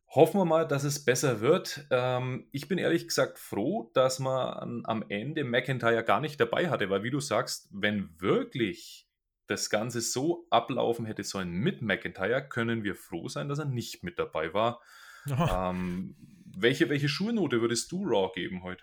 Hoffen 0.06 0.40
wir 0.40 0.46
mal, 0.46 0.66
dass 0.66 0.84
es 0.84 1.04
besser 1.04 1.40
wird. 1.42 1.86
Ähm, 1.90 2.48
ich 2.50 2.66
bin 2.66 2.78
ehrlich 2.78 3.06
gesagt 3.06 3.38
froh, 3.38 3.90
dass 3.92 4.20
man 4.20 4.86
am 4.86 5.04
Ende 5.10 5.44
McIntyre 5.44 6.02
gar 6.02 6.22
nicht 6.22 6.40
dabei 6.40 6.70
hatte, 6.70 6.88
weil 6.88 7.02
wie 7.02 7.10
du 7.10 7.20
sagst, 7.20 7.68
wenn 7.70 8.08
wirklich 8.18 9.06
das 9.48 9.68
Ganze 9.68 10.00
so 10.00 10.46
ablaufen 10.48 11.04
hätte 11.04 11.22
sollen 11.22 11.50
mit 11.50 11.82
McIntyre, 11.82 12.48
können 12.48 12.84
wir 12.84 12.94
froh 12.94 13.28
sein, 13.28 13.50
dass 13.50 13.58
er 13.58 13.66
nicht 13.66 14.02
mit 14.02 14.18
dabei 14.18 14.54
war. 14.54 14.80
Ähm, 15.28 16.16
welche, 16.56 16.88
welche 16.88 17.10
Schulnote 17.10 17.60
würdest 17.60 17.92
du 17.92 18.02
Raw 18.06 18.30
geben 18.34 18.62
heute? 18.62 18.82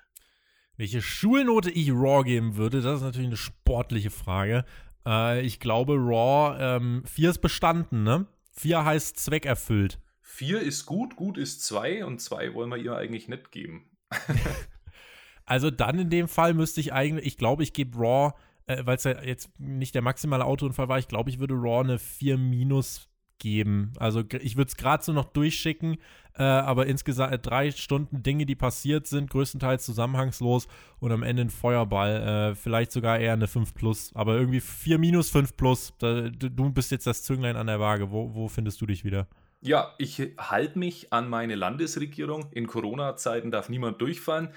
Welche 0.77 1.01
Schulnote 1.01 1.71
ich 1.71 1.91
Raw 1.91 2.23
geben 2.23 2.57
würde, 2.57 2.81
das 2.81 2.97
ist 2.97 3.03
natürlich 3.03 3.27
eine 3.27 3.37
sportliche 3.37 4.09
Frage. 4.09 4.65
Äh, 5.05 5.41
ich 5.41 5.59
glaube, 5.59 5.93
Raw 5.93 6.57
ähm, 6.59 7.03
4 7.05 7.29
ist 7.29 7.39
bestanden, 7.39 8.03
ne? 8.03 8.27
4 8.51 8.83
heißt 8.83 9.17
Zweck 9.17 9.45
erfüllt. 9.45 9.99
4 10.21 10.61
ist 10.61 10.85
gut, 10.85 11.15
gut 11.15 11.37
ist 11.37 11.63
2 11.63 12.05
und 12.05 12.19
2 12.19 12.53
wollen 12.53 12.69
wir 12.69 12.77
ihr 12.77 12.95
eigentlich 12.95 13.29
nicht 13.29 13.51
geben. 13.51 13.89
also 15.45 15.71
dann 15.71 15.99
in 15.99 16.09
dem 16.09 16.27
Fall 16.27 16.53
müsste 16.53 16.81
ich 16.81 16.91
eigentlich, 16.91 17.25
ich 17.25 17.37
glaube, 17.37 17.63
ich 17.63 17.71
gebe 17.71 17.97
Raw, 17.97 18.33
äh, 18.67 18.85
weil 18.85 18.97
es 18.97 19.05
ja 19.05 19.21
jetzt 19.23 19.57
nicht 19.59 19.95
der 19.95 20.01
maximale 20.01 20.43
Autounfall 20.43 20.89
war, 20.89 20.99
ich 20.99 21.07
glaube, 21.07 21.29
ich 21.29 21.39
würde 21.39 21.53
Raw 21.53 21.83
eine 21.83 21.99
4 21.99 22.37
minus 22.37 23.07
geben. 23.39 23.93
Also 23.99 24.23
ich 24.41 24.57
würde 24.57 24.69
es 24.69 24.77
gerade 24.77 25.03
so 25.03 25.13
noch 25.13 25.25
durchschicken, 25.25 25.97
äh, 26.37 26.43
aber 26.43 26.85
insgesamt 26.87 27.33
äh, 27.33 27.39
drei 27.39 27.71
Stunden 27.71 28.23
Dinge, 28.23 28.45
die 28.45 28.55
passiert 28.55 29.07
sind, 29.07 29.29
größtenteils 29.29 29.85
zusammenhangslos 29.85 30.67
und 30.99 31.11
am 31.11 31.23
Ende 31.23 31.43
ein 31.43 31.49
Feuerball. 31.49 32.51
Äh, 32.51 32.55
vielleicht 32.55 32.91
sogar 32.91 33.19
eher 33.19 33.33
eine 33.33 33.47
5 33.47 33.73
plus, 33.73 34.11
aber 34.15 34.35
irgendwie 34.35 34.61
4 34.61 34.97
minus 34.97 35.29
5 35.29 35.55
plus. 35.55 35.93
Da, 35.99 36.29
du 36.29 36.69
bist 36.71 36.91
jetzt 36.91 37.07
das 37.07 37.23
Zünglein 37.23 37.55
an 37.55 37.67
der 37.67 37.79
Waage. 37.79 38.11
Wo, 38.11 38.33
wo 38.33 38.47
findest 38.47 38.81
du 38.81 38.85
dich 38.85 39.05
wieder? 39.05 39.27
Ja, 39.61 39.93
ich 39.97 40.21
halte 40.37 40.77
mich 40.77 41.11
an 41.11 41.29
meine 41.29 41.55
Landesregierung. 41.55 42.51
In 42.51 42.67
Corona-Zeiten 42.67 43.49
darf 43.49 43.69
niemand 43.69 44.01
durchfallen. 44.01 44.49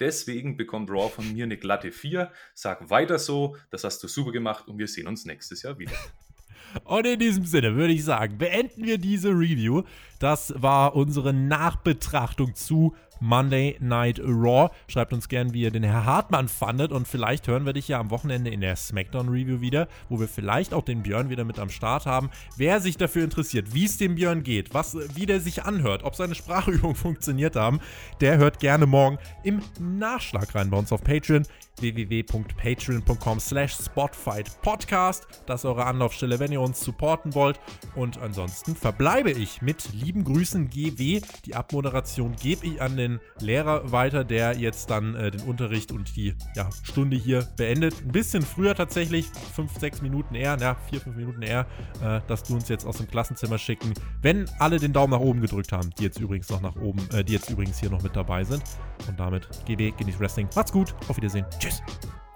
Deswegen 0.00 0.56
bekommt 0.56 0.90
Raw 0.90 1.08
von 1.08 1.32
mir 1.32 1.44
eine 1.44 1.56
glatte 1.56 1.92
4. 1.92 2.32
Sag 2.54 2.90
weiter 2.90 3.18
so, 3.18 3.56
das 3.70 3.84
hast 3.84 4.02
du 4.02 4.08
super 4.08 4.32
gemacht 4.32 4.66
und 4.66 4.78
wir 4.78 4.88
sehen 4.88 5.06
uns 5.06 5.24
nächstes 5.24 5.62
Jahr 5.62 5.78
wieder. 5.78 5.92
Und 6.82 7.06
in 7.06 7.18
diesem 7.18 7.44
Sinne 7.44 7.76
würde 7.76 7.92
ich 7.92 8.04
sagen, 8.04 8.38
beenden 8.38 8.84
wir 8.84 8.98
diese 8.98 9.28
Review. 9.30 9.82
Das 10.18 10.54
war 10.56 10.96
unsere 10.96 11.32
Nachbetrachtung 11.32 12.54
zu 12.54 12.94
Monday 13.24 13.76
Night 13.80 14.20
Raw. 14.20 14.70
Schreibt 14.86 15.14
uns 15.14 15.28
gern, 15.28 15.54
wie 15.54 15.62
ihr 15.62 15.70
den 15.70 15.82
Herr 15.82 16.04
Hartmann 16.04 16.46
fandet 16.46 16.92
und 16.92 17.08
vielleicht 17.08 17.48
hören 17.48 17.64
wir 17.64 17.72
dich 17.72 17.88
ja 17.88 17.98
am 17.98 18.10
Wochenende 18.10 18.50
in 18.50 18.60
der 18.60 18.76
SmackDown 18.76 19.30
Review 19.30 19.62
wieder, 19.62 19.88
wo 20.10 20.20
wir 20.20 20.28
vielleicht 20.28 20.74
auch 20.74 20.84
den 20.84 21.02
Björn 21.02 21.30
wieder 21.30 21.44
mit 21.44 21.58
am 21.58 21.70
Start 21.70 22.04
haben. 22.04 22.28
Wer 22.58 22.80
sich 22.80 22.98
dafür 22.98 23.24
interessiert, 23.24 23.72
wie 23.72 23.86
es 23.86 23.96
dem 23.96 24.16
Björn 24.16 24.42
geht, 24.42 24.74
was, 24.74 24.94
wie 25.14 25.24
der 25.24 25.40
sich 25.40 25.64
anhört, 25.64 26.04
ob 26.04 26.14
seine 26.14 26.34
Sprachübungen 26.34 26.94
funktioniert 26.96 27.56
haben, 27.56 27.80
der 28.20 28.36
hört 28.36 28.60
gerne 28.60 28.84
morgen 28.84 29.18
im 29.42 29.62
Nachschlag 29.80 30.54
rein 30.54 30.68
bei 30.68 30.76
uns 30.76 30.92
auf 30.92 31.02
Patreon 31.02 31.44
www.patreon.com 31.80 33.40
slash 33.40 33.74
spotfightpodcast. 33.74 35.26
Das 35.46 35.62
ist 35.62 35.64
eure 35.64 35.86
Anlaufstelle, 35.86 36.38
wenn 36.38 36.52
ihr 36.52 36.60
uns 36.60 36.80
supporten 36.80 37.34
wollt. 37.34 37.58
Und 37.94 38.18
ansonsten 38.18 38.76
verbleibe 38.76 39.30
ich 39.30 39.62
mit 39.62 39.92
lieben 39.92 40.24
Grüßen 40.24 40.70
GW. 40.70 41.20
Die 41.44 41.54
Abmoderation 41.54 42.36
gebe 42.36 42.66
ich 42.66 42.80
an 42.80 42.96
den 42.96 43.13
Lehrer 43.40 43.92
weiter, 43.92 44.24
der 44.24 44.56
jetzt 44.56 44.90
dann 44.90 45.14
äh, 45.14 45.30
den 45.30 45.42
Unterricht 45.42 45.92
und 45.92 46.14
die 46.16 46.34
ja, 46.54 46.68
Stunde 46.82 47.16
hier 47.16 47.46
beendet. 47.56 47.94
Ein 48.02 48.12
bisschen 48.12 48.42
früher 48.42 48.74
tatsächlich, 48.74 49.26
fünf, 49.54 49.78
sechs 49.78 50.02
Minuten 50.02 50.34
eher, 50.34 50.56
ja, 50.58 50.76
vier, 50.90 51.00
fünf 51.00 51.16
Minuten 51.16 51.42
eher, 51.42 51.66
äh, 52.02 52.20
dass 52.26 52.42
du 52.44 52.54
uns 52.54 52.68
jetzt 52.68 52.86
aus 52.86 52.98
dem 52.98 53.08
Klassenzimmer 53.08 53.58
schicken, 53.58 53.94
wenn 54.22 54.48
alle 54.58 54.78
den 54.78 54.92
Daumen 54.92 55.12
nach 55.12 55.20
oben 55.20 55.40
gedrückt 55.40 55.72
haben, 55.72 55.90
die 55.98 56.04
jetzt 56.04 56.20
übrigens 56.20 56.48
noch 56.50 56.60
nach 56.60 56.76
oben, 56.76 57.08
äh, 57.12 57.24
die 57.24 57.32
jetzt 57.32 57.50
übrigens 57.50 57.78
hier 57.78 57.90
noch 57.90 58.02
mit 58.02 58.16
dabei 58.16 58.44
sind. 58.44 58.62
Und 59.08 59.18
damit 59.18 59.48
GW, 59.66 59.92
genießt 59.96 60.20
Wrestling. 60.20 60.48
Macht's 60.54 60.72
gut, 60.72 60.94
auf 61.08 61.16
Wiedersehen. 61.16 61.44
Tschüss. 61.58 61.82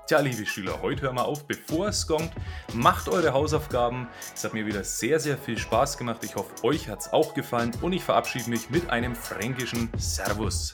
Tja, 0.08 0.20
liebe 0.20 0.46
Schüler, 0.46 0.80
heute 0.80 1.02
hören 1.02 1.16
wir 1.16 1.26
auf, 1.26 1.46
bevor 1.46 1.88
es 1.88 2.06
kommt. 2.06 2.32
macht 2.72 3.10
eure 3.10 3.34
Hausaufgaben. 3.34 4.08
Es 4.34 4.42
hat 4.42 4.54
mir 4.54 4.64
wieder 4.64 4.82
sehr, 4.82 5.20
sehr 5.20 5.36
viel 5.36 5.58
Spaß 5.58 5.98
gemacht. 5.98 6.24
Ich 6.24 6.34
hoffe, 6.34 6.64
euch 6.64 6.88
hat 6.88 7.00
es 7.00 7.12
auch 7.12 7.34
gefallen 7.34 7.72
und 7.82 7.92
ich 7.92 8.02
verabschiede 8.02 8.48
mich 8.48 8.70
mit 8.70 8.88
einem 8.88 9.14
fränkischen 9.14 9.90
Servus. 9.98 10.72